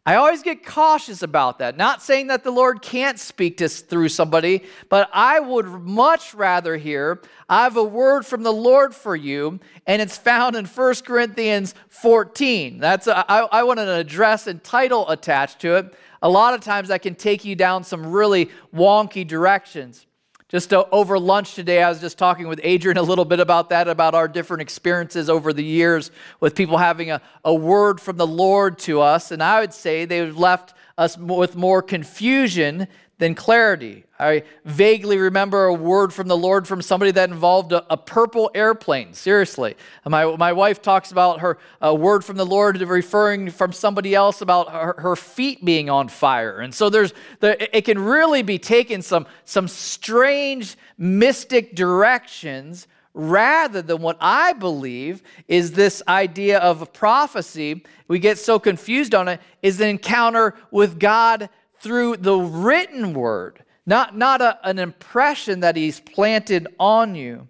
I 0.09 0.15
always 0.15 0.43
get 0.43 0.65
cautious 0.65 1.23
about 1.23 1.59
that. 1.59 1.77
Not 1.77 2.01
saying 2.01 2.29
that 2.29 2.45
the 2.45 2.53
Lord 2.53 2.81
can't 2.81 3.19
speak 3.19 3.57
to 3.57 3.69
through 3.69 4.09
somebody, 4.11 4.63
but 4.89 5.11
I 5.13 5.41
would 5.41 5.67
much 5.67 6.33
rather 6.33 6.77
hear, 6.77 7.21
I 7.49 7.65
have 7.65 7.77
a 7.77 7.83
word 7.83 8.25
from 8.25 8.45
the 8.45 8.53
Lord 8.53 8.95
for 8.95 9.17
you, 9.17 9.59
and 9.85 10.01
it's 10.01 10.17
found 10.17 10.55
in 10.55 10.65
1 10.65 10.95
Corinthians 11.05 11.75
14. 11.89 12.79
That's 12.79 13.09
a, 13.09 13.29
I, 13.29 13.41
I 13.51 13.63
want 13.65 13.81
an 13.81 13.89
address 13.89 14.47
and 14.47 14.63
title 14.63 15.09
attached 15.11 15.59
to 15.63 15.75
it. 15.75 15.93
A 16.23 16.29
lot 16.29 16.55
of 16.55 16.61
times 16.61 16.87
that 16.89 17.03
can 17.03 17.17
take 17.17 17.45
you 17.45 17.57
down 17.57 17.83
some 17.83 18.07
really 18.07 18.51
wonky 18.73 19.27
directions. 19.27 20.07
Just 20.49 20.73
uh, 20.73 20.85
over 20.93 21.19
lunch 21.19 21.55
today, 21.55 21.83
I 21.83 21.89
was 21.89 22.01
just 22.01 22.19
talking 22.19 22.47
with 22.47 22.61
Adrian 22.63 22.99
a 22.99 23.03
little 23.03 23.25
bit 23.25 23.41
about 23.41 23.71
that, 23.71 23.89
about 23.89 24.15
our 24.15 24.29
different 24.29 24.63
experiences 24.63 25.29
over 25.29 25.53
the 25.53 25.65
years 25.65 26.13
with 26.39 26.55
people 26.55 26.79
having 26.79 27.11
a, 27.11 27.21
a 27.45 27.53
word 27.53 28.01
from 28.01 28.17
the 28.17 28.27
Lord 28.29 28.79
to 28.81 29.01
us. 29.01 29.33
And 29.33 29.43
I 29.43 29.59
would 29.59 29.75
say 29.75 30.05
they've 30.05 30.37
left 30.39 30.73
us 30.97 31.19
with 31.19 31.57
more 31.57 31.83
confusion 31.83 32.87
than 33.19 33.35
clarity. 33.35 34.05
I 34.19 34.43
vaguely 34.65 35.17
remember 35.17 35.65
a 35.65 35.75
word 35.75 36.13
from 36.13 36.29
the 36.29 36.37
Lord 36.37 36.69
from 36.69 36.83
somebody 36.83 37.11
that 37.13 37.31
involved 37.31 37.73
a, 37.73 37.85
a 37.91 37.97
purple 37.97 38.51
airplane. 38.55 39.15
Seriously. 39.15 39.75
My, 40.05 40.37
my 40.37 40.53
wife 40.53 40.83
talks 40.83 41.13
about 41.13 41.41
her 41.41 41.59
a 41.81 41.95
word 41.95 42.25
from 42.25 42.37
the 42.37 42.45
Lord 42.45 42.81
referring 42.81 43.51
from 43.51 43.73
somebody 43.73 44.15
else 44.15 44.43
about 44.43 44.71
her, 44.71 44.95
her 44.99 45.17
feet 45.17 45.65
being 45.65 45.89
on 45.89 46.09
fire. 46.09 46.61
And 46.61 46.75
so 46.75 46.91
there's 46.91 47.15
the, 47.41 47.77
it 47.77 47.83
can 47.83 47.99
really 47.99 48.43
be 48.43 48.59
taken 48.59 49.01
some, 49.01 49.27
some 49.45 49.69
strange 49.69 50.77
mystic 50.99 51.75
directions 51.75 52.87
rather 53.15 53.81
than 53.81 54.03
what 54.03 54.19
I 54.21 54.53
believe 54.53 55.23
is 55.49 55.73
this 55.73 56.03
idea 56.07 56.59
of 56.59 56.93
prophecy. 56.93 57.83
We 58.09 58.19
get 58.19 58.37
so 58.37 58.59
confused 58.59 59.15
on 59.15 59.29
it, 59.29 59.41
is 59.63 59.81
an 59.81 59.89
encounter 59.89 60.55
with 60.71 61.01
God 61.01 61.49
through 61.81 62.19
the 62.19 62.37
written 62.37 63.15
word, 63.15 63.65
not, 63.87 64.17
not 64.17 64.41
a, 64.41 64.59
an 64.69 64.79
impression 64.79 65.61
that 65.61 65.77
He's 65.77 66.01
planted 66.01 66.69
on 66.79 67.15
you. 67.15 67.49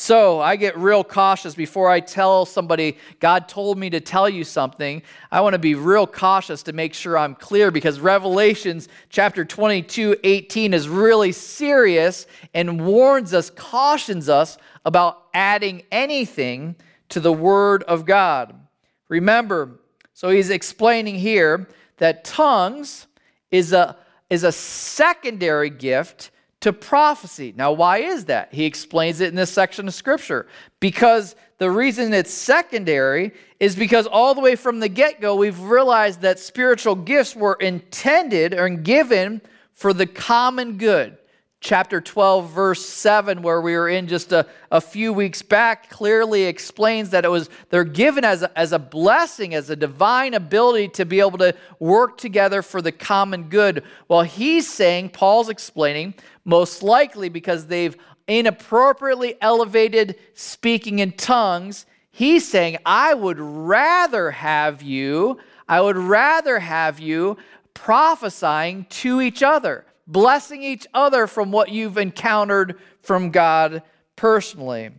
So 0.00 0.38
I 0.38 0.54
get 0.54 0.78
real 0.78 1.02
cautious 1.02 1.56
before 1.56 1.90
I 1.90 1.98
tell 1.98 2.46
somebody, 2.46 2.98
God 3.18 3.48
told 3.48 3.78
me 3.78 3.90
to 3.90 3.98
tell 3.98 4.28
you 4.28 4.44
something. 4.44 5.02
I 5.32 5.40
want 5.40 5.54
to 5.54 5.58
be 5.58 5.74
real 5.74 6.06
cautious 6.06 6.62
to 6.62 6.72
make 6.72 6.94
sure 6.94 7.18
I'm 7.18 7.34
clear 7.34 7.72
because 7.72 7.98
Revelations 7.98 8.88
chapter 9.08 9.44
22, 9.44 10.14
18 10.22 10.72
is 10.72 10.88
really 10.88 11.32
serious 11.32 12.28
and 12.54 12.86
warns 12.86 13.34
us, 13.34 13.50
cautions 13.50 14.28
us 14.28 14.56
about 14.84 15.24
adding 15.34 15.82
anything 15.90 16.76
to 17.08 17.18
the 17.18 17.32
Word 17.32 17.82
of 17.82 18.06
God. 18.06 18.54
Remember, 19.08 19.80
so 20.14 20.28
he's 20.28 20.50
explaining 20.50 21.16
here 21.16 21.66
that 21.96 22.24
tongues 22.24 23.07
is 23.50 23.72
a, 23.72 23.96
is 24.30 24.44
a 24.44 24.52
secondary 24.52 25.70
gift 25.70 26.30
to 26.60 26.72
prophecy. 26.72 27.54
Now, 27.56 27.72
why 27.72 27.98
is 27.98 28.24
that? 28.26 28.52
He 28.52 28.64
explains 28.64 29.20
it 29.20 29.28
in 29.28 29.34
this 29.34 29.50
section 29.50 29.86
of 29.86 29.94
scripture. 29.94 30.46
Because 30.80 31.36
the 31.58 31.70
reason 31.70 32.12
it's 32.12 32.32
secondary 32.32 33.32
is 33.60 33.76
because 33.76 34.06
all 34.06 34.34
the 34.34 34.40
way 34.40 34.56
from 34.56 34.80
the 34.80 34.88
get 34.88 35.20
go, 35.20 35.36
we've 35.36 35.60
realized 35.60 36.20
that 36.22 36.38
spiritual 36.38 36.94
gifts 36.94 37.36
were 37.36 37.54
intended 37.54 38.52
and 38.54 38.84
given 38.84 39.40
for 39.72 39.92
the 39.92 40.06
common 40.06 40.78
good 40.78 41.16
chapter 41.60 42.00
12 42.00 42.50
verse 42.50 42.86
7 42.86 43.42
where 43.42 43.60
we 43.60 43.74
were 43.74 43.88
in 43.88 44.06
just 44.06 44.30
a, 44.30 44.46
a 44.70 44.80
few 44.80 45.12
weeks 45.12 45.42
back 45.42 45.90
clearly 45.90 46.44
explains 46.44 47.10
that 47.10 47.24
it 47.24 47.30
was 47.30 47.50
they're 47.70 47.82
given 47.82 48.24
as 48.24 48.42
a, 48.42 48.58
as 48.58 48.72
a 48.72 48.78
blessing 48.78 49.54
as 49.54 49.68
a 49.68 49.74
divine 49.74 50.34
ability 50.34 50.86
to 50.86 51.04
be 51.04 51.18
able 51.18 51.38
to 51.38 51.52
work 51.80 52.16
together 52.16 52.62
for 52.62 52.80
the 52.80 52.92
common 52.92 53.44
good. 53.44 53.82
Well 54.06 54.22
he's 54.22 54.72
saying 54.72 55.10
paul's 55.10 55.48
explaining 55.48 56.14
most 56.44 56.82
likely 56.82 57.28
because 57.28 57.66
they've 57.66 57.96
inappropriately 58.28 59.34
elevated 59.40 60.16
speaking 60.34 61.00
in 61.00 61.10
tongues 61.12 61.86
he's 62.12 62.46
saying 62.46 62.76
i 62.86 63.14
would 63.14 63.40
rather 63.40 64.30
have 64.30 64.80
you 64.80 65.38
i 65.68 65.80
would 65.80 65.96
rather 65.96 66.60
have 66.60 67.00
you 67.00 67.36
prophesying 67.74 68.84
to 68.90 69.20
each 69.20 69.42
other 69.42 69.84
blessing 70.08 70.62
each 70.62 70.86
other 70.92 71.26
from 71.26 71.52
what 71.52 71.68
you've 71.68 71.98
encountered 71.98 72.76
from 73.02 73.30
God 73.30 73.82
personally. 74.16 74.90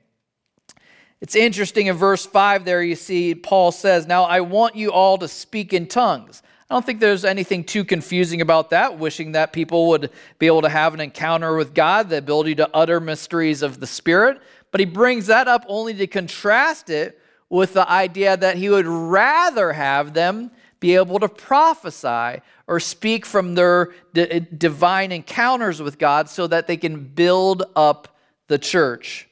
It's 1.20 1.36
interesting 1.36 1.88
in 1.88 1.98
verse 1.98 2.26
5 2.26 2.64
there, 2.64 2.82
you 2.82 2.96
see, 2.96 3.36
Paul 3.36 3.74
says, 3.74 4.08
Now 4.08 4.24
I 4.24 4.40
want 4.40 4.76
you 4.76 4.94
all 4.94 5.18
to 5.18 5.28
speak 5.28 5.74
in 5.74 5.88
tongues. 5.88 6.42
I 6.70 6.76
don't 6.76 6.86
think 6.86 7.00
there's 7.00 7.26
anything 7.26 7.64
too 7.64 7.84
confusing 7.84 8.42
about 8.42 8.70
that, 8.70 9.00
wishing 9.00 9.32
that 9.32 9.52
people 9.52 9.88
would 9.90 10.12
be 10.38 10.46
able 10.46 10.62
to 10.62 10.70
have 10.70 10.94
an 10.94 11.02
encounter 11.02 11.56
with 11.56 11.74
God, 11.74 12.10
the 12.10 12.20
ability 12.20 12.56
to 12.56 12.70
utter 12.74 13.00
mysteries 13.00 13.64
of 13.64 13.80
the 13.80 13.88
Spirit. 13.88 14.40
But 14.72 14.80
he 14.80 14.86
brings 14.86 15.26
that 15.28 15.48
up 15.48 15.66
only 15.68 15.96
to 15.96 16.06
contrast 16.06 16.92
it 16.92 17.20
with 17.50 17.74
the 17.74 17.90
idea 17.90 18.38
that 18.38 18.58
he 18.58 18.70
would 18.70 18.86
rather 18.86 19.74
have 19.74 20.14
them 20.14 20.52
be 20.80 20.96
able 20.96 21.20
to 21.20 21.28
prophesy 21.28 22.42
or 22.68 22.80
speak 22.80 23.26
from 23.26 23.56
their 23.56 23.90
d- 24.14 24.46
divine 24.58 25.12
encounters 25.12 25.82
with 25.82 25.98
God 25.98 26.30
so 26.30 26.48
that 26.48 26.68
they 26.68 26.78
can 26.78 27.04
build 27.04 27.64
up 27.76 28.18
the 28.48 28.58
church. 28.58 29.28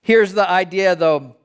Here's 0.00 0.32
the 0.32 0.48
idea, 0.48 0.96
though, 0.96 1.36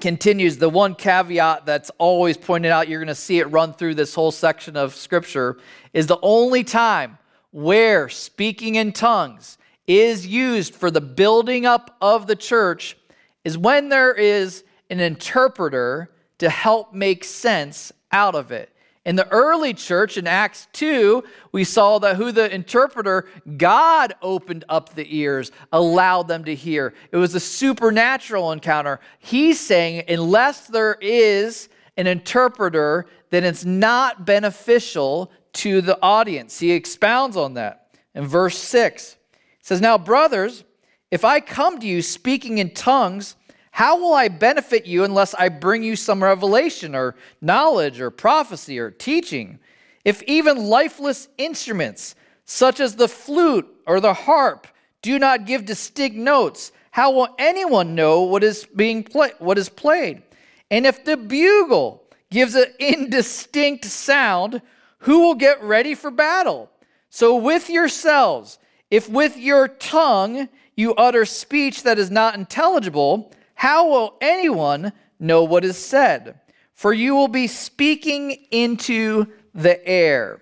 continues 0.00 0.58
the 0.58 0.68
one 0.68 0.94
caveat 0.94 1.66
that's 1.66 1.90
always 1.98 2.36
pointed 2.36 2.70
out, 2.70 2.88
you're 2.88 3.00
going 3.00 3.08
to 3.08 3.14
see 3.14 3.38
it 3.38 3.50
run 3.50 3.72
through 3.72 3.94
this 3.94 4.14
whole 4.14 4.30
section 4.30 4.76
of 4.76 4.94
Scripture, 4.94 5.58
is 5.92 6.06
the 6.06 6.18
only 6.22 6.64
time 6.64 7.18
where 7.50 8.08
speaking 8.08 8.74
in 8.74 8.92
tongues 8.92 9.58
is 9.86 10.26
used 10.26 10.74
for 10.74 10.90
the 10.90 11.00
building 11.00 11.64
up 11.64 11.96
of 12.00 12.26
the 12.26 12.36
church 12.36 12.96
is 13.44 13.56
when 13.56 13.88
there 13.88 14.12
is 14.12 14.64
an 14.90 15.00
interpreter 15.00 16.10
to 16.38 16.50
help 16.50 16.92
make 16.92 17.24
sense 17.24 17.92
out 18.16 18.34
of 18.34 18.50
it. 18.50 18.70
In 19.04 19.14
the 19.14 19.28
early 19.28 19.74
church 19.74 20.16
in 20.16 20.26
Acts 20.26 20.66
2, 20.72 21.22
we 21.52 21.64
saw 21.64 22.00
that 22.00 22.16
who 22.16 22.32
the 22.32 22.52
interpreter, 22.52 23.28
God 23.56 24.14
opened 24.22 24.64
up 24.68 24.94
the 24.94 25.06
ears, 25.16 25.52
allowed 25.70 26.26
them 26.26 26.44
to 26.44 26.54
hear. 26.54 26.94
It 27.12 27.18
was 27.18 27.34
a 27.34 27.40
supernatural 27.40 28.52
encounter. 28.52 28.98
He's 29.18 29.60
saying, 29.60 30.04
unless 30.08 30.66
there 30.66 30.96
is 31.00 31.68
an 31.96 32.06
interpreter, 32.06 33.06
then 33.30 33.44
it's 33.44 33.64
not 33.64 34.24
beneficial 34.26 35.30
to 35.52 35.80
the 35.82 35.98
audience. 36.02 36.58
He 36.58 36.72
expounds 36.72 37.36
on 37.36 37.54
that 37.54 37.94
in 38.14 38.26
verse 38.26 38.58
6. 38.58 39.16
He 39.32 39.38
says, 39.60 39.80
Now, 39.80 39.98
brothers, 39.98 40.64
if 41.10 41.24
I 41.24 41.38
come 41.40 41.78
to 41.78 41.86
you 41.86 42.02
speaking 42.02 42.58
in 42.58 42.70
tongues, 42.70 43.36
how 43.76 43.98
will 43.98 44.14
I 44.14 44.28
benefit 44.28 44.86
you 44.86 45.04
unless 45.04 45.34
I 45.34 45.50
bring 45.50 45.82
you 45.82 45.96
some 45.96 46.24
revelation 46.24 46.94
or 46.94 47.14
knowledge 47.42 48.00
or 48.00 48.10
prophecy 48.10 48.78
or 48.78 48.90
teaching? 48.90 49.58
If 50.02 50.22
even 50.22 50.68
lifeless 50.68 51.28
instruments, 51.36 52.14
such 52.46 52.80
as 52.80 52.96
the 52.96 53.06
flute 53.06 53.68
or 53.86 54.00
the 54.00 54.14
harp, 54.14 54.66
do 55.02 55.18
not 55.18 55.44
give 55.44 55.66
distinct 55.66 56.16
notes, 56.16 56.72
how 56.90 57.10
will 57.10 57.28
anyone 57.38 57.94
know 57.94 58.22
what 58.22 58.42
is 58.42 58.64
being 58.64 59.02
play- 59.02 59.34
what 59.40 59.58
is 59.58 59.68
played? 59.68 60.22
And 60.70 60.86
if 60.86 61.04
the 61.04 61.18
bugle 61.18 62.02
gives 62.30 62.54
an 62.54 62.72
indistinct 62.78 63.84
sound, 63.84 64.62
who 65.00 65.20
will 65.20 65.34
get 65.34 65.62
ready 65.62 65.94
for 65.94 66.10
battle? 66.10 66.70
So 67.10 67.36
with 67.36 67.68
yourselves, 67.68 68.58
if 68.90 69.06
with 69.06 69.36
your 69.36 69.68
tongue 69.68 70.48
you 70.76 70.94
utter 70.94 71.26
speech 71.26 71.82
that 71.82 71.98
is 71.98 72.10
not 72.10 72.36
intelligible, 72.36 73.34
how 73.56 73.88
will 73.88 74.16
anyone 74.20 74.92
know 75.18 75.42
what 75.42 75.64
is 75.64 75.76
said? 75.76 76.38
For 76.74 76.92
you 76.92 77.14
will 77.14 77.28
be 77.28 77.46
speaking 77.46 78.46
into 78.50 79.26
the 79.54 79.84
air. 79.88 80.40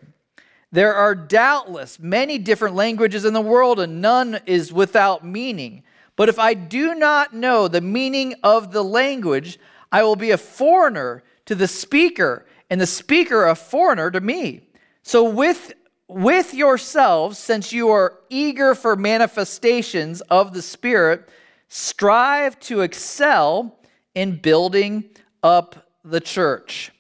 There 0.72 0.94
are 0.94 1.14
doubtless 1.14 2.00
many 2.00 2.38
different 2.38 2.74
languages 2.74 3.24
in 3.24 3.32
the 3.32 3.40
world, 3.40 3.78
and 3.78 4.02
none 4.02 4.40
is 4.46 4.72
without 4.72 5.24
meaning. 5.24 5.84
But 6.16 6.28
if 6.28 6.40
I 6.40 6.54
do 6.54 6.96
not 6.96 7.32
know 7.32 7.68
the 7.68 7.80
meaning 7.80 8.34
of 8.42 8.72
the 8.72 8.82
language, 8.82 9.60
I 9.92 10.02
will 10.02 10.16
be 10.16 10.32
a 10.32 10.36
foreigner 10.36 11.22
to 11.46 11.54
the 11.54 11.68
speaker, 11.68 12.44
and 12.68 12.80
the 12.80 12.86
speaker 12.86 13.46
a 13.46 13.54
foreigner 13.54 14.10
to 14.10 14.20
me. 14.20 14.62
So 15.04 15.22
with 15.22 15.74
with 16.08 16.52
yourselves, 16.52 17.38
since 17.38 17.72
you 17.72 17.88
are 17.90 18.18
eager 18.28 18.74
for 18.74 18.96
manifestations 18.96 20.20
of 20.22 20.52
the 20.52 20.62
Spirit, 20.62 21.28
strive 21.76 22.56
to 22.60 22.82
excel 22.82 23.76
in 24.14 24.36
building 24.36 25.02
up 25.42 25.90
the 26.04 26.20
church. 26.20 26.92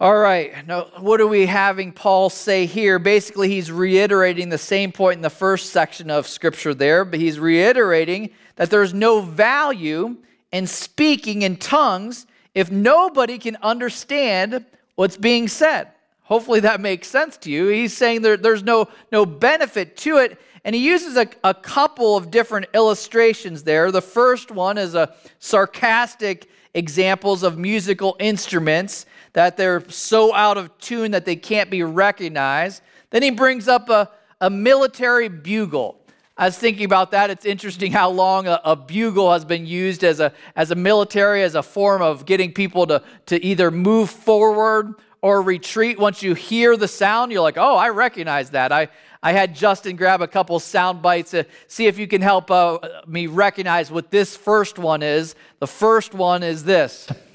All 0.00 0.16
right, 0.16 0.66
now 0.66 0.84
what 1.00 1.20
are 1.20 1.26
we 1.26 1.44
having 1.44 1.92
Paul 1.92 2.30
say 2.30 2.64
here? 2.64 2.98
Basically, 2.98 3.50
he's 3.50 3.70
reiterating 3.70 4.48
the 4.48 4.56
same 4.56 4.92
point 4.92 5.16
in 5.16 5.20
the 5.20 5.28
first 5.28 5.72
section 5.72 6.10
of 6.10 6.26
scripture 6.26 6.72
there, 6.72 7.04
but 7.04 7.20
he's 7.20 7.38
reiterating 7.38 8.30
that 8.56 8.70
there's 8.70 8.94
no 8.94 9.20
value 9.20 10.16
in 10.50 10.66
speaking 10.66 11.42
in 11.42 11.56
tongues 11.56 12.26
if 12.54 12.70
nobody 12.70 13.36
can 13.36 13.58
understand 13.60 14.64
what's 14.94 15.18
being 15.18 15.48
said. 15.48 15.88
Hopefully 16.22 16.60
that 16.60 16.80
makes 16.80 17.08
sense 17.08 17.36
to 17.38 17.50
you. 17.50 17.66
He's 17.66 17.94
saying 17.94 18.22
there, 18.22 18.38
there's 18.38 18.62
no, 18.62 18.88
no 19.12 19.26
benefit 19.26 19.98
to 19.98 20.16
it 20.16 20.38
and 20.64 20.74
he 20.74 20.84
uses 20.84 21.16
a, 21.16 21.28
a 21.44 21.54
couple 21.54 22.16
of 22.16 22.30
different 22.30 22.66
illustrations 22.74 23.62
there. 23.62 23.90
The 23.90 24.02
first 24.02 24.50
one 24.50 24.78
is 24.78 24.94
a 24.94 25.14
sarcastic 25.38 26.48
examples 26.74 27.42
of 27.42 27.58
musical 27.58 28.16
instruments 28.18 29.06
that 29.32 29.56
they're 29.56 29.88
so 29.88 30.34
out 30.34 30.56
of 30.58 30.76
tune 30.78 31.12
that 31.12 31.24
they 31.24 31.36
can't 31.36 31.70
be 31.70 31.82
recognized. 31.82 32.82
Then 33.10 33.22
he 33.22 33.30
brings 33.30 33.68
up 33.68 33.88
a, 33.88 34.10
a 34.40 34.50
military 34.50 35.28
bugle. 35.28 36.00
I 36.36 36.46
was 36.46 36.56
thinking 36.56 36.84
about 36.84 37.10
that. 37.10 37.30
It's 37.30 37.44
interesting 37.44 37.90
how 37.90 38.10
long 38.10 38.46
a, 38.46 38.60
a, 38.64 38.76
bugle 38.76 39.32
has 39.32 39.44
been 39.44 39.66
used 39.66 40.04
as 40.04 40.20
a, 40.20 40.32
as 40.54 40.70
a 40.70 40.76
military, 40.76 41.42
as 41.42 41.56
a 41.56 41.62
form 41.64 42.00
of 42.00 42.26
getting 42.26 42.52
people 42.52 42.86
to, 42.86 43.02
to 43.26 43.44
either 43.44 43.72
move 43.72 44.08
forward 44.08 44.94
or 45.20 45.42
retreat. 45.42 45.98
Once 45.98 46.22
you 46.22 46.34
hear 46.34 46.76
the 46.76 46.86
sound, 46.86 47.32
you're 47.32 47.42
like, 47.42 47.56
oh, 47.56 47.76
I 47.76 47.88
recognize 47.88 48.50
that. 48.50 48.70
I, 48.70 48.88
I 49.22 49.32
had 49.32 49.54
Justin 49.54 49.96
grab 49.96 50.22
a 50.22 50.28
couple 50.28 50.58
sound 50.60 51.02
bites 51.02 51.32
to 51.32 51.44
see 51.66 51.86
if 51.86 51.98
you 51.98 52.06
can 52.06 52.22
help 52.22 52.50
uh, 52.50 52.78
me 53.06 53.26
recognize 53.26 53.90
what 53.90 54.10
this 54.10 54.36
first 54.36 54.78
one 54.78 55.02
is. 55.02 55.34
The 55.58 55.66
first 55.66 56.14
one 56.14 56.42
is 56.42 56.64
this. 56.64 57.08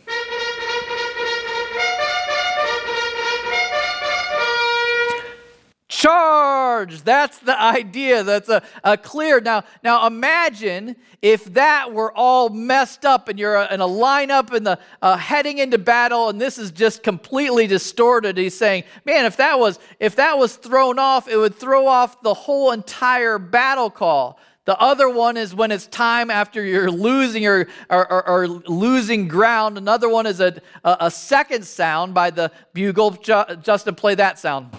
charge. 5.94 7.04
That's 7.04 7.38
the 7.38 7.60
idea. 7.60 8.24
That's 8.24 8.50
a, 8.50 8.64
a 8.84 8.98
clear. 8.98 9.40
Now, 9.40 9.64
now 9.84 10.08
imagine 10.08 10.96
if 11.22 11.46
that 11.54 11.94
were 11.94 12.12
all 12.16 12.50
messed 12.50 13.06
up 13.06 13.28
and 13.28 13.38
you're 13.38 13.62
in 13.62 13.80
a 13.80 13.88
lineup 13.88 14.52
and 14.52 14.66
the 14.66 14.80
uh, 15.04 15.18
heading 15.18 15.60
into 15.60 15.78
battle 15.78 16.30
and 16.30 16.42
this 16.42 16.58
is 16.58 16.72
just 16.72 17.04
completely 17.04 17.68
distorted. 17.68 18.38
He's 18.38 18.58
saying, 18.58 18.86
man, 19.06 19.26
if 19.26 19.38
that 19.38 19.60
was 19.60 19.78
if 20.00 20.16
that 20.16 20.38
was 20.38 20.56
thrown 20.56 20.98
off, 20.98 21.28
it 21.28 21.38
would 21.38 21.56
throw 21.56 21.86
off 21.86 22.22
the 22.24 22.34
whole 22.34 22.72
entire 22.72 23.38
battle 23.38 23.92
call. 23.92 24.40
The 24.66 24.80
other 24.80 25.10
one 25.10 25.38
is 25.38 25.54
when 25.54 25.72
it's 25.72 25.88
time 25.88 26.32
after 26.32 26.64
you're 26.64 26.90
losing 26.90 27.46
or, 27.46 27.68
or, 27.90 28.12
or, 28.12 28.30
or 28.30 28.48
losing 28.48 29.28
ground. 29.28 29.78
Another 29.78 30.08
one 30.10 30.26
is 30.26 30.40
a, 30.40 30.60
a, 30.84 30.98
a 31.02 31.12
second 31.12 31.68
sound 31.68 32.14
by 32.14 32.32
the 32.32 32.50
bugle. 32.74 33.12
Justin, 33.12 33.94
play 33.94 34.16
that 34.16 34.40
sound. 34.40 34.72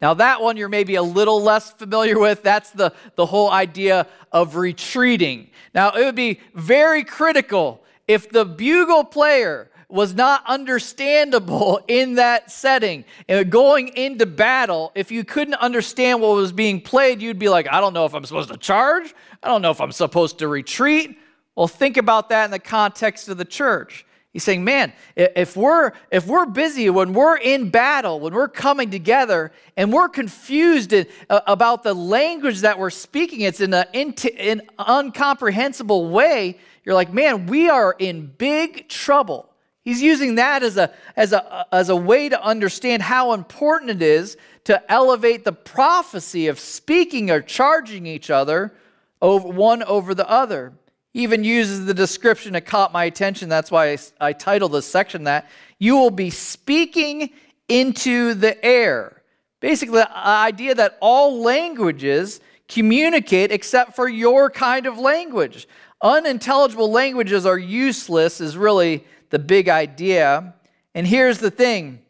Now, 0.00 0.14
that 0.14 0.40
one 0.40 0.56
you're 0.56 0.68
maybe 0.68 0.94
a 0.94 1.02
little 1.02 1.42
less 1.42 1.70
familiar 1.72 2.18
with. 2.18 2.42
That's 2.42 2.70
the, 2.70 2.92
the 3.16 3.26
whole 3.26 3.50
idea 3.50 4.06
of 4.32 4.56
retreating. 4.56 5.50
Now, 5.74 5.90
it 5.90 6.04
would 6.04 6.14
be 6.14 6.40
very 6.54 7.04
critical 7.04 7.84
if 8.08 8.30
the 8.30 8.44
bugle 8.44 9.04
player 9.04 9.70
was 9.90 10.14
not 10.14 10.42
understandable 10.46 11.80
in 11.88 12.14
that 12.14 12.50
setting. 12.50 13.04
And 13.28 13.50
going 13.50 13.88
into 13.88 14.24
battle, 14.24 14.92
if 14.94 15.10
you 15.10 15.24
couldn't 15.24 15.54
understand 15.54 16.20
what 16.20 16.34
was 16.34 16.52
being 16.52 16.80
played, 16.80 17.20
you'd 17.20 17.38
be 17.38 17.48
like, 17.48 17.70
I 17.70 17.80
don't 17.80 17.92
know 17.92 18.06
if 18.06 18.14
I'm 18.14 18.24
supposed 18.24 18.50
to 18.50 18.56
charge. 18.56 19.14
I 19.42 19.48
don't 19.48 19.62
know 19.62 19.70
if 19.70 19.80
I'm 19.80 19.92
supposed 19.92 20.38
to 20.38 20.48
retreat. 20.48 21.18
Well, 21.56 21.68
think 21.68 21.96
about 21.96 22.30
that 22.30 22.46
in 22.46 22.50
the 22.50 22.58
context 22.58 23.28
of 23.28 23.36
the 23.36 23.44
church. 23.44 24.06
He's 24.32 24.44
saying, 24.44 24.62
man, 24.62 24.92
if 25.16 25.56
we're 25.56 25.90
if 26.12 26.24
we're 26.26 26.46
busy 26.46 26.88
when 26.88 27.14
we're 27.14 27.36
in 27.36 27.70
battle, 27.70 28.20
when 28.20 28.32
we're 28.32 28.48
coming 28.48 28.90
together, 28.90 29.50
and 29.76 29.92
we're 29.92 30.08
confused 30.08 30.94
uh, 30.94 31.04
about 31.48 31.82
the 31.82 31.94
language 31.94 32.60
that 32.60 32.78
we're 32.78 32.90
speaking, 32.90 33.40
it's 33.40 33.60
in 33.60 33.74
an 33.74 33.86
in 33.92 34.62
incomprehensible 34.78 36.10
way. 36.10 36.58
You're 36.84 36.94
like, 36.94 37.12
man, 37.12 37.46
we 37.46 37.68
are 37.68 37.96
in 37.98 38.26
big 38.26 38.88
trouble. 38.88 39.50
He's 39.82 40.00
using 40.00 40.36
that 40.36 40.62
as 40.62 40.76
a 40.76 40.94
as 41.16 41.32
a 41.32 41.66
as 41.72 41.88
a 41.88 41.96
way 41.96 42.28
to 42.28 42.40
understand 42.40 43.02
how 43.02 43.32
important 43.32 43.90
it 43.90 44.02
is 44.02 44.36
to 44.64 44.80
elevate 44.92 45.44
the 45.44 45.52
prophecy 45.52 46.46
of 46.46 46.60
speaking 46.60 47.32
or 47.32 47.40
charging 47.40 48.06
each 48.06 48.30
other 48.30 48.74
over 49.20 49.48
one 49.48 49.82
over 49.82 50.14
the 50.14 50.28
other 50.30 50.74
even 51.12 51.42
uses 51.44 51.86
the 51.86 51.94
description 51.94 52.52
that 52.52 52.66
caught 52.66 52.92
my 52.92 53.04
attention. 53.04 53.48
That's 53.48 53.70
why 53.70 53.92
I, 53.92 53.98
I 54.20 54.32
titled 54.32 54.72
this 54.72 54.86
section 54.86 55.24
that. 55.24 55.50
You 55.78 55.96
will 55.96 56.10
be 56.10 56.30
speaking 56.30 57.30
into 57.68 58.34
the 58.34 58.62
air. 58.64 59.22
Basically, 59.60 59.98
the 59.98 60.18
idea 60.18 60.74
that 60.74 60.96
all 61.00 61.42
languages 61.42 62.40
communicate 62.68 63.50
except 63.50 63.96
for 63.96 64.08
your 64.08 64.48
kind 64.50 64.86
of 64.86 64.98
language. 64.98 65.66
Unintelligible 66.02 66.90
languages 66.90 67.44
are 67.44 67.58
useless, 67.58 68.40
is 68.40 68.56
really 68.56 69.04
the 69.30 69.38
big 69.38 69.68
idea. 69.68 70.54
And 70.94 71.06
here's 71.06 71.38
the 71.38 71.50
thing 71.50 72.00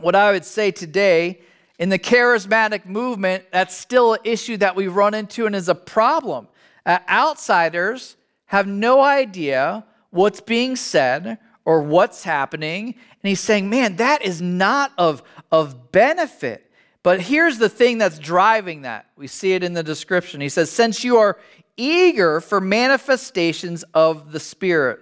what 0.00 0.14
I 0.14 0.32
would 0.32 0.44
say 0.44 0.70
today 0.70 1.40
in 1.78 1.88
the 1.88 1.98
charismatic 1.98 2.86
movement, 2.86 3.44
that's 3.52 3.76
still 3.76 4.14
an 4.14 4.20
issue 4.24 4.56
that 4.56 4.74
we 4.74 4.88
run 4.88 5.14
into 5.14 5.46
and 5.46 5.54
is 5.54 5.68
a 5.68 5.74
problem. 5.74 6.48
Uh, 6.84 6.98
outsiders 7.08 8.16
have 8.48 8.66
no 8.66 9.00
idea 9.00 9.84
what's 10.10 10.40
being 10.40 10.76
said 10.76 11.38
or 11.64 11.82
what's 11.82 12.24
happening. 12.24 12.86
And 12.86 13.28
he's 13.28 13.40
saying, 13.40 13.70
man, 13.70 13.96
that 13.96 14.22
is 14.22 14.42
not 14.42 14.92
of, 14.98 15.22
of 15.52 15.92
benefit. 15.92 16.70
But 17.02 17.20
here's 17.20 17.58
the 17.58 17.68
thing 17.68 17.98
that's 17.98 18.18
driving 18.18 18.82
that. 18.82 19.06
We 19.16 19.26
see 19.26 19.52
it 19.52 19.62
in 19.62 19.72
the 19.72 19.82
description. 19.82 20.40
He 20.40 20.48
says, 20.48 20.70
since 20.70 21.04
you 21.04 21.16
are 21.18 21.38
eager 21.78 22.40
for 22.40 22.60
manifestations 22.60 23.84
of 23.94 24.32
the 24.32 24.40
Spirit. 24.40 25.00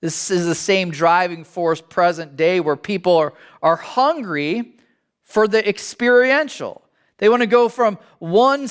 This 0.00 0.30
is 0.30 0.46
the 0.46 0.54
same 0.54 0.90
driving 0.90 1.44
force 1.44 1.80
present 1.80 2.36
day 2.36 2.60
where 2.60 2.76
people 2.76 3.16
are, 3.16 3.32
are 3.62 3.76
hungry 3.76 4.74
for 5.22 5.48
the 5.48 5.66
experiential. 5.66 6.82
They 7.18 7.28
want 7.28 7.42
to 7.42 7.48
go 7.48 7.68
from 7.68 7.98
one, 8.20 8.68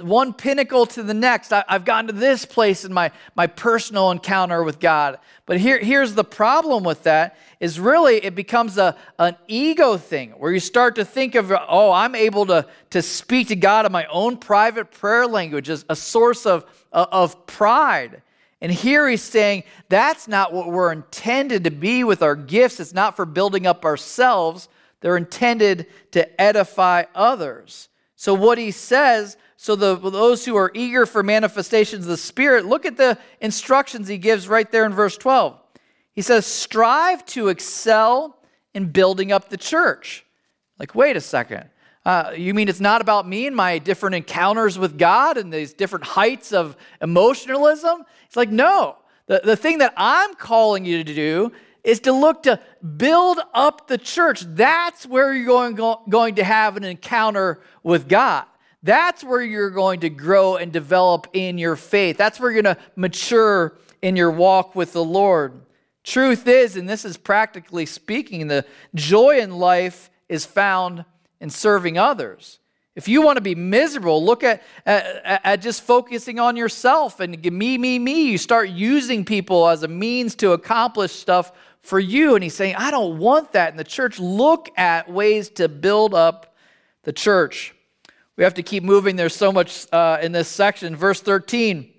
one 0.00 0.34
pinnacle 0.34 0.84
to 0.86 1.02
the 1.02 1.14
next. 1.14 1.50
I, 1.50 1.64
have 1.66 1.86
gotten 1.86 2.08
to 2.08 2.12
this 2.12 2.44
place 2.44 2.84
in 2.84 2.92
my, 2.92 3.10
my 3.34 3.46
personal 3.46 4.10
encounter 4.10 4.62
with 4.62 4.80
God. 4.80 5.18
But 5.46 5.58
here, 5.58 5.78
here's 5.78 6.14
the 6.14 6.24
problem 6.24 6.84
with 6.84 7.04
that 7.04 7.38
is 7.58 7.80
really 7.80 8.16
it 8.16 8.34
becomes 8.34 8.76
a, 8.76 8.96
an 9.18 9.36
ego 9.48 9.96
thing 9.96 10.32
where 10.32 10.52
you 10.52 10.60
start 10.60 10.96
to 10.96 11.06
think 11.06 11.34
of, 11.34 11.50
oh, 11.50 11.90
I'm 11.90 12.14
able 12.14 12.44
to, 12.46 12.66
to 12.90 13.00
speak 13.00 13.48
to 13.48 13.56
God 13.56 13.86
in 13.86 13.92
my 13.92 14.04
own 14.06 14.36
private 14.36 14.90
prayer 14.90 15.26
language 15.26 15.70
as 15.70 15.86
a 15.88 15.96
source 15.96 16.44
of, 16.44 16.66
uh, 16.92 17.06
of 17.10 17.46
pride. 17.46 18.20
And 18.60 18.70
here 18.70 19.08
he's 19.08 19.22
saying 19.22 19.64
that's 19.88 20.28
not 20.28 20.52
what 20.52 20.70
we're 20.70 20.92
intended 20.92 21.64
to 21.64 21.70
be 21.70 22.04
with 22.04 22.22
our 22.22 22.36
gifts. 22.36 22.78
It's 22.78 22.92
not 22.92 23.16
for 23.16 23.24
building 23.24 23.66
up 23.66 23.86
ourselves, 23.86 24.68
they're 25.06 25.16
intended 25.16 25.86
to 26.10 26.40
edify 26.40 27.04
others. 27.14 27.88
So, 28.16 28.34
what 28.34 28.58
he 28.58 28.72
says, 28.72 29.36
so 29.56 29.76
the, 29.76 29.94
those 29.94 30.44
who 30.44 30.56
are 30.56 30.72
eager 30.74 31.06
for 31.06 31.22
manifestations 31.22 32.06
of 32.06 32.10
the 32.10 32.16
Spirit, 32.16 32.66
look 32.66 32.84
at 32.84 32.96
the 32.96 33.16
instructions 33.40 34.08
he 34.08 34.18
gives 34.18 34.48
right 34.48 34.68
there 34.68 34.84
in 34.84 34.92
verse 34.92 35.16
12. 35.16 35.56
He 36.12 36.22
says, 36.22 36.44
strive 36.44 37.24
to 37.26 37.46
excel 37.46 38.36
in 38.74 38.86
building 38.86 39.30
up 39.30 39.48
the 39.48 39.56
church. 39.56 40.26
Like, 40.76 40.96
wait 40.96 41.16
a 41.16 41.20
second. 41.20 41.70
Uh, 42.04 42.32
you 42.36 42.52
mean 42.52 42.68
it's 42.68 42.80
not 42.80 43.00
about 43.00 43.28
me 43.28 43.46
and 43.46 43.54
my 43.54 43.78
different 43.78 44.16
encounters 44.16 44.76
with 44.76 44.98
God 44.98 45.36
and 45.36 45.52
these 45.52 45.72
different 45.72 46.04
heights 46.04 46.52
of 46.52 46.76
emotionalism? 47.00 48.02
It's 48.26 48.34
like, 48.34 48.50
no. 48.50 48.96
The, 49.26 49.40
the 49.44 49.56
thing 49.56 49.78
that 49.78 49.94
I'm 49.96 50.34
calling 50.34 50.84
you 50.84 51.04
to 51.04 51.14
do 51.14 51.52
is 51.86 52.00
to 52.00 52.12
look 52.12 52.42
to 52.42 52.60
build 52.96 53.38
up 53.54 53.86
the 53.86 53.96
church. 53.96 54.40
That's 54.40 55.06
where 55.06 55.32
you're 55.32 55.46
going, 55.46 55.76
go, 55.76 56.02
going 56.08 56.34
to 56.34 56.44
have 56.44 56.76
an 56.76 56.82
encounter 56.82 57.62
with 57.84 58.08
God. 58.08 58.44
That's 58.82 59.22
where 59.22 59.40
you're 59.40 59.70
going 59.70 60.00
to 60.00 60.10
grow 60.10 60.56
and 60.56 60.72
develop 60.72 61.28
in 61.32 61.58
your 61.58 61.76
faith. 61.76 62.16
That's 62.16 62.40
where 62.40 62.50
you're 62.50 62.62
going 62.62 62.74
to 62.74 62.82
mature 62.96 63.78
in 64.02 64.16
your 64.16 64.32
walk 64.32 64.74
with 64.74 64.92
the 64.92 65.04
Lord. 65.04 65.62
Truth 66.02 66.48
is, 66.48 66.76
and 66.76 66.88
this 66.88 67.04
is 67.04 67.16
practically 67.16 67.86
speaking, 67.86 68.48
the 68.48 68.66
joy 68.94 69.38
in 69.38 69.52
life 69.52 70.10
is 70.28 70.44
found 70.44 71.04
in 71.40 71.50
serving 71.50 71.98
others. 71.98 72.58
If 72.96 73.08
you 73.08 73.20
want 73.20 73.36
to 73.36 73.42
be 73.42 73.54
miserable, 73.54 74.24
look 74.24 74.42
at, 74.42 74.62
at, 74.86 75.40
at, 75.44 75.62
just 75.62 75.82
focusing 75.82 76.40
on 76.40 76.56
yourself 76.56 77.20
and 77.20 77.44
me, 77.44 77.76
me, 77.76 77.98
me. 77.98 78.30
You 78.30 78.38
start 78.38 78.70
using 78.70 79.22
people 79.22 79.68
as 79.68 79.82
a 79.82 79.88
means 79.88 80.34
to 80.36 80.52
accomplish 80.52 81.12
stuff 81.12 81.52
for 81.86 81.98
you. 81.98 82.34
And 82.34 82.42
he's 82.42 82.54
saying, 82.54 82.74
I 82.76 82.90
don't 82.90 83.18
want 83.18 83.52
that 83.52 83.70
in 83.70 83.76
the 83.76 83.84
church. 83.84 84.18
Look 84.18 84.70
at 84.76 85.10
ways 85.10 85.48
to 85.50 85.68
build 85.68 86.14
up 86.14 86.54
the 87.04 87.12
church. 87.12 87.74
We 88.36 88.44
have 88.44 88.54
to 88.54 88.62
keep 88.62 88.82
moving. 88.82 89.16
There's 89.16 89.34
so 89.34 89.52
much 89.52 89.86
uh, 89.92 90.18
in 90.20 90.32
this 90.32 90.48
section. 90.48 90.94
Verse 90.94 91.20
13 91.20 91.92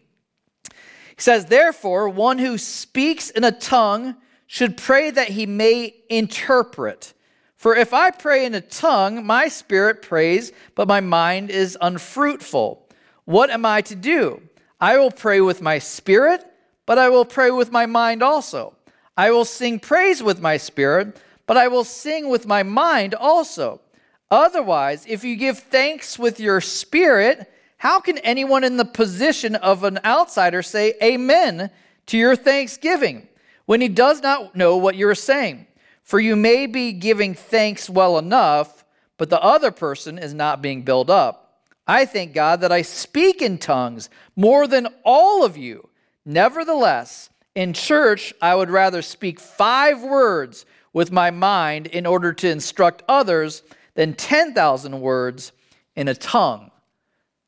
he 1.18 1.22
says, 1.22 1.46
Therefore, 1.48 2.10
one 2.10 2.38
who 2.38 2.60
speaks 2.60 3.32
in 3.32 3.44
a 3.44 3.52
tongue 3.52 4.16
should 4.46 4.78
pray 4.78 5.10
that 5.10 5.30
he 5.30 5.48
may 5.48 5.96
interpret. 6.10 7.14
For 7.56 7.76
if 7.76 7.92
I 7.92 8.12
pray 8.12 8.46
in 8.46 8.54
a 8.54 8.62
tongue, 8.62 9.26
my 9.26 9.48
spirit 9.48 10.04
prays, 10.04 10.52
but 10.76 10.88
my 10.88 11.02
mind 11.02 11.50
is 11.50 11.76
unfruitful. 11.82 12.88
What 13.26 13.50
am 13.50 13.66
I 13.66 13.82
to 13.82 13.96
do? 13.96 14.44
I 14.80 15.00
will 15.00 15.10
pray 15.10 15.42
with 15.42 15.60
my 15.60 15.80
spirit, 15.80 16.46
but 16.86 17.00
I 17.00 17.10
will 17.10 17.26
pray 17.26 17.50
with 17.50 17.72
my 17.72 17.88
mind 17.88 18.22
also. 18.22 18.77
I 19.18 19.32
will 19.32 19.46
sing 19.46 19.80
praise 19.80 20.22
with 20.22 20.40
my 20.40 20.58
spirit, 20.58 21.20
but 21.48 21.58
I 21.58 21.68
will 21.68 21.84
sing 21.84 22.30
with 22.30 22.46
my 22.46 22.62
mind 22.62 23.16
also. 23.16 23.82
Otherwise, 24.30 25.06
if 25.08 25.24
you 25.24 25.36
give 25.36 25.58
thanks 25.58 26.20
with 26.20 26.40
your 26.40 26.62
spirit, 26.62 27.52
how 27.78 28.00
can 28.00 28.20
anyone 28.20 28.64
in 28.64 28.78
the 28.78 28.86
position 28.86 29.56
of 29.56 29.84
an 29.84 30.00
outsider 30.06 30.62
say 30.62 30.94
amen 31.02 31.72
to 32.08 32.18
your 32.18 32.36
thanksgiving 32.36 33.28
when 33.66 33.82
he 33.82 33.88
does 33.88 34.22
not 34.22 34.56
know 34.56 34.78
what 34.78 34.96
you're 34.96 35.16
saying? 35.16 35.66
For 36.04 36.20
you 36.20 36.36
may 36.36 36.68
be 36.68 36.94
giving 36.94 37.34
thanks 37.34 37.90
well 37.90 38.18
enough, 38.18 38.86
but 39.18 39.30
the 39.30 39.42
other 39.42 39.72
person 39.72 40.18
is 40.18 40.34
not 40.34 40.62
being 40.62 40.84
built 40.84 41.10
up. 41.10 41.64
I 41.88 42.06
thank 42.06 42.34
God 42.34 42.62
that 42.62 42.72
I 42.72 42.82
speak 42.82 43.42
in 43.42 43.58
tongues 43.58 44.10
more 44.36 44.68
than 44.68 44.88
all 45.04 45.44
of 45.44 45.58
you. 45.58 45.90
Nevertheless, 46.26 47.30
in 47.58 47.74
church, 47.74 48.34
I 48.42 48.54
would 48.56 48.70
rather 48.70 49.02
speak 49.02 49.40
five 49.40 50.02
words 50.02 50.66
with 50.94 51.12
my 51.12 51.32
mind 51.32 51.88
in 51.88 52.06
order 52.06 52.32
to 52.32 52.50
instruct 52.50 53.04
others 53.10 53.64
than 53.96 54.14
10,000 54.14 55.02
words 55.02 55.52
in 55.96 56.08
a 56.08 56.14
tongue. 56.14 56.72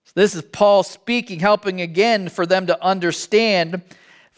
So 0.06 0.13
this 0.15 0.34
is 0.34 0.41
Paul 0.41 0.84
speaking, 0.84 1.39
helping 1.39 1.80
again 1.80 2.28
for 2.30 2.45
them 2.45 2.67
to 2.67 2.84
understand 2.84 3.84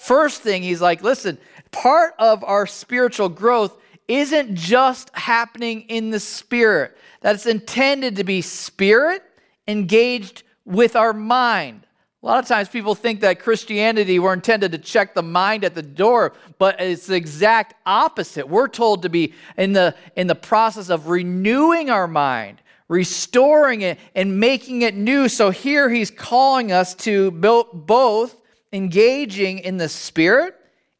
First 0.02 0.42
thing, 0.42 0.64
he's 0.64 0.82
like, 0.82 1.04
listen, 1.04 1.38
part 1.70 2.16
of 2.18 2.44
our 2.44 2.66
spiritual 2.66 3.30
growth 3.30 3.78
isn't 4.08 4.56
just 4.56 5.12
happening 5.14 5.82
in 5.82 6.10
the 6.10 6.20
spirit, 6.20 6.98
that's 7.20 7.46
intended 7.46 8.16
to 8.16 8.24
be 8.24 8.42
spirit 8.42 9.22
engaged 9.68 10.42
with 10.66 10.96
our 10.96 11.14
mind. 11.14 11.86
A 12.24 12.28
lot 12.28 12.38
of 12.38 12.48
times 12.48 12.70
people 12.70 12.94
think 12.94 13.22
that 13.22 13.40
Christianity, 13.40 14.20
we're 14.20 14.34
intended 14.34 14.74
to 14.74 14.78
check 14.78 15.16
the 15.16 15.24
mind 15.24 15.64
at 15.64 15.74
the 15.74 15.82
door, 15.82 16.34
but 16.60 16.80
it's 16.80 17.08
the 17.08 17.16
exact 17.16 17.74
opposite. 17.84 18.48
We're 18.48 18.68
told 18.68 19.02
to 19.02 19.10
be 19.10 19.34
in 19.58 19.74
the, 19.74 19.96
in 20.16 20.28
the 20.28 20.36
process 20.36 20.92
of 20.92 21.08
renewing 21.08 21.90
our 21.90 22.08
mind, 22.08 22.62
restoring 22.88 23.82
it, 23.82 23.98
and 24.14 24.40
making 24.40 24.84
it 24.84 24.94
new. 24.94 25.30
So 25.30 25.50
here 25.50 25.90
he's 25.90 26.12
calling 26.12 26.72
us 26.72 26.94
to 26.96 27.32
both 27.32 28.40
engaging 28.72 29.58
in 29.58 29.78
the 29.78 29.90
spirit 29.90 30.56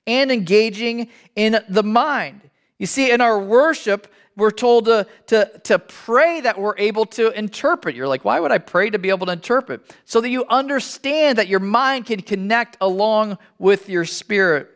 and 0.08 0.32
engaging 0.32 1.10
in 1.36 1.64
the 1.70 1.84
mind. 1.84 2.42
You 2.80 2.88
see, 2.88 3.12
in 3.12 3.22
our 3.22 3.40
worship, 3.40 4.12
we're 4.42 4.50
told 4.50 4.86
to, 4.86 5.06
to, 5.28 5.62
to 5.66 5.78
pray 5.78 6.42
that 6.42 6.60
we're 6.60 6.78
able 6.80 7.06
to 7.06 7.30
interpret. 7.38 7.96
You're 7.96 8.08
like, 8.08 8.26
why 8.26 8.40
would 8.40 8.52
I 8.52 8.58
pray 8.58 8.90
to 8.90 8.98
be 8.98 9.10
able 9.10 9.28
to 9.28 9.32
interpret? 9.34 9.96
So 10.06 10.20
that 10.20 10.30
you 10.30 10.46
understand 10.48 11.38
that 11.38 11.48
your 11.48 11.60
mind 11.60 12.08
can 12.08 12.22
connect 12.22 12.76
along 12.82 13.38
with 13.60 13.88
your 13.88 14.04
spirit. 14.04 14.68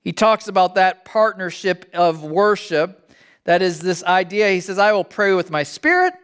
He 0.00 0.14
talks 0.14 0.48
about 0.48 0.76
that 0.76 1.04
partnership 1.04 1.90
of 1.92 2.24
worship. 2.24 3.12
That 3.44 3.60
is 3.60 3.80
this 3.80 4.02
idea. 4.04 4.48
He 4.52 4.60
says, 4.60 4.78
I 4.78 4.92
will 4.92 5.04
pray 5.04 5.34
with 5.34 5.50
my 5.50 5.64
spirit, 5.64 6.14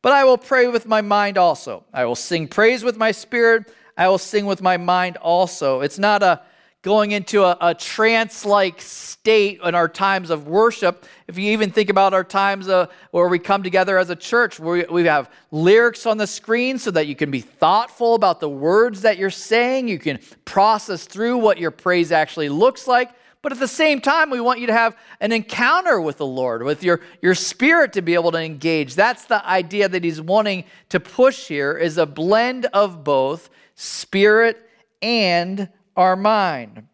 but 0.00 0.12
I 0.12 0.22
will 0.22 0.38
pray 0.38 0.68
with 0.68 0.86
my 0.86 1.00
mind 1.00 1.36
also. 1.36 1.84
I 1.92 2.04
will 2.04 2.14
sing 2.14 2.46
praise 2.46 2.84
with 2.84 2.96
my 2.96 3.10
spirit. 3.10 3.64
I 3.96 4.08
will 4.08 4.18
sing 4.18 4.46
with 4.46 4.62
my 4.62 4.76
mind 4.76 5.16
also. 5.16 5.80
It's 5.80 5.98
not 5.98 6.22
a 6.22 6.42
going 6.84 7.12
into 7.12 7.42
a, 7.42 7.56
a 7.62 7.74
trance 7.74 8.44
like 8.44 8.78
state 8.78 9.58
in 9.64 9.74
our 9.74 9.88
times 9.88 10.28
of 10.28 10.46
worship. 10.46 11.06
If 11.26 11.38
you 11.38 11.52
even 11.52 11.70
think 11.70 11.88
about 11.88 12.12
our 12.12 12.22
times 12.22 12.68
uh, 12.68 12.88
where 13.10 13.26
we 13.26 13.38
come 13.38 13.62
together 13.62 13.96
as 13.96 14.10
a 14.10 14.16
church, 14.16 14.60
we, 14.60 14.84
we 14.84 15.04
have 15.06 15.30
lyrics 15.50 16.04
on 16.04 16.18
the 16.18 16.26
screen 16.26 16.78
so 16.78 16.90
that 16.90 17.06
you 17.06 17.16
can 17.16 17.30
be 17.30 17.40
thoughtful 17.40 18.14
about 18.14 18.38
the 18.38 18.50
words 18.50 19.00
that 19.00 19.16
you're 19.16 19.30
saying. 19.30 19.88
You 19.88 19.98
can 19.98 20.18
process 20.44 21.06
through 21.06 21.38
what 21.38 21.56
your 21.58 21.70
praise 21.70 22.12
actually 22.12 22.50
looks 22.50 22.86
like. 22.86 23.10
But 23.40 23.52
at 23.52 23.58
the 23.58 23.66
same 23.68 24.02
time, 24.02 24.28
we 24.28 24.42
want 24.42 24.60
you 24.60 24.66
to 24.66 24.74
have 24.74 24.94
an 25.20 25.32
encounter 25.32 26.02
with 26.02 26.18
the 26.18 26.26
Lord, 26.26 26.64
with 26.64 26.84
your, 26.84 27.00
your 27.22 27.34
spirit 27.34 27.94
to 27.94 28.02
be 28.02 28.12
able 28.12 28.32
to 28.32 28.38
engage. 28.38 28.94
That's 28.94 29.24
the 29.24 29.46
idea 29.46 29.88
that 29.88 30.04
he's 30.04 30.20
wanting 30.20 30.64
to 30.90 31.00
push 31.00 31.48
here 31.48 31.72
is 31.78 31.96
a 31.96 32.04
blend 32.04 32.66
of 32.74 33.04
both 33.04 33.48
spirit 33.74 34.68
and 35.00 35.70
our 35.96 36.16
mine. 36.16 36.88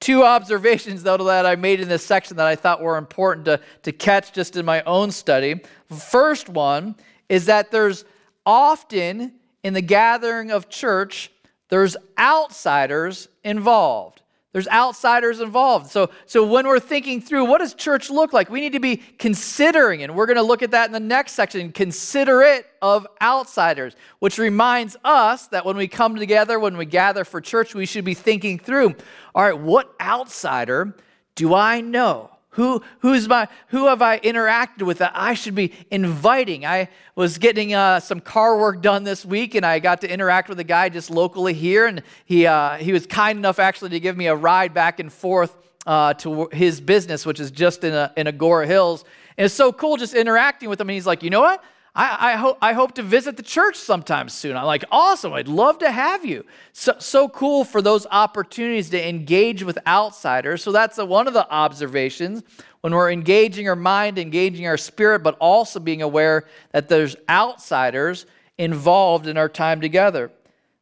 Two 0.00 0.24
observations, 0.24 1.02
though, 1.02 1.16
that 1.16 1.46
I 1.46 1.56
made 1.56 1.80
in 1.80 1.88
this 1.88 2.04
section 2.04 2.36
that 2.36 2.46
I 2.46 2.54
thought 2.54 2.82
were 2.82 2.96
important 2.96 3.46
to, 3.46 3.60
to 3.82 3.92
catch 3.92 4.32
just 4.32 4.56
in 4.56 4.64
my 4.64 4.82
own 4.82 5.10
study. 5.10 5.60
First 5.88 6.48
one 6.48 6.96
is 7.28 7.46
that 7.46 7.70
there's 7.70 8.04
often 8.44 9.32
in 9.62 9.74
the 9.74 9.80
gathering 9.80 10.50
of 10.50 10.68
church, 10.68 11.32
there's 11.70 11.96
outsiders 12.18 13.28
involved. 13.42 14.22
There's 14.56 14.68
outsiders 14.68 15.42
involved. 15.42 15.90
So, 15.90 16.08
so 16.24 16.42
when 16.42 16.66
we're 16.66 16.80
thinking 16.80 17.20
through 17.20 17.44
what 17.44 17.58
does 17.58 17.74
church 17.74 18.08
look 18.08 18.32
like, 18.32 18.48
we 18.48 18.62
need 18.62 18.72
to 18.72 18.80
be 18.80 18.96
considering, 18.96 20.02
and 20.02 20.16
we're 20.16 20.24
going 20.24 20.38
to 20.38 20.42
look 20.42 20.62
at 20.62 20.70
that 20.70 20.86
in 20.86 20.92
the 20.92 20.98
next 20.98 21.32
section, 21.32 21.70
consider 21.72 22.40
it 22.40 22.64
of 22.80 23.06
outsiders, 23.20 23.96
which 24.20 24.38
reminds 24.38 24.96
us 25.04 25.46
that 25.48 25.66
when 25.66 25.76
we 25.76 25.86
come 25.86 26.16
together, 26.16 26.58
when 26.58 26.78
we 26.78 26.86
gather 26.86 27.22
for 27.22 27.42
church, 27.42 27.74
we 27.74 27.84
should 27.84 28.06
be 28.06 28.14
thinking 28.14 28.58
through, 28.58 28.94
all 29.34 29.44
right, 29.44 29.58
what 29.58 29.94
outsider 30.00 30.96
do 31.34 31.52
I 31.52 31.82
know? 31.82 32.30
Who, 32.56 32.82
who's 33.00 33.28
my, 33.28 33.48
who 33.68 33.86
have 33.86 34.00
I 34.00 34.18
interacted 34.18 34.82
with 34.82 34.98
that 34.98 35.12
I 35.14 35.34
should 35.34 35.54
be 35.54 35.74
inviting? 35.90 36.64
I 36.64 36.88
was 37.14 37.36
getting 37.36 37.74
uh, 37.74 38.00
some 38.00 38.18
car 38.18 38.58
work 38.58 38.80
done 38.80 39.04
this 39.04 39.26
week, 39.26 39.54
and 39.54 39.64
I 39.64 39.78
got 39.78 40.00
to 40.00 40.10
interact 40.10 40.48
with 40.48 40.58
a 40.58 40.64
guy 40.64 40.88
just 40.88 41.10
locally 41.10 41.52
here, 41.52 41.86
and 41.86 42.02
he, 42.24 42.46
uh, 42.46 42.76
he 42.78 42.94
was 42.94 43.06
kind 43.06 43.38
enough 43.38 43.58
actually 43.58 43.90
to 43.90 44.00
give 44.00 44.16
me 44.16 44.26
a 44.26 44.34
ride 44.34 44.72
back 44.72 45.00
and 45.00 45.12
forth 45.12 45.54
uh, 45.86 46.14
to 46.14 46.48
his 46.50 46.80
business, 46.80 47.26
which 47.26 47.40
is 47.40 47.50
just 47.50 47.84
in, 47.84 47.92
a, 47.92 48.10
in 48.16 48.26
Agoura 48.26 48.66
Hills. 48.66 49.04
And 49.36 49.44
it's 49.44 49.54
so 49.54 49.70
cool 49.70 49.98
just 49.98 50.14
interacting 50.14 50.70
with 50.70 50.80
him. 50.80 50.88
And 50.88 50.94
he's 50.94 51.06
like, 51.06 51.22
you 51.22 51.28
know 51.28 51.42
what? 51.42 51.62
I, 51.96 52.32
I, 52.32 52.36
hope, 52.36 52.58
I 52.60 52.74
hope 52.74 52.92
to 52.96 53.02
visit 53.02 53.38
the 53.38 53.42
church 53.42 53.76
sometime 53.76 54.28
soon. 54.28 54.54
I'm 54.54 54.66
like, 54.66 54.84
awesome. 54.92 55.32
I'd 55.32 55.48
love 55.48 55.78
to 55.78 55.90
have 55.90 56.26
you. 56.26 56.44
So, 56.74 56.94
so 56.98 57.26
cool 57.26 57.64
for 57.64 57.80
those 57.80 58.06
opportunities 58.10 58.90
to 58.90 59.08
engage 59.08 59.62
with 59.62 59.78
outsiders. 59.86 60.62
So 60.62 60.72
that's 60.72 60.98
a, 60.98 61.06
one 61.06 61.26
of 61.26 61.32
the 61.32 61.50
observations 61.50 62.42
when 62.82 62.94
we're 62.94 63.10
engaging 63.10 63.66
our 63.66 63.76
mind, 63.76 64.18
engaging 64.18 64.66
our 64.66 64.76
spirit, 64.76 65.22
but 65.22 65.38
also 65.40 65.80
being 65.80 66.02
aware 66.02 66.44
that 66.72 66.90
there's 66.90 67.16
outsiders 67.30 68.26
involved 68.58 69.26
in 69.26 69.38
our 69.38 69.48
time 69.48 69.80
together. 69.80 70.30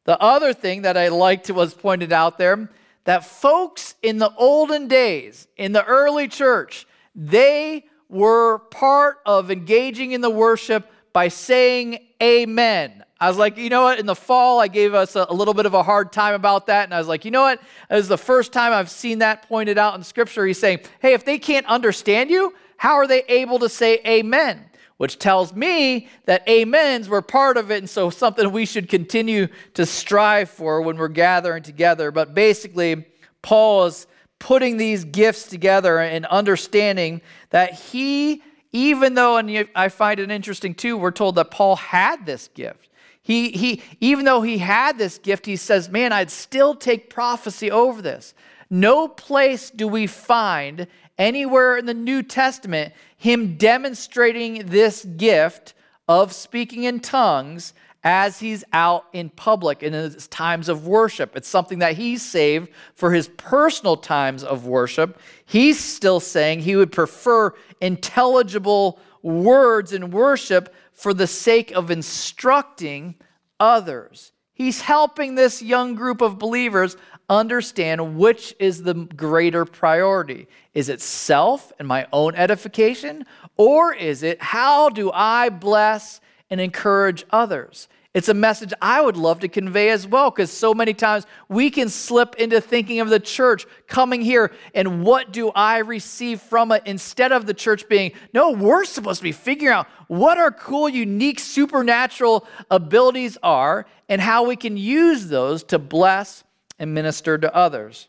The 0.07 0.21
other 0.21 0.53
thing 0.53 0.83
that 0.83 0.97
I 0.97 1.09
liked 1.09 1.49
was 1.49 1.75
pointed 1.75 2.13
out 2.13 2.39
there 2.39 2.69
that 3.05 3.25
folks 3.25 3.95
in 4.03 4.19
the 4.19 4.35
olden 4.37 4.89
days, 4.89 5.47
in 5.57 5.71
the 5.71 5.85
early 5.85 6.27
church, 6.27 6.89
they 7.15 7.85
were 8.09 8.59
part 8.59 9.19
of 9.25 9.51
engaging 9.51 10.11
in 10.11 10.21
the 10.21 10.31
worship 10.31 10.91
by 11.15 11.29
saying 11.29 12.01
amen. 12.23 13.05
I 13.21 13.29
was 13.29 13.39
like, 13.39 13.57
you 13.57 13.71
know 13.71 13.85
what? 13.85 13.99
In 13.99 14.05
the 14.05 14.17
fall, 14.17 14.61
I 14.61 14.69
gave 14.69 14.93
us 14.93 15.17
a, 15.17 15.27
a, 15.31 15.33
little 15.33 15.55
bit 15.55 15.65
of 15.65 15.73
a 15.73 15.83
hard 15.83 16.13
time 16.13 16.35
about 16.35 16.67
that. 16.67 16.85
And 16.85 16.93
I 16.93 16.99
was 16.99 17.07
like, 17.07 17.25
you 17.25 17.31
know 17.31 17.43
what? 17.43 17.63
This 17.89 18.01
is 18.01 18.09
the 18.09 18.19
first 18.19 18.53
time 18.53 18.73
I've 18.73 18.91
seen 18.91 19.21
that 19.21 19.49
pointed 19.49 19.79
out 19.79 19.95
in 19.95 20.03
Scripture. 20.03 20.45
He's 20.45 20.59
saying, 20.59 20.81
hey, 21.01 21.15
if 21.15 21.25
they 21.25 21.39
can't 21.39 21.65
understand 21.67 22.29
you, 22.29 22.53
how 22.77 22.97
are 22.97 23.07
they 23.07 23.23
able 23.29 23.61
to 23.61 23.69
say 23.69 24.01
amen? 24.05 24.65
Which 24.97 25.19
tells 25.19 25.55
me 25.55 26.09
that 26.27 26.47
amens 26.49 27.09
were 27.09 27.23
part 27.23 27.57
of 27.57 27.71
it. 27.71 27.79
And 27.79 27.89
so 27.89 28.11
something 28.11 28.51
we 28.51 28.67
should 28.67 28.89
continue 28.89 29.47
to 29.75 29.87
strive 29.87 30.51
for 30.51 30.83
when 30.83 30.97
we're 30.97 31.09
gathering 31.09 31.63
together. 31.63 32.11
But 32.11 32.35
basically, 32.35 33.07
Paul 33.41 33.87
is 33.87 34.07
putting 34.41 34.77
these 34.77 35.05
gifts 35.05 35.45
together 35.45 36.01
and 36.01 36.27
understanding 36.27 37.23
that 37.51 37.73
he 37.73 38.43
even 38.75 39.15
though, 39.15 39.37
and 39.37 39.69
I 39.77 39.89
find 39.89 40.19
it 40.19 40.33
interesting 40.33 40.75
too, 40.75 40.99
we're 40.99 41.13
told 41.13 41.37
that 41.37 41.53
Paul 41.53 41.77
had 41.77 42.27
this 42.27 42.49
gift. 42.49 42.91
He, 43.23 43.51
he, 43.51 43.83
even 44.01 44.25
though 44.25 44.43
he 44.43 44.59
had 44.59 44.99
this 44.99 45.17
gift, 45.17 45.47
he 45.47 45.55
says, 45.55 45.89
Man, 45.89 46.13
I'd 46.13 46.31
still 46.31 46.75
take 46.75 47.09
prophecy 47.09 47.71
over 47.71 48.03
this. 48.03 48.35
No 48.69 49.07
place 49.07 49.71
do 49.71 49.87
we 49.87 50.09
find 50.09 50.89
anywhere 51.17 51.79
in 51.79 51.87
the 51.87 51.95
New 51.95 52.25
Testament 52.25 52.93
him 53.17 53.57
demonstrating 53.57 54.67
this 54.67 55.05
gift 55.05 55.75
of 56.09 56.33
speaking 56.33 56.83
in 56.83 56.99
tongues 56.99 57.75
as 58.05 58.39
he's 58.39 58.63
out 58.75 59.07
in 59.15 59.31
public 59.31 59.83
in 59.83 59.95
his 59.95 60.29
times 60.29 60.69
of 60.69 60.87
worship. 60.87 61.35
It's 61.35 61.49
something 61.49 61.79
that 61.79 61.97
he 61.97 62.19
saved 62.19 62.69
for 62.95 63.13
his 63.13 63.29
personal 63.29 63.97
times 63.97 64.45
of 64.45 64.67
worship. 64.67 65.19
He's 65.47 65.83
still 65.83 66.21
saying 66.21 66.61
he 66.61 66.77
would 66.77 66.93
prefer 66.93 67.55
intelligible 67.81 69.01
words 69.23 69.95
in 69.95 70.11
worship 70.11 70.75
for 70.93 71.15
the 71.15 71.27
sake 71.27 71.73
of 71.73 71.91
instructing 71.91 73.15
others. 73.59 74.33
He's 74.53 74.83
helping 74.83 75.35
this 75.35 75.63
young 75.63 75.95
group 75.95 76.21
of 76.21 76.39
believers 76.39 76.97
understand 77.29 78.19
which 78.19 78.55
is 78.59 78.83
the 78.83 78.95
greater 78.95 79.65
priority. 79.65 80.47
Is 80.75 80.91
it 80.91 81.01
self 81.01 81.73
and 81.79 81.89
my 81.89 82.07
own 82.13 82.35
edification? 82.35 83.25
Or 83.57 83.95
is 83.95 84.23
it 84.23 84.43
how 84.43 84.91
do 84.91 85.11
I 85.13 85.49
bless 85.49 86.21
and 86.51 86.61
encourage 86.61 87.25
others? 87.31 87.89
It's 88.15 88.29
a 88.29 88.35
message 88.35 88.73
I 88.81 89.01
would 89.01 89.17
love 89.17 89.41
to 89.41 89.49
convey 89.49 89.91
as 89.91 90.07
well 90.07 90.31
because 90.31 90.53
so 90.53 90.73
many 90.73 90.95
times 90.95 91.27
we 91.49 91.69
can 91.69 91.89
slip 91.89 92.37
into 92.37 92.61
thinking 92.61 93.01
of 93.01 93.09
the 93.09 93.19
church 93.19 93.67
coming 93.89 94.23
here 94.23 94.53
and 94.73 95.03
what 95.03 95.33
do 95.33 95.51
I 95.51 95.79
receive 95.79 96.41
from 96.41 96.71
it 96.71 96.85
instead 96.87 97.33
of 97.33 97.47
the 97.47 97.55
church 97.55 97.89
being, 97.89 98.13
no, 98.33 98.53
we're 98.53 98.85
supposed 98.85 99.19
to 99.19 99.25
be 99.25 99.33
figuring 99.33 99.75
out 99.75 99.89
what 100.07 100.39
our 100.39 100.53
cool, 100.53 100.89
unique, 100.89 101.41
supernatural 101.41 102.47
abilities 102.71 103.37
are 103.43 103.85
and 104.09 104.21
how 104.21 104.45
we 104.45 104.55
can 104.55 104.77
use 104.77 105.27
those 105.27 105.65
to 105.65 105.81
bless 105.81 106.45
and 106.79 106.95
minister 106.95 107.37
to 107.37 107.53
others. 107.53 108.07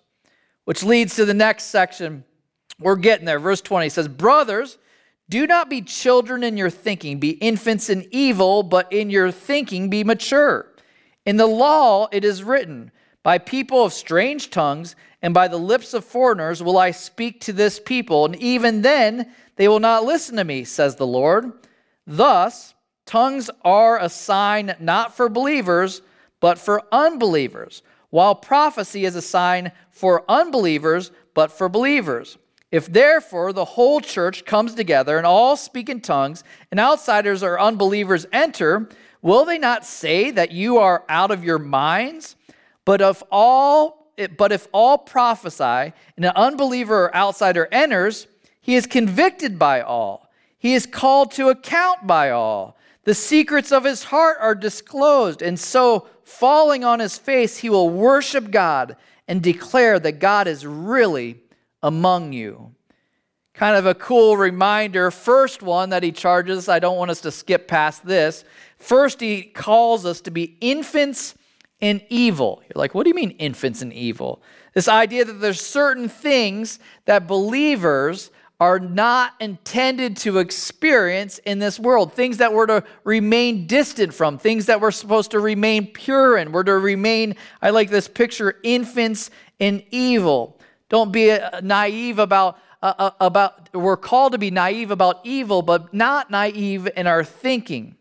Which 0.65 0.84
leads 0.84 1.15
to 1.15 1.26
the 1.26 1.34
next 1.34 1.65
section. 1.65 2.26
We're 2.80 2.96
getting 2.96 3.26
there. 3.26 3.39
Verse 3.39 3.62
20 3.62 3.89
says, 3.89 4.08
Brothers, 4.08 4.78
do 5.29 5.47
not 5.47 5.69
be 5.69 5.81
children 5.81 6.43
in 6.43 6.57
your 6.57 6.69
thinking, 6.69 7.19
be 7.19 7.32
infants 7.32 7.89
in 7.89 8.07
evil, 8.11 8.63
but 8.63 8.91
in 8.91 9.09
your 9.09 9.32
thinking 9.32 9.89
be 9.89 10.03
mature. 10.03 10.67
In 11.26 11.38
the 11.38 11.47
law 11.47 12.07
it 12.11 12.23
is 12.23 12.43
written, 12.43 12.91
By 13.23 13.38
people 13.38 13.84
of 13.84 13.93
strange 13.93 14.49
tongues 14.49 14.95
and 15.21 15.34
by 15.34 15.47
the 15.47 15.57
lips 15.57 15.93
of 15.93 16.05
foreigners 16.05 16.61
will 16.61 16.78
I 16.78 16.91
speak 16.91 17.41
to 17.41 17.53
this 17.53 17.80
people, 17.80 18.26
and 18.26 18.36
even 18.36 18.82
then 18.84 19.32
they 19.55 19.67
will 19.67 19.80
not 19.80 20.03
listen 20.03 20.36
to 20.36 20.43
me, 20.43 20.63
says 20.63 20.95
the 20.95 21.07
Lord. 21.07 21.51
Thus, 22.05 22.76
tongues 23.05 23.49
are 23.63 23.99
a 23.99 24.09
sign 24.09 24.76
not 24.80 25.15
for 25.15 25.28
believers, 25.30 26.01
but 26.39 26.59
for 26.59 26.84
unbelievers 26.91 27.82
while 28.15 28.34
prophecy 28.34 29.03
is 29.03 29.13
a 29.17 29.21
sign 29.21 29.73
for 29.89 30.23
unbelievers, 30.30 31.11
but 31.34 31.51
for 31.51 31.67
believers. 31.67 32.38
If 32.76 32.91
therefore 32.91 33.53
the 33.53 33.63
whole 33.63 34.01
church 34.01 34.43
comes 34.43 34.76
together 34.76 35.17
and 35.17 35.26
all 35.26 35.55
speak 35.55 35.88
in 35.88 36.01
tongues, 36.01 36.43
and 36.71 36.78
outsiders 36.78 37.41
or 37.41 37.57
unbelievers 37.57 38.26
enter, 38.34 38.89
will 39.21 39.45
they 39.45 39.57
not 39.57 39.86
say 39.86 40.30
that 40.32 40.51
you 40.51 40.78
are 40.78 41.05
out 41.07 41.32
of 41.32 41.41
your 41.41 41.57
minds? 41.57 42.36
But 42.84 42.99
if 42.99 43.23
all 43.32 44.11
but 44.38 44.51
if 44.51 44.67
all 44.73 44.97
prophesy 44.97 45.93
and 46.17 46.26
an 46.26 46.34
unbeliever 46.36 47.05
or 47.05 47.15
outsider 47.15 47.69
enters, 47.71 48.28
he 48.59 48.76
is 48.76 48.88
convicted 48.88 49.57
by 49.57 49.80
all. 49.80 50.30
He 50.57 50.73
is 50.73 50.86
called 50.86 51.32
to 51.32 51.47
account 51.47 52.05
by 52.05 52.30
all. 52.30 52.76
The 53.05 53.15
secrets 53.15 53.71
of 53.71 53.86
his 53.86 54.03
heart 54.03 54.36
are 54.41 54.53
disclosed, 54.53 55.41
and 55.41 55.57
so 55.57 56.09
falling 56.26 56.84
on 56.84 56.99
his 56.99 57.17
face, 57.17 57.59
he 57.59 57.69
will 57.69 57.89
worship 57.89 58.51
God 58.51 58.97
and 59.30 59.41
declare 59.41 59.97
that 59.97 60.19
God 60.19 60.47
is 60.49 60.65
really 60.65 61.39
among 61.86 62.33
you. 62.33 62.73
Kind 63.53 63.77
of 63.77 63.86
a 63.86 63.93
cool 63.93 64.36
reminder. 64.36 65.11
First 65.11 65.61
one 65.61 65.91
that 65.91 66.01
he 66.01 66.11
charges, 66.11 66.67
I 66.67 66.79
don't 66.79 66.97
want 66.97 67.11
us 67.11 67.21
to 67.21 67.31
skip 67.31 67.67
past 67.67 68.03
this. 68.05 68.43
First, 68.79 69.21
he 69.21 69.43
calls 69.43 70.03
us 70.03 70.19
to 70.21 70.31
be 70.31 70.57
infants 70.59 71.36
in 71.79 72.01
evil. 72.09 72.63
You're 72.63 72.81
like, 72.81 72.95
what 72.95 73.03
do 73.03 73.09
you 73.09 73.13
mean, 73.13 73.31
infants 73.31 73.83
in 73.83 73.91
evil? 73.91 74.41
This 74.73 74.88
idea 74.88 75.25
that 75.25 75.33
there's 75.33 75.61
certain 75.61 76.09
things 76.09 76.79
that 77.05 77.27
believers 77.27 78.31
are 78.59 78.79
not 78.79 79.33
intended 79.39 80.17
to 80.17 80.39
experience 80.39 81.38
in 81.39 81.59
this 81.59 81.79
world. 81.79 82.13
Things 82.13 82.38
that 82.38 82.51
we're 82.51 82.65
to 82.65 82.83
remain 83.03 83.67
distant 83.67 84.13
from, 84.13 84.39
things 84.39 84.65
that 84.65 84.81
we're 84.81 84.91
supposed 84.91 85.31
to 85.31 85.39
remain 85.39 85.88
pure 85.88 86.38
in. 86.38 86.51
We're 86.51 86.63
to 86.63 86.79
remain, 86.79 87.36
I 87.61 87.69
like 87.69 87.91
this 87.91 88.07
picture, 88.07 88.55
infants 88.63 89.29
in 89.59 89.83
evil. 89.91 90.55
Don't 90.89 91.11
be 91.11 91.31
uh, 91.31 91.61
naive 91.61 92.19
about. 92.19 92.59
Uh, 92.83 92.93
uh, 92.99 93.11
about 93.19 93.73
we're 93.73 93.97
called 93.97 94.33
to 94.33 94.38
be 94.38 94.51
naive 94.51 94.91
about 94.91 95.19
evil 95.23 95.63
but 95.63 95.91
not 95.91 96.29
naive 96.29 96.88
in 96.95 97.07
our 97.07 97.23
thinking 97.23 97.95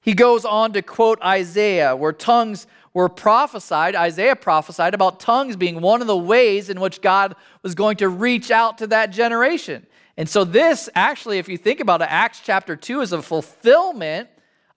he 0.00 0.14
goes 0.14 0.46
on 0.46 0.72
to 0.72 0.80
quote 0.80 1.20
isaiah 1.20 1.94
where 1.94 2.12
tongues 2.12 2.66
were 2.94 3.08
prophesied, 3.08 3.96
Isaiah 3.96 4.36
prophesied 4.36 4.94
about 4.94 5.20
tongues 5.20 5.56
being 5.56 5.80
one 5.80 6.00
of 6.00 6.06
the 6.06 6.16
ways 6.16 6.68
in 6.68 6.80
which 6.80 7.00
God 7.00 7.34
was 7.62 7.74
going 7.74 7.96
to 7.98 8.08
reach 8.08 8.50
out 8.50 8.78
to 8.78 8.86
that 8.88 9.10
generation. 9.10 9.86
And 10.16 10.28
so, 10.28 10.44
this 10.44 10.90
actually, 10.94 11.38
if 11.38 11.48
you 11.48 11.56
think 11.56 11.80
about 11.80 12.02
it, 12.02 12.08
Acts 12.10 12.40
chapter 12.44 12.76
2 12.76 13.00
is 13.00 13.12
a 13.12 13.22
fulfillment 13.22 14.28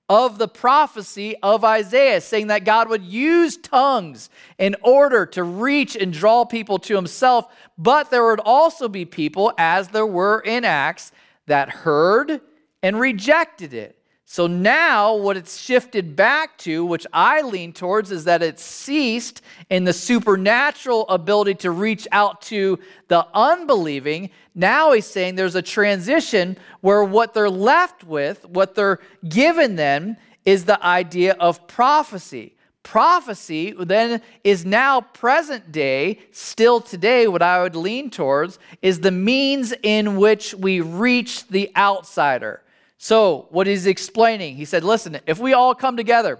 of 0.07 0.37
the 0.37 0.47
prophecy 0.47 1.35
of 1.41 1.63
Isaiah, 1.63 2.21
saying 2.21 2.47
that 2.47 2.63
God 2.63 2.89
would 2.89 3.03
use 3.03 3.57
tongues 3.57 4.29
in 4.57 4.75
order 4.81 5.25
to 5.27 5.43
reach 5.43 5.95
and 5.95 6.13
draw 6.13 6.45
people 6.45 6.77
to 6.79 6.95
himself. 6.95 7.47
But 7.77 8.11
there 8.11 8.25
would 8.25 8.39
also 8.39 8.87
be 8.87 9.05
people, 9.05 9.51
as 9.57 9.89
there 9.89 10.05
were 10.05 10.39
in 10.39 10.63
Acts, 10.63 11.11
that 11.47 11.69
heard 11.69 12.41
and 12.83 12.99
rejected 12.99 13.73
it. 13.73 13.99
So 14.28 14.47
now, 14.47 15.15
what 15.15 15.38
it's 15.38 15.55
shifted 15.55 16.15
back 16.15 16.57
to, 16.59 16.84
which 16.84 17.05
I 17.13 17.41
lean 17.41 17.73
towards, 17.73 18.11
is 18.11 18.23
that 18.23 18.41
it's 18.41 18.63
ceased 18.63 19.43
in 19.69 19.84
the 19.84 19.93
supernatural 19.93 21.07
ability 21.09 21.53
to 21.55 21.69
reach 21.69 22.07
out 22.11 22.41
to 22.43 22.80
the 23.07 23.28
unbelieving. 23.36 24.32
Now 24.55 24.93
he's 24.93 25.05
saying 25.05 25.36
there's 25.36 25.55
a 25.55 25.61
transition 25.61 26.57
where 26.82 27.03
what 27.03 27.36
they're 27.36 27.51
left 27.51 28.03
with, 28.03 28.43
what 28.45 28.73
they're 28.73 28.99
given 29.30 29.76
then, 29.76 30.17
is 30.43 30.65
the 30.65 30.84
idea 30.84 31.34
of 31.34 31.67
prophecy. 31.67 32.55
Prophecy 32.82 33.76
then 33.78 34.21
is 34.43 34.65
now 34.65 35.01
present 35.01 35.71
day, 35.71 36.19
still 36.32 36.82
today, 36.82 37.28
what 37.28 37.43
I 37.43 37.61
would 37.61 37.76
lean 37.76 38.09
towards 38.09 38.57
is 38.82 38.99
the 38.99 39.11
means 39.11 39.71
in 39.84 40.17
which 40.17 40.55
we 40.55 40.82
reach 40.82 41.47
the 41.47 41.71
outsider. 41.76 42.61
So, 42.97 43.47
what 43.49 43.67
he's 43.67 43.87
explaining, 43.87 44.55
he 44.55 44.65
said, 44.65 44.83
listen, 44.83 45.19
if 45.25 45.39
we 45.39 45.53
all 45.53 45.75
come 45.75 45.97
together 45.97 46.39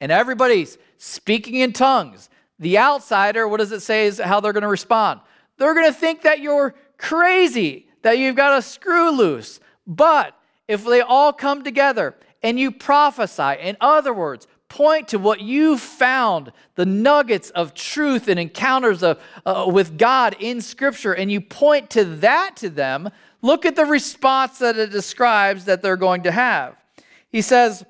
and 0.00 0.10
everybody's 0.10 0.78
speaking 0.98 1.56
in 1.56 1.72
tongues, 1.72 2.30
the 2.58 2.78
outsider, 2.78 3.46
what 3.46 3.58
does 3.58 3.72
it 3.72 3.80
say 3.80 4.06
is 4.06 4.18
how 4.18 4.40
they're 4.40 4.52
going 4.52 4.62
to 4.62 4.68
respond? 4.68 5.20
They're 5.56 5.74
going 5.74 5.86
to 5.86 5.98
think 5.98 6.22
that 6.22 6.40
you're 6.40 6.74
crazy, 6.96 7.86
that 8.02 8.18
you've 8.18 8.36
got 8.36 8.58
a 8.58 8.62
screw 8.62 9.10
loose. 9.10 9.60
But 9.86 10.34
if 10.68 10.84
they 10.84 11.00
all 11.00 11.32
come 11.32 11.64
together 11.64 12.16
and 12.42 12.58
you 12.58 12.70
prophesy, 12.70 13.60
in 13.60 13.76
other 13.80 14.14
words, 14.14 14.46
point 14.70 15.08
to 15.08 15.18
what 15.18 15.42
you 15.42 15.76
found, 15.76 16.52
the 16.76 16.86
nuggets 16.86 17.50
of 17.50 17.74
truth 17.74 18.28
and 18.28 18.40
encounters 18.40 19.02
of, 19.02 19.20
uh, 19.44 19.66
with 19.70 19.98
God 19.98 20.36
in 20.40 20.62
Scripture, 20.62 21.12
and 21.12 21.30
you 21.30 21.42
point 21.42 21.90
to 21.90 22.04
that 22.04 22.56
to 22.56 22.70
them, 22.70 23.10
Look 23.42 23.64
at 23.64 23.76
the 23.76 23.86
response 23.86 24.58
that 24.58 24.78
it 24.78 24.90
describes 24.90 25.64
that 25.64 25.82
they're 25.82 25.96
going 25.96 26.22
to 26.24 26.32
have. 26.32 26.76
He 27.30 27.42
says, 27.42 27.84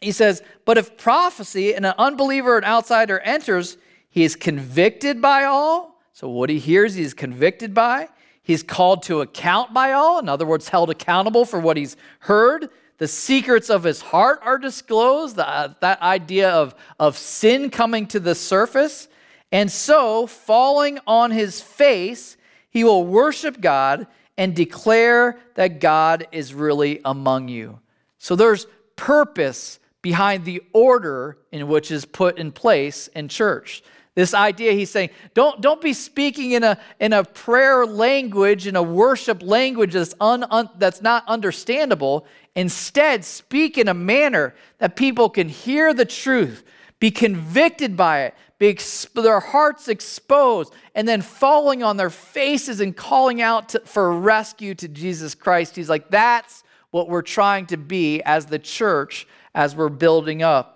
he 0.00 0.12
says, 0.12 0.42
but 0.64 0.76
if 0.76 0.98
prophecy 0.98 1.74
and 1.74 1.86
an 1.86 1.94
unbeliever, 1.96 2.58
an 2.58 2.64
outsider 2.64 3.20
enters, 3.20 3.78
he 4.10 4.24
is 4.24 4.36
convicted 4.36 5.22
by 5.22 5.44
all. 5.44 6.02
So 6.12 6.28
what 6.28 6.50
he 6.50 6.58
hears, 6.58 6.94
he's 6.94 7.14
convicted 7.14 7.72
by. 7.72 8.08
He's 8.42 8.62
called 8.62 9.02
to 9.04 9.22
account 9.22 9.72
by 9.72 9.92
all. 9.92 10.18
In 10.18 10.28
other 10.28 10.46
words, 10.46 10.68
held 10.68 10.90
accountable 10.90 11.44
for 11.44 11.58
what 11.58 11.76
he's 11.76 11.96
heard. 12.20 12.68
The 12.98 13.08
secrets 13.08 13.68
of 13.68 13.84
his 13.84 14.00
heart 14.00 14.40
are 14.42 14.58
disclosed. 14.58 15.38
Uh, 15.38 15.70
that 15.80 16.00
idea 16.00 16.50
of, 16.50 16.74
of 16.98 17.18
sin 17.18 17.70
coming 17.70 18.06
to 18.08 18.20
the 18.20 18.34
surface. 18.34 19.08
And 19.52 19.70
so, 19.70 20.26
falling 20.26 20.98
on 21.06 21.30
his 21.30 21.60
face, 21.60 22.36
he 22.70 22.84
will 22.84 23.04
worship 23.04 23.60
God 23.60 24.06
and 24.36 24.54
declare 24.54 25.38
that 25.54 25.80
God 25.80 26.26
is 26.32 26.52
really 26.52 27.00
among 27.04 27.48
you. 27.48 27.80
So 28.18 28.36
there's 28.36 28.66
purpose 28.96 29.78
behind 30.02 30.44
the 30.44 30.62
order 30.72 31.38
in 31.50 31.68
which 31.68 31.90
is 31.90 32.04
put 32.04 32.38
in 32.38 32.52
place 32.52 33.08
in 33.08 33.28
church. 33.28 33.82
This 34.16 34.32
idea, 34.32 34.72
he's 34.72 34.90
saying, 34.90 35.10
don't, 35.34 35.60
don't 35.60 35.80
be 35.82 35.92
speaking 35.92 36.52
in 36.52 36.64
a, 36.64 36.78
in 36.98 37.12
a 37.12 37.22
prayer 37.22 37.84
language, 37.84 38.66
in 38.66 38.74
a 38.74 38.82
worship 38.82 39.42
language 39.42 39.92
that's, 39.92 40.14
un, 40.22 40.42
un, 40.50 40.70
that's 40.78 41.02
not 41.02 41.22
understandable. 41.28 42.26
Instead, 42.54 43.26
speak 43.26 43.76
in 43.76 43.88
a 43.88 43.94
manner 43.94 44.54
that 44.78 44.96
people 44.96 45.28
can 45.28 45.50
hear 45.50 45.92
the 45.92 46.06
truth, 46.06 46.64
be 46.98 47.10
convicted 47.10 47.94
by 47.94 48.22
it, 48.22 48.34
be 48.58 48.72
exp- 48.72 49.22
their 49.22 49.38
hearts 49.38 49.86
exposed, 49.86 50.72
and 50.94 51.06
then 51.06 51.20
falling 51.20 51.82
on 51.82 51.98
their 51.98 52.08
faces 52.08 52.80
and 52.80 52.96
calling 52.96 53.42
out 53.42 53.68
to, 53.68 53.80
for 53.80 54.10
rescue 54.18 54.74
to 54.76 54.88
Jesus 54.88 55.34
Christ. 55.34 55.76
He's 55.76 55.90
like, 55.90 56.08
that's 56.08 56.64
what 56.90 57.10
we're 57.10 57.20
trying 57.20 57.66
to 57.66 57.76
be 57.76 58.22
as 58.22 58.46
the 58.46 58.58
church 58.58 59.28
as 59.54 59.76
we're 59.76 59.90
building 59.90 60.42
up. 60.42 60.75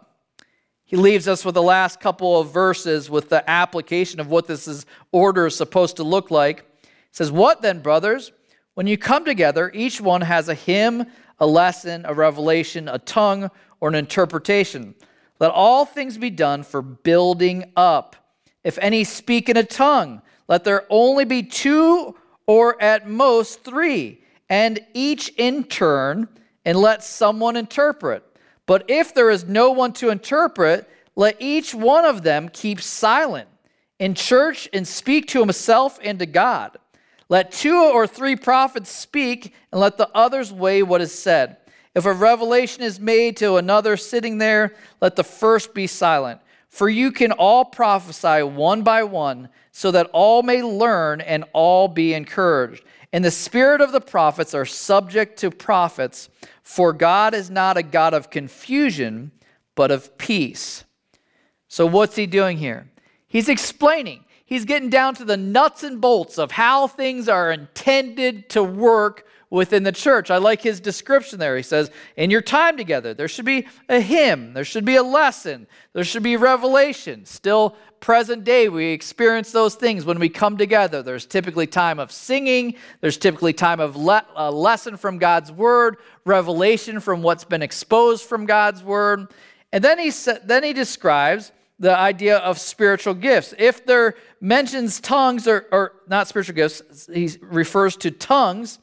He 0.91 0.97
leaves 0.97 1.29
us 1.29 1.45
with 1.45 1.55
the 1.55 1.63
last 1.63 2.01
couple 2.01 2.41
of 2.41 2.53
verses 2.53 3.09
with 3.09 3.29
the 3.29 3.49
application 3.49 4.19
of 4.19 4.27
what 4.27 4.49
this 4.49 4.67
is, 4.67 4.87
order 5.13 5.47
is 5.47 5.55
supposed 5.55 5.95
to 5.99 6.03
look 6.03 6.33
like. 6.33 6.65
He 6.83 6.89
says, 7.13 7.31
What 7.31 7.63
then, 7.63 7.79
brothers? 7.79 8.33
When 8.75 8.89
you 8.89 8.99
come 8.99 9.25
together, 9.25 9.71
each 9.73 10.01
one 10.01 10.23
has 10.23 10.49
a 10.49 10.55
hymn, 10.55 11.07
a 11.39 11.47
lesson, 11.47 12.05
a 12.07 12.13
revelation, 12.13 12.89
a 12.89 12.99
tongue, 12.99 13.53
or 13.79 13.89
an 13.89 13.95
interpretation. 13.95 14.97
Let 15.39 15.53
all 15.53 15.85
things 15.85 16.19
be 16.19 16.29
done 16.29 16.65
for 16.65 16.83
building 16.83 17.71
up. 17.77 18.17
If 18.65 18.77
any 18.79 19.05
speak 19.05 19.49
in 19.49 19.57
a 19.57 19.63
tongue, 19.63 20.23
let 20.49 20.65
there 20.65 20.87
only 20.91 21.25
be 21.25 21.45
two 21.45 22.17
or 22.49 22.83
at 22.83 23.09
most 23.09 23.63
three, 23.63 24.25
and 24.49 24.81
each 24.93 25.29
in 25.37 25.63
turn, 25.63 26.27
and 26.65 26.77
let 26.77 27.05
someone 27.05 27.57
interpret. 27.57 28.25
But 28.71 28.85
if 28.87 29.13
there 29.13 29.31
is 29.31 29.47
no 29.47 29.73
one 29.73 29.93
to 29.95 30.11
interpret, 30.11 30.89
let 31.17 31.35
each 31.41 31.75
one 31.75 32.05
of 32.05 32.23
them 32.23 32.49
keep 32.49 32.81
silent 32.81 33.49
in 33.99 34.15
church 34.15 34.69
and 34.73 34.87
speak 34.87 35.27
to 35.31 35.41
himself 35.41 35.99
and 36.05 36.21
to 36.21 36.27
God. 36.27 36.77
Let 37.29 37.51
two 37.51 37.77
or 37.77 38.07
three 38.07 38.37
prophets 38.37 38.89
speak, 38.89 39.55
and 39.73 39.81
let 39.81 39.97
the 39.97 40.09
others 40.15 40.53
weigh 40.53 40.85
what 40.85 41.01
is 41.01 41.13
said. 41.13 41.57
If 41.97 42.07
a 42.07 42.13
revelation 42.13 42.85
is 42.85 43.01
made 43.01 43.37
to 43.39 43.57
another 43.57 43.97
sitting 43.97 44.39
there, 44.39 44.77
let 45.01 45.17
the 45.17 45.25
first 45.25 45.75
be 45.75 45.89
silent. 45.89 46.41
For 46.69 46.89
you 46.89 47.11
can 47.11 47.33
all 47.33 47.65
prophesy 47.65 48.45
one 48.45 48.83
by 48.85 49.03
one, 49.03 49.49
so 49.73 49.91
that 49.91 50.11
all 50.13 50.45
may 50.45 50.63
learn 50.63 51.23
and 51.23 51.45
all 51.53 51.89
be 51.89 52.15
encouraged. 52.15 52.85
And 53.13 53.25
the 53.25 53.31
spirit 53.31 53.81
of 53.81 53.93
the 53.93 54.01
prophets 54.01 54.55
are 54.55 54.65
subject 54.65 55.39
to 55.41 55.51
prophets, 55.51 56.29
for 56.63 56.93
God 56.93 57.35
is 57.35 57.51
not 57.51 57.77
a 57.77 57.83
God 57.83 58.15
of 58.15 58.31
confusion, 58.31 59.33
but 59.75 59.91
of 59.91 60.17
peace. 60.17 60.85
So, 61.69 61.87
what's 61.87 62.17
he 62.17 62.27
doing 62.27 62.59
here? 62.59 62.89
He's 63.27 63.49
explaining. 63.49 64.25
He's 64.45 64.65
getting 64.65 64.91
down 64.91 65.15
to 65.17 65.25
the 65.25 65.37
nuts 65.37 65.85
and 65.85 66.01
bolts 66.01 66.37
of 66.39 66.53
how 66.53 66.89
things 66.89 67.29
are 67.29 67.53
intended 67.53 68.49
to 68.51 68.63
work 68.63 69.25
within 69.51 69.83
the 69.83 69.93
church. 69.93 70.31
I 70.31 70.39
like 70.39 70.63
his 70.63 70.81
description 70.81 71.39
there. 71.39 71.57
He 71.57 71.63
says, 71.63 71.91
In 72.17 72.31
your 72.31 72.41
time 72.41 72.77
together, 72.77 73.13
there 73.13 73.29
should 73.29 73.45
be 73.45 73.67
a 73.89 74.01
hymn, 74.01 74.55
there 74.55 74.65
should 74.65 74.85
be 74.85 74.97
a 74.97 75.03
lesson, 75.03 75.67
there 75.93 76.05
should 76.05 76.23
be 76.23 76.37
revelation. 76.37 77.27
Still, 77.27 77.77
present 77.99 78.45
day, 78.45 78.69
we 78.69 78.87
experience 78.87 79.53
those 79.53 79.75
things 79.75 80.05
when 80.05 80.19
we 80.19 80.29
come 80.29 80.57
together. 80.57 81.03
There's 81.03 81.27
typically 81.27 81.67
time 81.67 81.99
of 81.99 82.11
singing, 82.11 82.77
there's 83.01 83.19
typically 83.19 83.53
time 83.53 83.81
of 83.81 83.97
le- 83.97 84.27
a 84.37 84.51
lesson 84.51 84.97
from 84.97 85.19
God's 85.19 85.53
word, 85.53 85.97
revelation 86.25 87.01
from 87.01 87.23
what's 87.23 87.45
been 87.45 87.63
exposed 87.63 88.25
from 88.25 88.47
God's 88.47 88.83
word. 88.83 89.33
And 89.73 89.85
then 89.85 89.99
he, 89.99 90.11
sa- 90.11 90.39
then 90.45 90.63
he 90.63 90.73
describes 90.73 91.53
the 91.79 91.97
idea 91.97 92.37
of 92.39 92.59
spiritual 92.59 93.15
gifts. 93.15 93.55
If 93.59 93.87
there 93.87 94.15
mentions 94.41 95.01
tongues 95.01 95.49
or, 95.49 95.67
or 95.73 95.95
not 96.09 96.29
spiritual 96.29 96.55
gifts, 96.55 97.09
he 97.13 97.31
refers 97.41 97.97
to 97.99 98.11
tongues, 98.11 98.79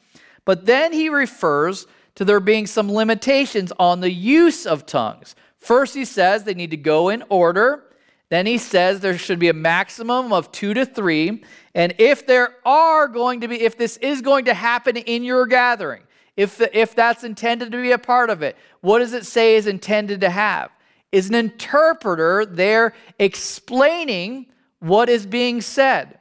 but 0.48 0.66
then 0.66 0.93
he 0.93 1.10
refers 1.10 1.86
to 2.16 2.24
there 2.24 2.39
being 2.39 2.66
some 2.66 2.89
limitations 2.89 3.74
on 3.78 4.00
the 4.00 4.10
use 4.10 4.66
of 4.66 4.86
tongues. 4.86 5.36
First, 5.58 5.93
he 5.93 6.06
says 6.06 6.45
they 6.45 6.54
need 6.54 6.72
to 6.72 6.78
go 6.78 7.10
in 7.10 7.24
order. 7.28 7.84
Then 8.30 8.45
he 8.45 8.58
says 8.58 9.02
there 9.02 9.18
should 9.18 9.39
be 9.39 9.50
a 9.50 9.54
maximum 9.54 10.32
of 10.32 10.50
two 10.54 10.74
to 10.74 10.86
three. 10.86 11.43
And 11.76 11.93
if 11.98 12.26
there 12.26 12.56
are 12.66 13.10
going 13.10 13.41
to 13.41 13.50
be, 13.50 13.62
if 13.62 13.78
this 13.78 13.98
is 13.98 14.22
going 14.22 14.45
to 14.45 14.54
happen 14.54 14.95
in 14.95 15.26
your 15.26 15.45
gathering, 15.48 16.04
if, 16.38 16.62
if 16.74 16.95
that's 16.95 17.26
intended 17.26 17.74
to 17.74 17.82
be 17.82 17.91
a 17.91 17.98
part 17.98 18.30
of 18.30 18.41
it, 18.41 18.56
what 18.80 19.00
does 19.00 19.12
it 19.12 19.26
say 19.26 19.58
is 19.58 19.68
intended 19.68 20.22
to 20.22 20.30
have? 20.30 20.72
is 21.12 21.30
an 21.30 21.36
interpreter 21.36 22.45
there 22.45 22.93
explaining 23.20 24.45
what 24.80 25.10
is 25.10 25.26
being 25.26 25.62
said. 25.62 26.20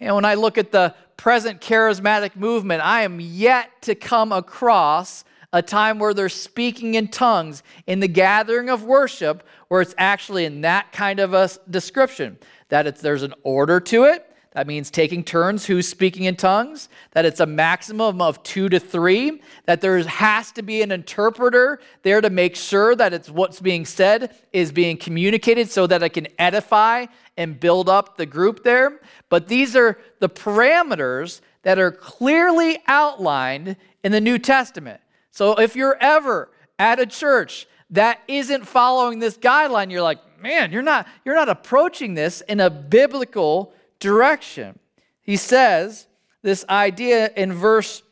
And 0.00 0.14
when 0.14 0.24
I 0.24 0.34
look 0.34 0.58
at 0.58 0.72
the 0.72 0.94
present 1.16 1.60
charismatic 1.60 2.36
movement, 2.36 2.84
I 2.84 3.02
am 3.02 3.20
yet 3.20 3.82
to 3.82 3.94
come 3.94 4.32
across 4.32 5.24
a 5.52 5.62
time 5.62 5.98
where 5.98 6.12
they're 6.12 6.28
speaking 6.28 6.94
in 6.94 7.08
tongues 7.08 7.62
in 7.86 8.00
the 8.00 8.08
gathering 8.08 8.68
of 8.68 8.84
worship 8.84 9.46
where 9.68 9.80
it's 9.80 9.94
actually 9.96 10.44
in 10.44 10.60
that 10.62 10.92
kind 10.92 11.20
of 11.20 11.34
a 11.34 11.48
description. 11.70 12.38
That 12.68 12.86
it's, 12.86 13.00
there's 13.00 13.22
an 13.22 13.34
order 13.42 13.80
to 13.80 14.04
it. 14.04 14.32
That 14.52 14.66
means 14.66 14.90
taking 14.90 15.22
turns 15.22 15.66
who's 15.66 15.86
speaking 15.86 16.24
in 16.24 16.34
tongues, 16.34 16.88
that 17.12 17.26
it's 17.26 17.40
a 17.40 17.46
maximum 17.46 18.22
of 18.22 18.42
two 18.42 18.70
to 18.70 18.80
three, 18.80 19.42
that 19.66 19.82
there 19.82 20.02
has 20.02 20.50
to 20.52 20.62
be 20.62 20.80
an 20.80 20.90
interpreter 20.90 21.78
there 22.02 22.22
to 22.22 22.30
make 22.30 22.56
sure 22.56 22.96
that 22.96 23.12
it's 23.12 23.28
what's 23.28 23.60
being 23.60 23.84
said 23.84 24.34
is 24.54 24.72
being 24.72 24.96
communicated 24.96 25.70
so 25.70 25.86
that 25.86 26.02
it 26.02 26.10
can 26.10 26.26
edify 26.38 27.04
and 27.36 27.58
build 27.58 27.88
up 27.88 28.16
the 28.16 28.26
group 28.26 28.62
there. 28.62 29.00
But 29.28 29.48
these 29.48 29.76
are 29.76 29.98
the 30.20 30.28
parameters 30.28 31.40
that 31.62 31.78
are 31.78 31.90
clearly 31.90 32.78
outlined 32.86 33.76
in 34.02 34.12
the 34.12 34.20
New 34.20 34.38
Testament. 34.38 35.00
So 35.30 35.54
if 35.54 35.76
you're 35.76 35.98
ever 36.00 36.50
at 36.78 37.00
a 37.00 37.06
church 37.06 37.66
that 37.90 38.20
isn't 38.28 38.66
following 38.66 39.18
this 39.18 39.36
guideline, 39.36 39.90
you're 39.90 40.02
like, 40.02 40.40
man, 40.40 40.72
you're 40.72 40.82
not, 40.82 41.06
you're 41.24 41.34
not 41.34 41.48
approaching 41.48 42.14
this 42.14 42.40
in 42.42 42.60
a 42.60 42.70
biblical 42.70 43.72
direction. 44.00 44.78
He 45.22 45.36
says 45.36 46.06
this 46.42 46.64
idea 46.68 47.30
in 47.36 47.52
verse 47.52 48.02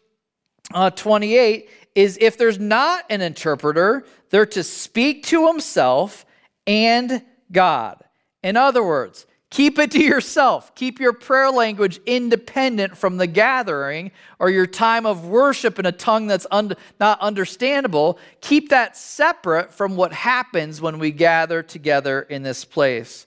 uh, 0.73 0.91
28 0.91 1.69
is 1.95 2.19
if 2.21 2.37
there's 2.37 2.59
not 2.59 3.05
an 3.11 3.21
interpreter, 3.21 4.05
they're 4.31 4.47
to 4.47 4.65
speak 4.65 5.23
to 5.25 5.47
himself 5.47 6.27
and 6.67 7.23
God. 7.53 8.03
In 8.45 8.59
other 8.59 8.85
words, 8.85 9.25
keep 9.49 9.79
it 9.79 9.91
to 9.93 10.05
yourself. 10.05 10.75
Keep 10.75 11.01
your 11.01 11.15
prayer 11.15 11.51
language 11.51 11.99
independent 12.05 12.95
from 12.95 13.17
the 13.17 13.27
gathering 13.27 14.11
or 14.39 14.51
your 14.51 14.67
time 14.67 15.07
of 15.07 15.25
worship 15.25 15.79
in 15.79 15.87
a 15.87 15.93
tongue 15.93 16.27
that's 16.27 16.47
un- 16.51 16.75
not 17.01 17.19
understandable. 17.21 18.19
Keep 18.43 18.69
that 18.69 18.99
separate 18.99 19.73
from 19.73 19.97
what 19.97 20.13
happens 20.13 20.83
when 20.83 20.99
we 20.99 21.11
gather 21.11 21.63
together 21.63 22.21
in 22.21 22.43
this 22.43 22.67
place. 22.67 23.27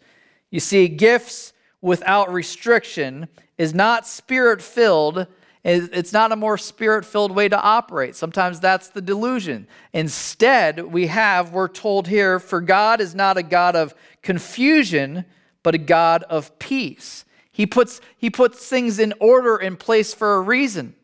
You 0.51 0.59
see, 0.59 0.87
gifts 0.87 1.51
without 1.81 2.31
restriction 2.31 3.27
is 3.57 3.73
not 3.73 4.05
spirit 4.05 4.61
filled. 4.61 5.25
It's 5.69 6.13
not 6.13 6.31
a 6.31 6.37
more 6.37 6.57
spirit 6.57 7.03
filled 7.03 7.31
way 7.31 7.49
to 7.49 7.59
operate. 7.59 8.15
Sometimes 8.15 8.61
that's 8.61 8.87
the 8.87 9.01
delusion. 9.01 9.67
Instead, 9.91 10.79
we 10.93 11.07
have, 11.07 11.51
we're 11.51 11.67
told 11.67 12.07
here, 12.07 12.39
for 12.39 12.61
God 12.61 13.01
is 13.01 13.13
not 13.13 13.35
a 13.35 13.43
God 13.43 13.75
of 13.75 13.93
confusion, 14.21 15.25
but 15.63 15.75
a 15.75 15.77
God 15.77 16.23
of 16.23 16.57
peace. 16.57 17.25
He 17.51 17.65
puts, 17.65 17.99
he 18.17 18.29
puts 18.29 18.65
things 18.65 18.97
in 18.97 19.13
order 19.19 19.57
in 19.57 19.75
place 19.75 20.13
for 20.13 20.35
a 20.35 20.41
reason. 20.41 20.95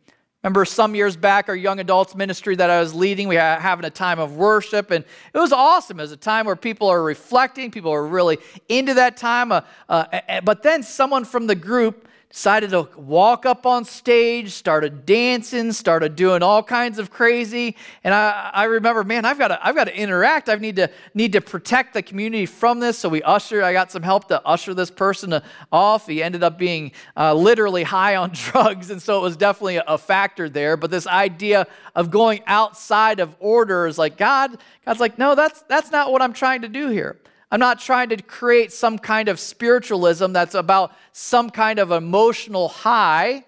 Remember 0.42 0.64
some 0.64 0.96
years 0.96 1.18
back, 1.18 1.50
our 1.50 1.56
young 1.56 1.82
adults 1.82 2.16
ministry 2.16 2.56
that 2.56 2.70
I 2.70 2.80
was 2.80 2.94
leading, 2.94 3.28
we 3.28 3.36
were 3.36 3.42
having 3.42 3.84
a 3.84 3.90
time 3.90 4.20
of 4.20 4.38
worship, 4.38 4.92
and 4.92 5.04
it 5.34 5.38
was 5.38 5.52
awesome. 5.52 6.00
It 6.00 6.04
was 6.04 6.14
a 6.14 6.18
time 6.18 6.46
where 6.46 6.56
people 6.56 6.88
are 6.88 7.04
reflecting, 7.04 7.70
people 7.70 7.92
are 7.92 8.06
really 8.06 8.38
into 8.70 8.94
that 8.94 9.18
time. 9.18 9.52
Uh, 9.52 9.62
uh, 9.90 10.42
but 10.42 10.64
then 10.64 10.84
someone 10.84 11.26
from 11.26 11.48
the 11.48 11.56
group 11.56 12.08
decided 12.34 12.72
to 12.72 12.90
walk 12.98 13.46
up 13.46 13.68
on 13.68 13.86
stage, 13.86 14.50
started 14.50 15.06
dancing, 15.06 15.72
started 15.72 16.16
doing 16.16 16.42
all 16.42 16.64
kinds 16.64 16.98
of 16.98 17.12
crazy. 17.12 17.76
And 18.04 18.12
I, 18.12 18.50
I 18.52 18.64
remember, 18.64 19.04
man, 19.04 19.24
I've 19.24 19.38
got 19.38 19.50
to, 19.50 19.66
I've 19.66 19.76
got 19.76 19.84
to 19.84 19.96
interact. 19.96 20.50
I 20.50 20.56
need 20.56 20.78
to 20.78 20.90
need 21.14 21.34
to 21.34 21.42
protect 21.42 21.94
the 21.94 22.02
community 22.02 22.48
from 22.48 22.80
this. 22.80 22.98
So 22.98 23.08
we 23.08 23.22
usher. 23.22 23.62
I 23.62 23.72
got 23.72 23.92
some 23.92 24.02
help 24.02 24.30
to 24.30 24.44
usher 24.48 24.74
this 24.74 24.90
person 24.90 25.40
off. 25.72 26.08
He 26.08 26.24
ended 26.24 26.42
up 26.42 26.58
being 26.58 26.92
uh, 27.16 27.36
literally 27.36 27.84
high 27.84 28.16
on 28.16 28.32
drugs, 28.34 28.90
and 28.90 29.00
so 29.00 29.20
it 29.20 29.22
was 29.22 29.38
definitely 29.38 29.80
a 29.86 29.98
factor 30.00 30.50
there. 30.50 30.76
But 30.76 30.90
this 30.90 31.06
idea 31.06 31.68
of 31.94 32.10
going 32.10 32.42
outside 32.48 33.20
of 33.20 33.36
order 33.38 33.86
is 33.86 34.00
like 34.00 34.18
God. 34.18 34.58
God's 34.88 35.00
like, 35.00 35.20
no, 35.20 35.36
that's 35.36 35.62
that's 35.70 35.92
not 35.92 36.12
what 36.12 36.24
I'm 36.24 36.34
trying 36.34 36.64
to 36.64 36.68
do 36.68 36.88
here. 36.88 37.20
I'm 37.54 37.60
not 37.60 37.80
trying 37.80 38.10
to 38.10 38.18
create 38.18 38.74
some 38.74 38.98
kind 38.98 39.30
of 39.30 39.40
spiritualism 39.40 40.34
that's 40.34 40.56
about 40.56 40.92
some 41.12 41.52
kind 41.52 41.78
of 41.78 41.92
emotional 41.92 42.68
high. 42.68 43.46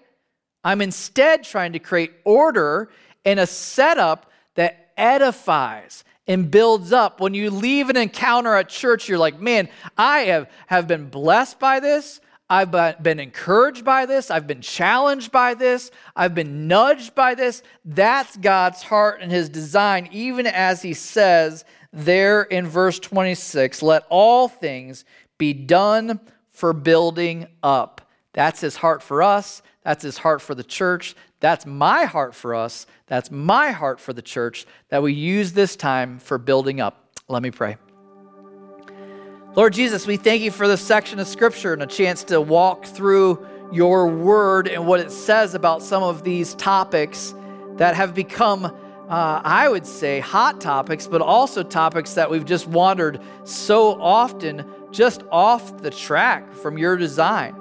I'm 0.62 0.80
instead 0.80 1.42
trying 1.42 1.72
to 1.72 1.80
create 1.80 2.12
order 2.22 2.88
and 3.24 3.40
a 3.40 3.48
setup 3.48 4.30
that 4.54 4.92
edifies 4.96 6.04
and 6.28 6.52
builds 6.52 6.92
up. 6.92 7.20
When 7.20 7.34
you 7.34 7.50
leave 7.50 7.90
an 7.90 7.96
encounter 7.96 8.54
at 8.54 8.68
church, 8.68 9.08
you're 9.08 9.18
like, 9.18 9.40
man, 9.40 9.68
I 9.98 10.20
have, 10.20 10.48
have 10.68 10.86
been 10.86 11.08
blessed 11.08 11.58
by 11.58 11.80
this. 11.80 12.20
I've 12.48 12.70
been 13.02 13.18
encouraged 13.18 13.84
by 13.84 14.06
this. 14.06 14.30
I've 14.30 14.46
been 14.46 14.60
challenged 14.60 15.32
by 15.32 15.54
this. 15.54 15.90
I've 16.14 16.32
been 16.32 16.68
nudged 16.68 17.16
by 17.16 17.34
this. 17.34 17.60
That's 17.84 18.36
God's 18.36 18.84
heart 18.84 19.20
and 19.20 19.32
his 19.32 19.48
design, 19.48 20.08
even 20.12 20.46
as 20.46 20.80
he 20.82 20.94
says 20.94 21.64
there 21.96 22.42
in 22.42 22.68
verse 22.68 22.98
26 22.98 23.82
let 23.82 24.04
all 24.10 24.48
things 24.48 25.04
be 25.38 25.52
done 25.52 26.20
for 26.52 26.72
building 26.72 27.46
up. 27.62 28.02
That's 28.32 28.60
his 28.60 28.76
heart 28.76 29.02
for 29.02 29.22
us. 29.22 29.62
That's 29.82 30.02
his 30.02 30.18
heart 30.18 30.42
for 30.42 30.54
the 30.54 30.62
church. 30.62 31.16
That's 31.40 31.64
my 31.64 32.04
heart 32.04 32.34
for 32.34 32.54
us. 32.54 32.86
That's 33.06 33.30
my 33.30 33.70
heart 33.70 33.98
for 33.98 34.12
the 34.12 34.22
church 34.22 34.66
that 34.88 35.02
we 35.02 35.12
use 35.12 35.52
this 35.52 35.76
time 35.76 36.18
for 36.18 36.38
building 36.38 36.80
up. 36.80 37.14
Let 37.28 37.42
me 37.42 37.50
pray. 37.50 37.76
Lord 39.54 39.72
Jesus, 39.72 40.06
we 40.06 40.18
thank 40.18 40.42
you 40.42 40.50
for 40.50 40.68
this 40.68 40.82
section 40.82 41.18
of 41.18 41.26
scripture 41.26 41.72
and 41.72 41.82
a 41.82 41.86
chance 41.86 42.24
to 42.24 42.40
walk 42.40 42.84
through 42.84 43.46
your 43.72 44.06
word 44.06 44.68
and 44.68 44.86
what 44.86 45.00
it 45.00 45.10
says 45.10 45.54
about 45.54 45.82
some 45.82 46.02
of 46.02 46.24
these 46.24 46.54
topics 46.54 47.34
that 47.76 47.96
have 47.96 48.14
become 48.14 48.74
uh, 49.08 49.40
I 49.44 49.68
would 49.68 49.86
say, 49.86 50.20
hot 50.20 50.60
topics, 50.60 51.06
but 51.06 51.20
also 51.20 51.62
topics 51.62 52.14
that 52.14 52.28
we've 52.28 52.44
just 52.44 52.66
wandered 52.66 53.20
so 53.44 54.00
often 54.00 54.64
just 54.90 55.22
off 55.30 55.80
the 55.80 55.90
track 55.90 56.52
from 56.52 56.76
your 56.76 56.96
design. 56.96 57.54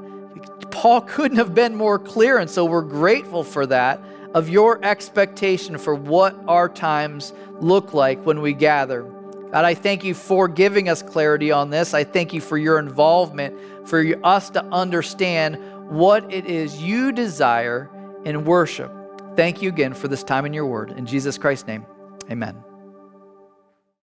Paul 0.72 1.02
couldn't 1.02 1.38
have 1.38 1.54
been 1.54 1.76
more 1.76 2.00
clear, 2.00 2.40
and 2.40 2.50
so 2.50 2.66
we're 2.66 2.82
grateful 2.82 3.44
for 3.44 3.66
that, 3.68 4.02
of 4.34 4.50
your 4.50 4.84
expectation 4.84 5.78
for 5.78 5.96
what 5.96 6.36
our 6.48 6.68
times 6.68 7.32
look 7.60 7.94
like 7.94 8.26
when 8.26 8.42
we 8.42 8.54
gather. 8.54 9.04
God, 9.04 9.64
I 9.64 9.74
thank 9.76 10.04
you 10.04 10.14
for 10.14 10.48
giving 10.48 10.90
us 10.90 11.02
clarity 11.02 11.52
on 11.52 11.70
this. 11.70 11.94
I 11.94 12.04
thank 12.04 12.34
you 12.34 12.42
for 12.42 12.58
your 12.58 12.80
involvement, 12.80 13.88
for 13.88 14.04
us 14.24 14.50
to 14.50 14.66
understand 14.66 15.58
what 15.90 16.34
it 16.34 16.46
is 16.46 16.82
you 16.82 17.12
desire 17.12 17.90
in 18.26 18.44
worship. 18.44 18.92
Thank 19.36 19.62
you 19.62 19.70
again 19.70 19.94
for 19.94 20.08
this 20.08 20.24
time 20.24 20.46
in 20.46 20.54
your 20.54 20.66
word. 20.66 20.92
In 20.92 21.06
Jesus 21.06 21.38
Christ's 21.38 21.68
name, 21.68 21.86
amen. 22.32 22.65